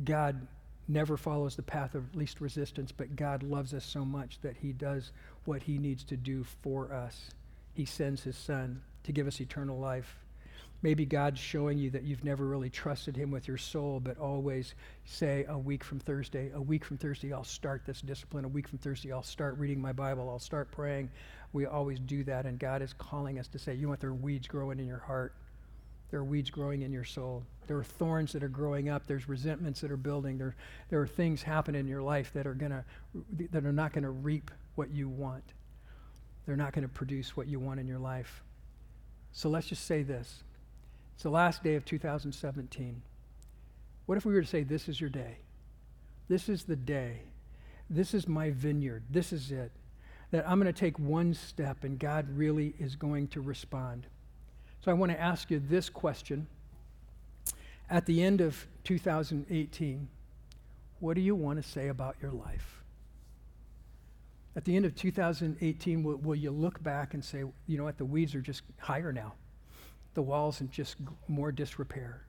God 0.03 0.47
never 0.87 1.17
follows 1.17 1.55
the 1.55 1.63
path 1.63 1.95
of 1.95 2.15
least 2.15 2.41
resistance, 2.41 2.91
but 2.91 3.15
God 3.15 3.43
loves 3.43 3.73
us 3.73 3.85
so 3.85 4.05
much 4.05 4.39
that 4.41 4.55
he 4.57 4.71
does 4.71 5.11
what 5.45 5.63
he 5.63 5.77
needs 5.77 6.03
to 6.05 6.17
do 6.17 6.45
for 6.61 6.93
us. 6.93 7.31
He 7.73 7.85
sends 7.85 8.23
his 8.23 8.37
son 8.37 8.81
to 9.03 9.11
give 9.11 9.27
us 9.27 9.41
eternal 9.41 9.79
life. 9.79 10.17
Maybe 10.83 11.05
God's 11.05 11.39
showing 11.39 11.77
you 11.77 11.89
that 11.91 12.03
you've 12.03 12.25
never 12.25 12.45
really 12.45 12.69
trusted 12.69 13.15
him 13.15 13.31
with 13.31 13.47
your 13.47 13.57
soul, 13.57 14.01
but 14.01 14.17
always 14.17 14.75
say, 15.05 15.45
a 15.47 15.57
week 15.57 15.81
from 15.81 15.97
Thursday, 15.97 16.51
a 16.53 16.61
week 16.61 16.83
from 16.83 16.97
Thursday, 16.97 17.31
I'll 17.31 17.45
start 17.45 17.83
this 17.85 18.01
discipline. 18.01 18.43
A 18.43 18.49
week 18.49 18.67
from 18.67 18.79
Thursday, 18.79 19.13
I'll 19.13 19.23
start 19.23 19.57
reading 19.57 19.81
my 19.81 19.93
Bible. 19.93 20.29
I'll 20.29 20.39
start 20.39 20.71
praying. 20.71 21.09
We 21.53 21.65
always 21.65 21.99
do 21.99 22.25
that, 22.25 22.45
and 22.45 22.59
God 22.59 22.81
is 22.81 22.91
calling 22.91 23.39
us 23.39 23.47
to 23.47 23.59
say, 23.59 23.73
you 23.73 23.87
want 23.87 24.01
there 24.01 24.09
are 24.09 24.13
weeds 24.13 24.45
growing 24.45 24.77
in 24.77 24.85
your 24.85 24.99
heart. 24.99 25.33
There 26.11 26.19
are 26.19 26.25
weeds 26.25 26.49
growing 26.49 26.81
in 26.81 26.91
your 26.91 27.05
soul. 27.05 27.43
There 27.65 27.77
are 27.77 27.83
thorns 27.83 28.33
that 28.33 28.43
are 28.43 28.49
growing 28.49 28.89
up. 28.89 29.07
There's 29.07 29.29
resentments 29.29 29.79
that 29.81 29.89
are 29.89 29.97
building. 29.97 30.37
There, 30.37 30.53
there 30.89 31.01
are 31.01 31.07
things 31.07 31.41
happening 31.41 31.79
in 31.79 31.87
your 31.87 32.03
life 32.03 32.31
that 32.33 32.45
are 32.45 32.53
gonna 32.53 32.85
that 33.51 33.65
are 33.65 33.71
not 33.71 33.93
going 33.93 34.03
to 34.03 34.11
reap 34.11 34.51
what 34.75 34.91
you 34.91 35.07
want. 35.09 35.43
They're 36.45 36.57
not 36.57 36.73
going 36.73 36.83
to 36.83 36.93
produce 36.93 37.37
what 37.37 37.47
you 37.47 37.59
want 37.59 37.79
in 37.79 37.87
your 37.87 37.99
life. 37.99 38.43
So 39.31 39.49
let's 39.49 39.67
just 39.67 39.85
say 39.85 40.03
this. 40.03 40.43
It's 41.23 41.29
the 41.29 41.31
last 41.31 41.63
day 41.63 41.75
of 41.75 41.85
2017. 41.85 43.01
What 44.07 44.17
if 44.17 44.25
we 44.25 44.33
were 44.33 44.41
to 44.41 44.45
say, 44.45 44.63
This 44.63 44.89
is 44.89 44.99
your 44.99 45.09
day? 45.09 45.37
This 46.27 46.49
is 46.49 46.65
the 46.65 46.75
day. 46.75 47.21
This 47.89 48.13
is 48.13 48.27
my 48.27 48.49
vineyard. 48.49 49.03
This 49.09 49.31
is 49.31 49.49
it. 49.49 49.71
That 50.31 50.45
I'm 50.45 50.59
going 50.59 50.65
to 50.65 50.77
take 50.77 50.99
one 50.99 51.33
step 51.33 51.85
and 51.85 51.97
God 51.97 52.27
really 52.35 52.75
is 52.77 52.97
going 52.97 53.29
to 53.29 53.39
respond. 53.39 54.05
So 54.83 54.91
I 54.91 54.95
want 54.95 55.13
to 55.13 55.21
ask 55.21 55.49
you 55.49 55.61
this 55.65 55.89
question. 55.89 56.45
At 57.89 58.05
the 58.05 58.21
end 58.21 58.41
of 58.41 58.67
2018, 58.83 60.09
what 60.99 61.13
do 61.13 61.21
you 61.21 61.35
want 61.35 61.63
to 61.63 61.63
say 61.63 61.87
about 61.87 62.17
your 62.21 62.31
life? 62.31 62.83
At 64.57 64.65
the 64.65 64.75
end 64.75 64.83
of 64.83 64.93
2018, 64.93 66.03
will, 66.03 66.17
will, 66.17 66.35
you 66.35 66.51
look 66.51 66.83
back 66.83 67.13
and 67.13 67.23
say, 67.23 67.45
you 67.65 67.77
know 67.77 67.85
what, 67.85 67.97
the 67.97 68.03
weeds 68.03 68.35
are 68.35 68.41
just 68.41 68.63
higher 68.77 69.13
now? 69.13 69.35
The 70.13 70.21
walls 70.21 70.61
are 70.61 70.65
just 70.65 70.97
more 71.27 71.51
disrepair. 71.51 72.25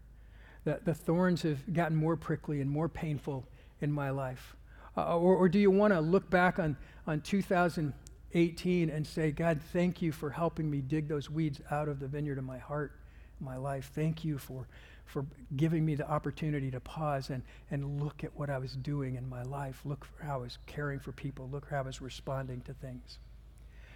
The, 0.65 0.81
the 0.85 0.95
thorns 0.95 1.43
have 1.43 1.73
gotten 1.73 1.97
more 1.97 2.17
prickly 2.17 2.61
and 2.61 2.71
more 2.71 2.89
painful 2.89 3.47
in 3.81 3.93
my 3.93 4.11
life. 4.11 4.57
Uh, 4.97 5.17
or, 5.17 5.37
or 5.37 5.49
do 5.49 5.59
you 5.59 5.71
want 5.71 5.93
to 5.93 6.01
look 6.01 6.31
back 6.31 6.59
on, 6.59 6.77
on 7.07 7.21
2018 7.21 8.91
and 8.91 9.07
say, 9.07 9.31
God, 9.31 9.61
thank 9.73 10.01
you 10.01 10.13
for 10.13 10.31
helping 10.31 10.71
me 10.71 10.81
dig 10.81 11.09
those 11.09 11.29
weeds 11.29 11.61
out 11.71 11.89
of 11.89 12.01
the 12.01 12.07
vineyard 12.07 12.39
of 12.39 12.45
my 12.45 12.59
heart, 12.59 12.93
my 13.41 13.57
life. 13.57 13.91
Thank 13.95 14.25
you 14.25 14.39
for 14.39 14.67
for 15.05 15.27
giving 15.57 15.85
me 15.85 15.95
the 15.95 16.09
opportunity 16.09 16.71
to 16.71 16.81
pause 16.81 17.31
and, 17.31 17.43
and 17.71 18.03
look 18.03 18.25
at 18.25 18.35
what 18.37 18.51
I 18.51 18.59
was 18.59 18.75
doing 18.77 19.17
in 19.17 19.29
my 19.29 19.43
life, 19.43 19.81
look 19.85 20.05
for 20.05 20.25
how 20.25 20.35
I 20.35 20.43
was 20.43 20.59
caring 20.67 20.99
for 20.99 21.13
people, 21.13 21.49
look 21.53 21.69
how 21.71 21.79
I 21.79 21.83
was 21.83 22.01
responding 22.01 22.61
to 22.63 22.75
things. 22.75 23.19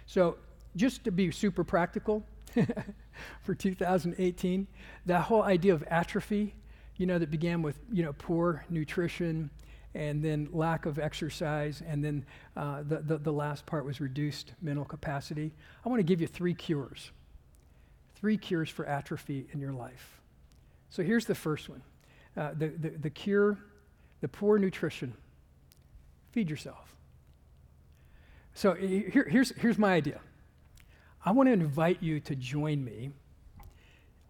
So, 0.05 0.37
just 0.75 1.03
to 1.05 1.11
be 1.11 1.31
super 1.31 1.63
practical 1.63 2.23
for 3.41 3.55
2018, 3.55 4.67
that 5.05 5.21
whole 5.21 5.43
idea 5.43 5.73
of 5.73 5.83
atrophy, 5.83 6.55
you 6.97 7.05
know, 7.05 7.17
that 7.19 7.31
began 7.31 7.61
with, 7.61 7.79
you 7.91 8.03
know, 8.03 8.13
poor 8.13 8.65
nutrition 8.69 9.49
and 9.95 10.23
then 10.23 10.47
lack 10.51 10.85
of 10.85 10.99
exercise, 10.99 11.81
and 11.87 12.03
then 12.03 12.25
uh, 12.55 12.83
the, 12.83 12.99
the, 12.99 13.17
the 13.17 13.33
last 13.33 13.65
part 13.65 13.85
was 13.85 13.99
reduced 13.99 14.53
mental 14.61 14.85
capacity. 14.85 15.51
I 15.83 15.89
want 15.89 15.99
to 15.99 16.03
give 16.03 16.21
you 16.21 16.27
three 16.27 16.53
cures. 16.53 17.11
Three 18.15 18.37
cures 18.37 18.69
for 18.69 18.85
atrophy 18.85 19.47
in 19.51 19.59
your 19.59 19.73
life. 19.73 20.19
So 20.89 21.03
here's 21.03 21.25
the 21.25 21.35
first 21.35 21.69
one 21.69 21.81
uh, 22.37 22.51
the, 22.55 22.67
the, 22.67 22.89
the 22.89 23.09
cure, 23.09 23.57
the 24.21 24.27
poor 24.27 24.59
nutrition. 24.59 25.13
Feed 26.31 26.49
yourself. 26.49 26.95
So 28.53 28.73
here, 28.73 29.27
here's, 29.29 29.51
here's 29.57 29.77
my 29.79 29.93
idea. 29.93 30.19
I 31.23 31.31
want 31.31 31.47
to 31.47 31.53
invite 31.53 32.01
you 32.01 32.19
to 32.21 32.35
join 32.35 32.83
me. 32.83 33.11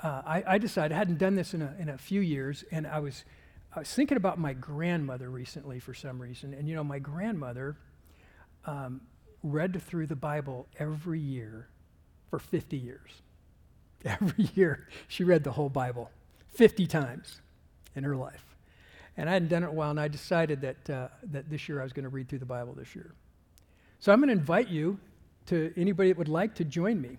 Uh, 0.02 0.22
I, 0.26 0.44
I, 0.48 0.58
decided, 0.58 0.96
I 0.96 0.98
hadn't 0.98 1.20
done 1.20 1.36
this 1.36 1.54
in 1.54 1.62
a, 1.62 1.76
in 1.78 1.90
a 1.90 1.98
few 1.98 2.22
years, 2.22 2.64
and 2.72 2.88
I 2.88 3.00
was, 3.00 3.26
I 3.76 3.80
was 3.80 3.94
thinking 3.94 4.18
about 4.18 4.40
my 4.40 4.54
grandmother 4.54 5.30
recently 5.30 5.80
for 5.80 5.94
some 5.94 6.22
reason. 6.22 6.54
And 6.54 6.68
you 6.68 6.76
know, 6.76 6.84
my 6.84 7.00
grandmother 7.00 7.78
um, 8.66 9.02
read 9.44 9.82
through 9.82 10.08
the 10.08 10.16
Bible 10.16 10.68
every 10.80 11.20
year 11.20 11.68
for 12.30 12.40
50 12.40 12.78
years. 12.78 13.10
Every 14.06 14.50
year, 14.56 14.88
she 15.10 15.26
read 15.26 15.44
the 15.44 15.52
whole 15.52 15.68
Bible. 15.68 16.10
50 16.54 16.88
times 16.88 17.42
in 17.96 18.06
her 18.06 18.16
life. 18.16 18.46
And 19.18 19.30
I 19.30 19.34
hadn't 19.34 19.50
done 19.50 19.64
it 19.64 19.68
a 19.68 19.72
while, 19.72 19.90
and 19.92 20.00
I 20.00 20.08
decided 20.08 20.62
that, 20.62 20.90
uh, 20.90 21.08
that 21.32 21.50
this 21.50 21.68
year 21.68 21.82
I 21.82 21.84
was 21.84 21.92
going 21.92 22.04
to 22.04 22.10
read 22.10 22.30
through 22.30 22.40
the 22.40 22.46
Bible 22.46 22.74
this 22.74 22.96
year. 22.96 23.14
So 24.00 24.14
I'm 24.14 24.20
going 24.20 24.30
to 24.30 24.34
invite 24.34 24.70
you 24.70 25.00
to 25.50 25.74
anybody 25.76 26.10
that 26.10 26.18
would 26.18 26.30
like 26.30 26.54
to 26.56 26.64
join 26.64 27.02
me. 27.02 27.18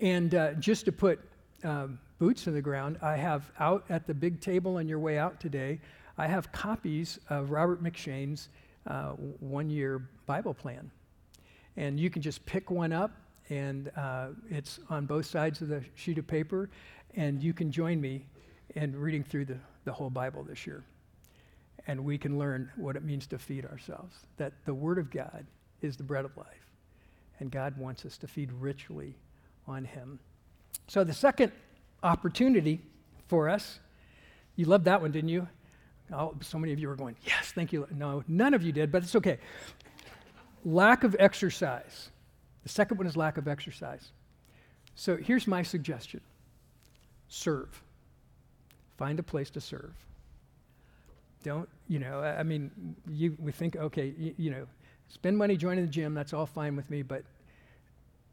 And 0.00 0.34
uh, 0.34 0.52
just 0.54 0.84
to 0.86 0.92
put 0.92 1.20
um, 1.64 1.98
boots 2.18 2.46
in 2.46 2.54
the 2.54 2.60
ground, 2.60 2.98
I 3.02 3.16
have 3.16 3.50
out 3.58 3.84
at 3.88 4.06
the 4.06 4.14
big 4.14 4.40
table 4.40 4.76
on 4.76 4.88
your 4.88 4.98
way 4.98 5.16
out 5.18 5.40
today, 5.40 5.80
I 6.18 6.26
have 6.26 6.50
copies 6.50 7.20
of 7.30 7.50
Robert 7.50 7.82
M'Cheyne's 7.82 8.48
uh, 8.86 9.10
one 9.40 9.70
year 9.70 10.08
Bible 10.26 10.54
plan. 10.54 10.90
And 11.76 12.00
you 12.00 12.10
can 12.10 12.20
just 12.20 12.44
pick 12.46 12.70
one 12.70 12.92
up, 12.92 13.12
and 13.48 13.92
uh, 13.96 14.28
it's 14.50 14.80
on 14.88 15.06
both 15.06 15.26
sides 15.26 15.60
of 15.60 15.68
the 15.68 15.82
sheet 15.94 16.18
of 16.18 16.26
paper, 16.26 16.68
and 17.14 17.42
you 17.42 17.52
can 17.52 17.70
join 17.70 18.00
me 18.00 18.26
in 18.74 18.98
reading 18.98 19.22
through 19.22 19.44
the, 19.44 19.58
the 19.84 19.92
whole 19.92 20.10
Bible 20.10 20.42
this 20.42 20.66
year. 20.66 20.82
And 21.86 22.04
we 22.04 22.18
can 22.18 22.38
learn 22.38 22.70
what 22.76 22.96
it 22.96 23.04
means 23.04 23.26
to 23.28 23.38
feed 23.38 23.66
ourselves. 23.66 24.16
That 24.36 24.52
the 24.64 24.74
Word 24.74 24.98
of 24.98 25.10
God 25.10 25.46
is 25.80 25.96
the 25.96 26.02
bread 26.02 26.24
of 26.24 26.36
life. 26.36 26.65
And 27.38 27.50
God 27.50 27.76
wants 27.76 28.04
us 28.04 28.16
to 28.18 28.26
feed 28.26 28.50
richly 28.52 29.16
on 29.66 29.84
Him. 29.84 30.18
So 30.88 31.04
the 31.04 31.12
second 31.12 31.52
opportunity 32.02 32.80
for 33.28 33.48
us, 33.48 33.80
you 34.54 34.66
loved 34.66 34.84
that 34.84 35.00
one, 35.00 35.12
didn't 35.12 35.30
you? 35.30 35.48
Oh, 36.12 36.34
so 36.40 36.58
many 36.58 36.72
of 36.72 36.78
you 36.78 36.88
were 36.88 36.94
going, 36.94 37.16
yes, 37.24 37.52
thank 37.52 37.72
you. 37.72 37.86
No, 37.90 38.22
none 38.28 38.54
of 38.54 38.62
you 38.62 38.72
did, 38.72 38.92
but 38.92 39.02
it's 39.02 39.16
okay. 39.16 39.38
Lack 40.64 41.04
of 41.04 41.16
exercise. 41.18 42.10
The 42.62 42.68
second 42.68 42.98
one 42.98 43.06
is 43.06 43.16
lack 43.16 43.38
of 43.38 43.48
exercise. 43.48 44.12
So 44.94 45.16
here's 45.16 45.46
my 45.46 45.62
suggestion 45.62 46.20
serve. 47.28 47.82
Find 48.96 49.18
a 49.18 49.22
place 49.22 49.50
to 49.50 49.60
serve. 49.60 49.92
Don't, 51.42 51.68
you 51.86 51.98
know, 51.98 52.20
I 52.20 52.42
mean, 52.42 52.96
you, 53.08 53.36
we 53.38 53.52
think, 53.52 53.76
okay, 53.76 54.14
you, 54.18 54.34
you 54.38 54.50
know, 54.50 54.66
spend 55.08 55.38
money 55.38 55.56
joining 55.56 55.84
the 55.84 55.90
gym, 55.90 56.14
that's 56.14 56.32
all 56.32 56.46
fine 56.46 56.76
with 56.76 56.90
me, 56.90 57.02
but 57.02 57.24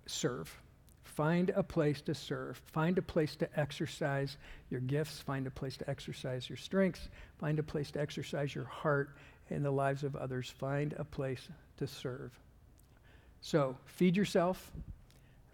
serve. 0.06 0.56
Find 1.04 1.52
a 1.52 1.64
place 1.64 2.02
to 2.02 2.16
serve. 2.16 2.58
Find 2.72 2.98
a 2.98 3.02
place 3.02 3.36
to 3.38 3.60
exercise 3.60 4.38
your 4.70 4.80
gifts. 4.80 5.20
Find 5.20 5.46
a 5.46 5.52
place 5.52 5.78
to 5.78 5.90
exercise 5.90 6.50
your 6.50 6.58
strengths. 6.58 7.08
Find 7.40 7.60
a 7.60 7.64
place 7.64 7.92
to 7.92 8.02
exercise 8.02 8.56
your 8.56 8.66
heart 8.66 9.16
in 9.50 9.62
the 9.62 9.72
lives 9.72 10.04
of 10.04 10.16
others. 10.16 10.50
Find 10.50 10.94
a 10.98 11.04
place 11.04 11.48
to 11.78 11.88
serve. 11.88 12.32
So, 13.42 13.78
feed 13.86 14.16
yourself, 14.16 14.72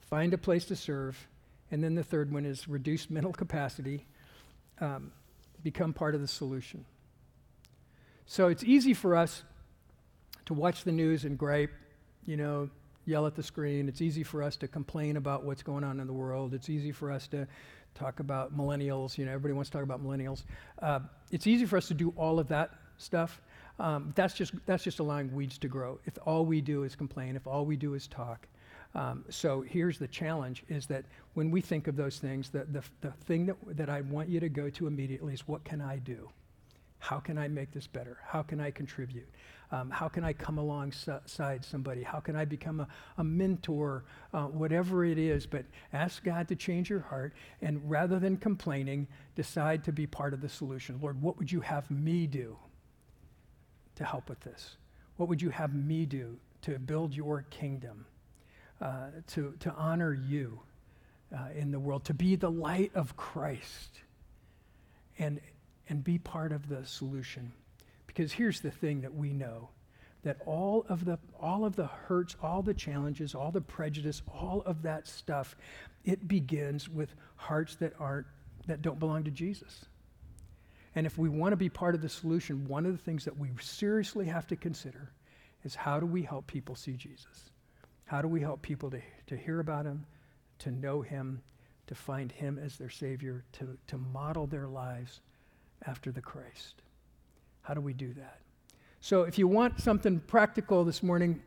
find 0.10 0.34
a 0.34 0.38
place 0.38 0.66
to 0.66 0.76
serve, 0.76 1.28
and 1.72 1.84
then 1.84 1.96
the 1.96 2.04
third 2.04 2.32
one 2.32 2.46
is 2.46 2.68
reduce 2.68 3.10
mental 3.10 3.34
capacity 3.34 4.06
um, 4.80 5.12
become 5.64 5.94
part 5.94 6.16
of 6.16 6.22
the 6.22 6.28
solution. 6.28 6.86
So 8.26 8.48
it's 8.48 8.64
easy 8.64 8.94
for 8.94 9.16
us 9.16 9.44
to 10.50 10.56
watch 10.56 10.84
the 10.84 10.92
news 10.92 11.26
and 11.26 11.38
gripe, 11.38 11.72
you 12.26 12.36
know, 12.36 12.68
yell 13.06 13.28
at 13.28 13.36
the 13.36 13.44
screen. 13.44 13.88
It's 13.88 14.02
easy 14.02 14.24
for 14.24 14.42
us 14.42 14.56
to 14.58 14.68
complain 14.68 15.16
about 15.16 15.46
what's 15.46 15.62
going 15.62 15.84
on 15.84 16.00
in 16.00 16.08
the 16.08 16.14
world. 16.14 16.56
It's 16.56 16.72
easy 16.72 16.92
for 16.92 17.12
us 17.12 17.28
to 17.28 17.48
talk 17.94 18.20
about 18.20 18.58
millennials. 18.58 19.16
You 19.16 19.26
know, 19.26 19.32
everybody 19.32 19.54
wants 19.54 19.70
to 19.70 19.78
talk 19.78 19.84
about 19.84 20.04
millennials. 20.04 20.46
Uh, 20.82 21.02
it's 21.30 21.46
easy 21.46 21.68
for 21.68 21.78
us 21.78 21.88
to 21.90 21.94
do 21.94 22.16
all 22.18 22.40
of 22.40 22.48
that 22.48 22.72
stuff. 22.98 23.44
Um, 23.78 24.12
that's 24.16 24.34
just 24.34 24.54
that's 24.66 24.84
just 24.84 24.98
allowing 24.98 25.32
weeds 25.36 25.60
to 25.60 25.68
grow. 25.68 26.00
If 26.06 26.18
all 26.26 26.48
we 26.48 26.62
do 26.62 26.84
is 26.84 26.96
complain, 26.96 27.36
if 27.36 27.46
all 27.46 27.64
we 27.64 27.76
do 27.76 27.94
is 27.94 28.08
talk, 28.08 28.48
um, 28.96 29.26
so 29.30 29.62
here's 29.62 30.00
the 30.00 30.08
challenge 30.08 30.64
is 30.68 30.88
that 30.88 31.06
when 31.36 31.52
we 31.52 31.62
think 31.62 31.88
of 31.88 31.96
those 31.96 32.18
things, 32.18 32.50
the, 32.50 32.66
the, 32.66 32.84
the 33.02 33.12
thing 33.12 33.46
that, 33.46 33.56
that 33.78 33.90
I 33.90 34.02
want 34.02 34.30
you 34.30 34.40
to 34.40 34.50
go 34.50 34.72
to 34.72 34.88
immediately 34.88 35.36
is 35.36 35.48
what 35.48 35.64
can 35.64 35.80
I 35.80 35.98
do? 35.98 36.28
How 37.00 37.20
can 37.20 37.38
I 37.38 37.48
make 37.48 37.72
this 37.72 37.88
better? 37.88 38.18
How 38.26 38.42
can 38.44 38.60
I 38.60 38.72
contribute? 38.72 39.28
Um, 39.72 39.90
how 39.90 40.08
can 40.08 40.24
I 40.24 40.34
come 40.34 40.58
alongside 40.58 41.64
somebody? 41.64 42.04
How 42.04 42.20
can 42.20 42.36
I 42.36 42.46
become 42.46 42.80
a, 42.80 42.88
a 43.18 43.24
mentor? 43.24 44.04
Uh, 44.34 44.46
whatever 44.46 45.06
it 45.06 45.18
is, 45.18 45.46
but 45.46 45.66
ask 45.94 46.24
God 46.24 46.48
to 46.48 46.56
change 46.56 46.90
your 46.90 47.02
heart 47.02 47.34
and 47.62 47.90
rather 47.90 48.20
than 48.20 48.38
complaining, 48.38 49.08
decide 49.36 49.84
to 49.86 49.92
be 49.92 50.08
part 50.08 50.34
of 50.34 50.42
the 50.42 50.50
solution. 50.50 51.00
Lord, 51.02 51.22
what 51.22 51.38
would 51.38 51.52
you 51.52 51.62
have 51.62 51.90
me 51.92 52.28
do 52.28 52.58
to 53.96 54.04
help 54.04 54.30
with 54.30 54.40
this? 54.42 54.78
What 55.18 55.30
would 55.30 55.42
you 55.42 55.50
have 55.50 55.74
me 55.74 56.06
do 56.06 56.38
to 56.64 56.80
build 56.80 57.16
your 57.16 57.46
kingdom? 57.50 58.06
uh, 58.82 59.08
to, 59.28 59.54
to 59.60 59.72
honor 59.74 60.14
you 60.14 60.60
uh, 61.36 61.50
in 61.56 61.72
the 61.72 61.80
world, 61.80 62.06
to 62.06 62.14
be 62.14 62.36
the 62.36 62.50
light 62.50 62.92
of 62.96 63.16
Christ 63.16 64.00
and, 65.18 65.40
and 65.90 66.04
be 66.04 66.18
part 66.18 66.52
of 66.52 66.70
the 66.70 66.86
solution. 66.86 67.52
Because 68.08 68.32
here's 68.32 68.62
the 68.62 68.72
thing 68.72 69.02
that 69.02 69.14
we 69.14 69.34
know 69.34 69.70
that 70.24 70.38
all 70.46 70.86
of 70.90 71.06
the 71.06 71.18
all 71.40 71.64
of 71.66 71.76
the 71.76 71.88
hurts, 71.88 72.36
all 72.42 72.62
the 72.62 72.74
challenges, 72.74 73.34
all 73.34 73.52
the 73.52 73.62
prejudice, 73.62 74.22
all 74.28 74.62
of 74.66 74.84
that 74.84 75.08
stuff, 75.08 75.56
it 76.04 76.28
begins 76.28 76.90
with 76.90 77.14
hearts 77.36 77.76
that 77.76 77.94
aren't 78.00 78.28
that 78.68 78.82
don't 78.82 79.00
belong 79.00 79.24
to 79.24 79.32
Jesus. 79.32 79.86
And 80.96 81.06
if 81.06 81.18
we 81.18 81.30
want 81.30 81.54
to 81.54 81.58
be 81.58 81.70
part 81.70 81.96
of 81.96 82.02
the 82.02 82.10
solution, 82.10 82.68
one 82.68 82.86
of 82.86 82.92
the 82.92 83.04
things 83.04 83.26
that 83.26 83.38
we 83.38 83.50
seriously 83.62 84.26
have 84.26 84.48
to 84.48 84.56
consider 84.56 85.12
is 85.64 85.76
how 85.76 86.00
do 86.00 86.06
we 86.06 86.24
help 86.24 86.48
people 86.48 86.76
see 86.76 86.94
Jesus? 86.94 87.52
How 88.06 88.22
do 88.22 88.28
we 88.28 88.42
help 88.42 88.62
people 88.62 88.90
to, 88.92 89.02
to 89.28 89.38
hear 89.38 89.60
about 89.60 89.86
him, 89.86 90.06
to 90.60 90.72
know 90.72 91.02
him, 91.02 91.42
to 91.88 91.96
find 91.96 92.32
him 92.32 92.58
as 92.58 92.78
their 92.78 92.90
Savior, 92.90 93.44
to, 93.54 93.78
to 93.88 93.98
model 93.98 94.48
their 94.48 94.68
lives 94.68 95.22
after 95.86 96.12
the 96.12 96.22
Christ? 96.22 96.82
How 97.62 97.74
do 97.74 97.82
we 97.82 97.94
do 97.94 98.14
that? 98.14 98.40
So 99.02 99.24
if 99.24 99.38
you 99.38 99.48
want 99.48 99.80
something 99.80 100.20
practical 100.20 100.84
this 100.84 101.02
morning, 101.02 101.42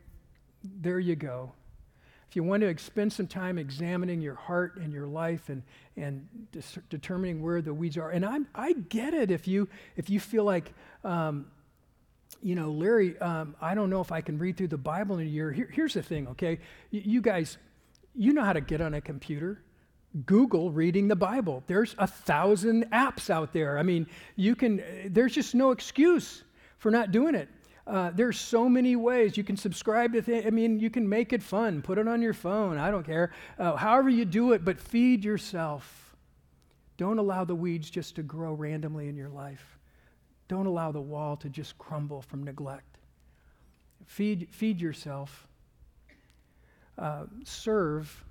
there 0.62 0.98
you 0.98 1.16
go. 1.16 1.52
If 2.30 2.36
you 2.36 2.42
want 2.42 2.62
to 2.62 2.78
spend 2.78 3.12
some 3.12 3.26
time 3.26 3.58
examining 3.58 4.22
your 4.22 4.34
heart 4.34 4.76
and 4.76 4.90
your 4.90 5.06
life 5.06 5.50
and, 5.50 5.62
and 5.98 6.26
dis- 6.50 6.78
determining 6.88 7.42
where 7.42 7.60
the 7.60 7.74
weeds 7.74 7.98
are, 7.98 8.08
and 8.08 8.24
I'm, 8.24 8.48
I 8.54 8.72
get 8.72 9.12
it 9.12 9.30
if 9.30 9.46
you, 9.46 9.68
if 9.96 10.08
you 10.08 10.18
feel 10.18 10.44
like, 10.44 10.72
um, 11.04 11.46
you 12.42 12.54
know, 12.54 12.70
Larry, 12.70 13.18
um, 13.18 13.54
I 13.60 13.74
don't 13.74 13.90
know 13.90 14.00
if 14.00 14.10
I 14.12 14.22
can 14.22 14.38
read 14.38 14.56
through 14.56 14.68
the 14.68 14.78
Bible 14.78 15.18
in 15.18 15.26
a 15.26 15.30
year. 15.30 15.52
Here, 15.52 15.68
here's 15.70 15.92
the 15.92 16.02
thing, 16.02 16.26
okay? 16.28 16.58
Y- 16.90 17.02
you 17.04 17.20
guys, 17.20 17.58
you 18.14 18.32
know 18.32 18.42
how 18.42 18.54
to 18.54 18.62
get 18.62 18.80
on 18.80 18.94
a 18.94 19.00
computer. 19.02 19.60
Google 20.26 20.70
reading 20.70 21.08
the 21.08 21.16
Bible. 21.16 21.62
There's 21.66 21.94
a 21.98 22.06
thousand 22.06 22.90
apps 22.90 23.30
out 23.30 23.52
there. 23.52 23.78
I 23.78 23.82
mean, 23.82 24.06
you 24.36 24.54
can, 24.54 24.82
there's 25.06 25.34
just 25.34 25.54
no 25.54 25.70
excuse 25.70 26.44
for 26.78 26.90
not 26.90 27.12
doing 27.12 27.34
it. 27.34 27.48
Uh, 27.86 28.10
there's 28.10 28.38
so 28.38 28.68
many 28.68 28.94
ways 28.94 29.36
you 29.36 29.42
can 29.42 29.56
subscribe 29.56 30.12
to 30.12 30.22
things. 30.22 30.46
I 30.46 30.50
mean, 30.50 30.78
you 30.78 30.90
can 30.90 31.08
make 31.08 31.32
it 31.32 31.42
fun, 31.42 31.82
put 31.82 31.98
it 31.98 32.06
on 32.06 32.22
your 32.22 32.34
phone. 32.34 32.78
I 32.78 32.90
don't 32.90 33.04
care. 33.04 33.32
Uh, 33.58 33.74
however 33.76 34.08
you 34.08 34.24
do 34.24 34.52
it, 34.52 34.64
but 34.64 34.78
feed 34.78 35.24
yourself. 35.24 36.14
Don't 36.96 37.18
allow 37.18 37.44
the 37.44 37.54
weeds 37.54 37.90
just 37.90 38.14
to 38.16 38.22
grow 38.22 38.52
randomly 38.52 39.08
in 39.08 39.16
your 39.16 39.30
life. 39.30 39.78
Don't 40.46 40.66
allow 40.66 40.92
the 40.92 41.00
wall 41.00 41.36
to 41.38 41.48
just 41.48 41.76
crumble 41.78 42.22
from 42.22 42.44
neglect. 42.44 42.98
Feed, 44.06 44.48
feed 44.50 44.80
yourself. 44.80 45.48
Uh, 46.98 47.24
serve 47.44 48.24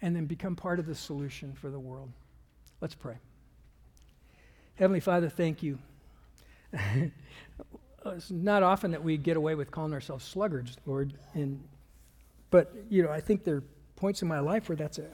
and 0.00 0.14
then 0.14 0.26
become 0.26 0.56
part 0.56 0.78
of 0.78 0.86
the 0.86 0.94
solution 0.94 1.52
for 1.52 1.70
the 1.70 1.78
world. 1.78 2.10
Let's 2.80 2.94
pray. 2.94 3.16
Heavenly 4.76 5.00
Father, 5.00 5.28
thank 5.28 5.62
you. 5.62 5.78
Uh, 8.06 8.10
it's 8.10 8.30
not 8.30 8.62
often 8.62 8.92
that 8.92 9.02
we 9.02 9.16
get 9.16 9.36
away 9.36 9.56
with 9.56 9.72
calling 9.72 9.92
ourselves 9.92 10.24
sluggards, 10.24 10.76
Lord. 10.86 11.14
And, 11.34 11.60
but, 12.48 12.72
you 12.88 13.02
know, 13.02 13.10
I 13.10 13.20
think 13.20 13.42
there 13.42 13.56
are 13.56 13.64
points 13.96 14.22
in 14.22 14.28
my 14.28 14.38
life 14.38 14.68
where 14.68 14.76
that's 14.76 14.98
a, 14.98 15.08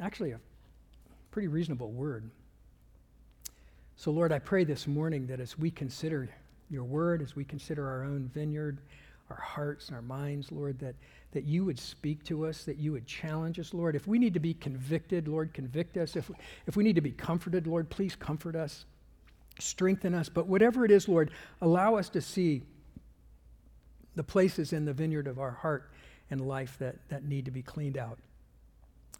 actually 0.00 0.30
a 0.30 0.40
pretty 1.30 1.48
reasonable 1.48 1.90
word. 1.90 2.30
So, 3.96 4.10
Lord, 4.10 4.32
I 4.32 4.38
pray 4.38 4.64
this 4.64 4.86
morning 4.86 5.26
that 5.26 5.38
as 5.38 5.58
we 5.58 5.70
consider 5.70 6.30
your 6.70 6.84
word, 6.84 7.20
as 7.20 7.36
we 7.36 7.44
consider 7.44 7.86
our 7.86 8.04
own 8.04 8.30
vineyard, 8.32 8.78
our 9.30 9.40
hearts 9.40 9.88
and 9.88 9.96
our 9.96 10.02
minds, 10.02 10.50
Lord, 10.50 10.78
that, 10.80 10.94
that 11.32 11.44
you 11.44 11.64
would 11.64 11.78
speak 11.78 12.24
to 12.24 12.46
us, 12.46 12.64
that 12.64 12.78
you 12.78 12.92
would 12.92 13.06
challenge 13.06 13.58
us, 13.58 13.72
Lord. 13.72 13.94
If 13.94 14.06
we 14.06 14.18
need 14.18 14.34
to 14.34 14.40
be 14.40 14.54
convicted, 14.54 15.28
Lord, 15.28 15.54
convict 15.54 15.96
us. 15.96 16.16
If, 16.16 16.30
if 16.66 16.76
we 16.76 16.84
need 16.84 16.96
to 16.96 17.00
be 17.00 17.12
comforted, 17.12 17.66
Lord, 17.66 17.88
please 17.88 18.16
comfort 18.16 18.56
us, 18.56 18.84
strengthen 19.58 20.14
us. 20.14 20.28
But 20.28 20.46
whatever 20.46 20.84
it 20.84 20.90
is, 20.90 21.08
Lord, 21.08 21.30
allow 21.60 21.96
us 21.96 22.08
to 22.10 22.20
see 22.20 22.62
the 24.16 24.24
places 24.24 24.72
in 24.72 24.84
the 24.84 24.92
vineyard 24.92 25.26
of 25.26 25.38
our 25.38 25.52
heart 25.52 25.90
and 26.30 26.40
life 26.40 26.76
that, 26.78 26.96
that 27.08 27.24
need 27.24 27.44
to 27.44 27.50
be 27.50 27.62
cleaned 27.62 27.96
out 27.96 28.18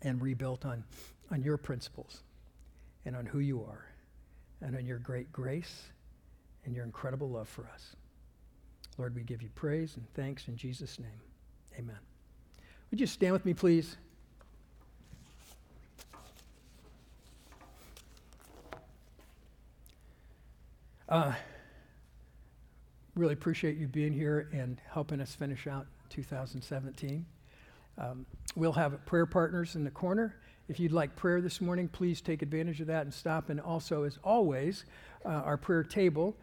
and 0.03 0.21
rebuilt 0.21 0.65
on, 0.65 0.85
on 1.31 1.43
your 1.43 1.57
principles 1.57 2.23
and 3.05 3.15
on 3.17 3.27
who 3.27 3.39
you 3.39 3.63
are 3.63 3.87
and 4.61 4.77
on 4.77 4.87
your 4.87 4.99
great 4.99 5.33
grace 5.33 5.85
and 6.65 6.75
your 6.75 6.85
incredible 6.85 7.29
love 7.31 7.49
for 7.49 7.69
us. 7.73 7.97
Lord, 9.01 9.15
we 9.15 9.23
give 9.23 9.41
you 9.41 9.49
praise 9.55 9.97
and 9.97 10.07
thanks 10.13 10.47
in 10.47 10.59
Jesus' 10.59 10.99
name. 10.99 11.09
Amen. 11.79 11.97
Would 12.91 13.01
you 13.01 13.07
stand 13.07 13.33
with 13.33 13.47
me, 13.47 13.55
please? 13.55 13.97
Uh, 21.09 21.33
really 23.17 23.33
appreciate 23.33 23.79
you 23.79 23.89
being 23.89 24.13
here 24.13 24.51
and 24.53 24.79
helping 24.93 25.23
us 25.23 25.35
finish 25.35 25.67
out 25.67 25.87
2017. 26.11 27.25
Um, 27.97 28.27
we'll 28.55 28.71
have 28.73 29.03
prayer 29.07 29.25
partners 29.25 29.77
in 29.77 29.85
the 29.85 29.91
corner. 29.91 30.37
If 30.69 30.79
you'd 30.79 30.93
like 30.93 31.17
prayer 31.17 31.41
this 31.41 31.63
morning, 31.63 31.89
please 31.89 32.21
take 32.21 32.43
advantage 32.43 32.83
of 32.83 32.89
that 32.89 33.05
and 33.05 33.15
stop. 33.15 33.49
And 33.49 33.63
also, 33.63 34.03
as 34.03 34.19
always, 34.23 34.85
uh, 35.25 35.29
our 35.29 35.57
prayer 35.57 35.85
table 35.85 36.37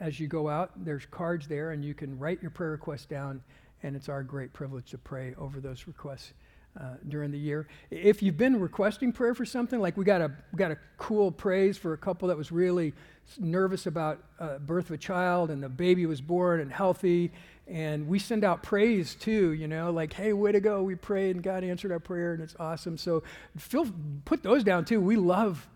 as 0.00 0.18
you 0.18 0.26
go 0.26 0.48
out, 0.48 0.72
there's 0.84 1.06
cards 1.06 1.46
there, 1.46 1.70
and 1.70 1.84
you 1.84 1.94
can 1.94 2.18
write 2.18 2.42
your 2.42 2.50
prayer 2.50 2.70
request 2.70 3.08
down, 3.08 3.42
and 3.82 3.94
it's 3.94 4.08
our 4.08 4.22
great 4.22 4.52
privilege 4.52 4.90
to 4.90 4.98
pray 4.98 5.34
over 5.38 5.60
those 5.60 5.86
requests. 5.86 6.32
Uh, 6.78 6.90
during 7.08 7.30
the 7.30 7.38
year. 7.38 7.66
If 7.90 8.22
you've 8.22 8.36
been 8.36 8.60
requesting 8.60 9.10
prayer 9.10 9.34
for 9.34 9.46
something, 9.46 9.80
like 9.80 9.96
we 9.96 10.04
got 10.04 10.20
a 10.20 10.30
we 10.52 10.58
got 10.58 10.72
a 10.72 10.76
cool 10.98 11.32
praise 11.32 11.78
for 11.78 11.94
a 11.94 11.96
couple 11.96 12.28
that 12.28 12.36
was 12.36 12.52
really 12.52 12.92
nervous 13.38 13.86
about 13.86 14.22
uh, 14.38 14.58
birth 14.58 14.86
of 14.86 14.90
a 14.90 14.98
child, 14.98 15.50
and 15.50 15.62
the 15.62 15.70
baby 15.70 16.04
was 16.04 16.20
born 16.20 16.60
and 16.60 16.70
healthy, 16.70 17.32
and 17.66 18.06
we 18.06 18.18
send 18.18 18.44
out 18.44 18.62
praise 18.62 19.14
too. 19.14 19.52
You 19.52 19.68
know, 19.68 19.90
like 19.90 20.12
hey, 20.12 20.34
way 20.34 20.52
to 20.52 20.60
go, 20.60 20.82
we 20.82 20.96
prayed 20.96 21.36
and 21.36 21.42
God 21.42 21.64
answered 21.64 21.92
our 21.92 21.98
prayer, 21.98 22.34
and 22.34 22.42
it's 22.42 22.56
awesome. 22.60 22.98
So 22.98 23.22
feel 23.56 23.90
put 24.26 24.42
those 24.42 24.62
down 24.62 24.84
too. 24.84 25.00
We 25.00 25.16
love 25.16 25.66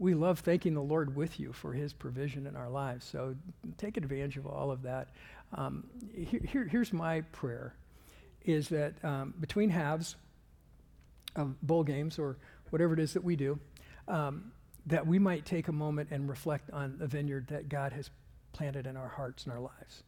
we 0.00 0.14
love 0.14 0.38
thanking 0.38 0.72
the 0.72 0.82
Lord 0.82 1.14
with 1.14 1.38
you 1.38 1.52
for 1.52 1.74
his 1.74 1.92
provision 1.92 2.46
in 2.46 2.56
our 2.56 2.70
lives. 2.70 3.04
So 3.04 3.36
take 3.76 3.98
advantage 3.98 4.38
of 4.38 4.46
all 4.46 4.70
of 4.70 4.82
that. 4.82 5.08
Um, 5.52 5.84
here, 6.14 6.40
here, 6.42 6.64
here's 6.64 6.92
my 6.92 7.20
prayer 7.20 7.74
is 8.46 8.70
that 8.70 8.94
um, 9.04 9.34
between 9.38 9.68
halves 9.68 10.16
of 11.36 11.60
bowl 11.60 11.84
games 11.84 12.18
or 12.18 12.38
whatever 12.70 12.94
it 12.94 12.98
is 12.98 13.12
that 13.12 13.22
we 13.22 13.36
do, 13.36 13.58
um, 14.08 14.50
that 14.86 15.06
we 15.06 15.18
might 15.18 15.44
take 15.44 15.68
a 15.68 15.72
moment 15.72 16.08
and 16.10 16.30
reflect 16.30 16.70
on 16.70 16.96
the 16.98 17.06
vineyard 17.06 17.46
that 17.48 17.68
God 17.68 17.92
has 17.92 18.08
planted 18.52 18.86
in 18.86 18.96
our 18.96 19.08
hearts 19.08 19.44
and 19.44 19.52
our 19.52 19.60
lives. 19.60 20.02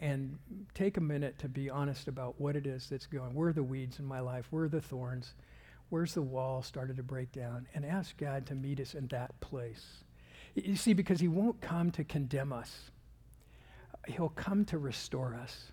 And 0.00 0.38
take 0.74 0.96
a 0.96 1.00
minute 1.00 1.38
to 1.38 1.48
be 1.48 1.70
honest 1.70 2.08
about 2.08 2.40
what 2.40 2.56
it 2.56 2.66
is 2.66 2.88
that's 2.88 3.06
going. 3.06 3.32
Where 3.34 3.50
are 3.50 3.52
the 3.52 3.62
weeds 3.62 4.00
in 4.00 4.04
my 4.04 4.20
life? 4.20 4.46
Where 4.50 4.64
are 4.64 4.68
the 4.68 4.80
thorns? 4.80 5.34
Where's 5.90 6.14
the 6.14 6.22
wall 6.22 6.62
started 6.62 6.96
to 6.96 7.02
break 7.02 7.32
down? 7.32 7.66
And 7.74 7.84
ask 7.84 8.16
God 8.16 8.46
to 8.46 8.54
meet 8.54 8.80
us 8.80 8.94
in 8.94 9.08
that 9.08 9.38
place. 9.40 10.04
You 10.54 10.76
see, 10.76 10.94
because 10.94 11.20
He 11.20 11.28
won't 11.28 11.60
come 11.60 11.90
to 11.92 12.04
condemn 12.04 12.52
us, 12.52 12.90
He'll 14.06 14.30
come 14.30 14.64
to 14.66 14.78
restore 14.78 15.34
us. 15.34 15.72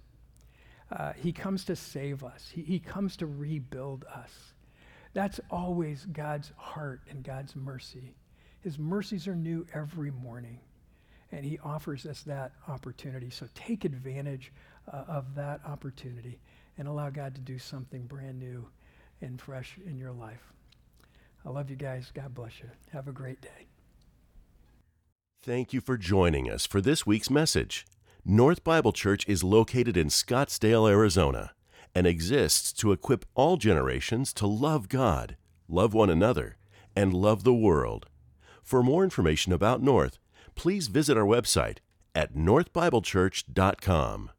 Uh, 0.92 1.12
he 1.14 1.34
comes 1.34 1.66
to 1.66 1.76
save 1.76 2.24
us, 2.24 2.50
he, 2.54 2.62
he 2.62 2.80
comes 2.80 3.18
to 3.18 3.26
rebuild 3.26 4.06
us. 4.06 4.32
That's 5.14 5.40
always 5.50 6.06
God's 6.06 6.52
heart 6.58 7.02
and 7.10 7.24
God's 7.24 7.56
mercy. 7.56 8.14
His 8.62 8.78
mercies 8.78 9.28
are 9.28 9.36
new 9.36 9.66
every 9.74 10.12
morning, 10.12 10.60
and 11.32 11.46
He 11.46 11.60
offers 11.60 12.06
us 12.06 12.22
that 12.24 12.52
opportunity. 12.68 13.30
So 13.30 13.48
take 13.56 13.84
advantage 13.84 14.52
uh, 14.92 15.04
of 15.08 15.36
that 15.36 15.62
opportunity 15.66 16.40
and 16.78 16.88
allow 16.88 17.10
God 17.10 17.36
to 17.36 17.42
do 17.42 17.58
something 17.58 18.04
brand 18.04 18.40
new 18.40 18.68
and 19.22 19.42
fresh 19.42 19.78
in 19.86 19.98
your 19.98 20.12
life. 20.12 20.54
I 21.46 21.50
love 21.50 21.70
you 21.70 21.76
guys. 21.76 22.12
God 22.14 22.34
bless 22.34 22.60
you. 22.60 22.70
Have 22.92 23.08
a 23.08 23.12
great 23.12 23.42
day. 23.42 23.68
Thank 25.42 25.72
you 25.72 25.82
for 25.82 25.98
joining 25.98 26.50
us 26.50 26.66
for 26.66 26.82
this 26.82 27.06
week's 27.06 27.30
message. 27.30 27.86
North 28.26 28.64
Bible 28.64 28.92
Church 28.92 29.26
is 29.28 29.44
located 29.44 29.96
in 29.96 30.08
Scottsdale, 30.08 30.90
Arizona, 30.90 31.52
and 31.96 32.06
exists 32.06 32.74
to 32.74 32.92
equip 32.92 33.26
all 33.34 33.56
generations 33.56 34.34
to 34.34 34.46
love 34.46 34.90
God, 34.90 35.38
love 35.70 35.94
one 35.94 36.10
another, 36.10 36.58
and 36.96 37.14
love 37.14 37.46
the 37.46 37.54
world. 37.54 38.08
For 38.62 38.84
more 38.84 39.06
information 39.06 39.54
about 39.54 39.82
North, 39.82 40.18
please 40.56 40.88
visit 40.90 41.18
our 41.18 41.24
website 41.24 41.78
at 42.14 42.36
northbiblechurch.com. 42.36 44.32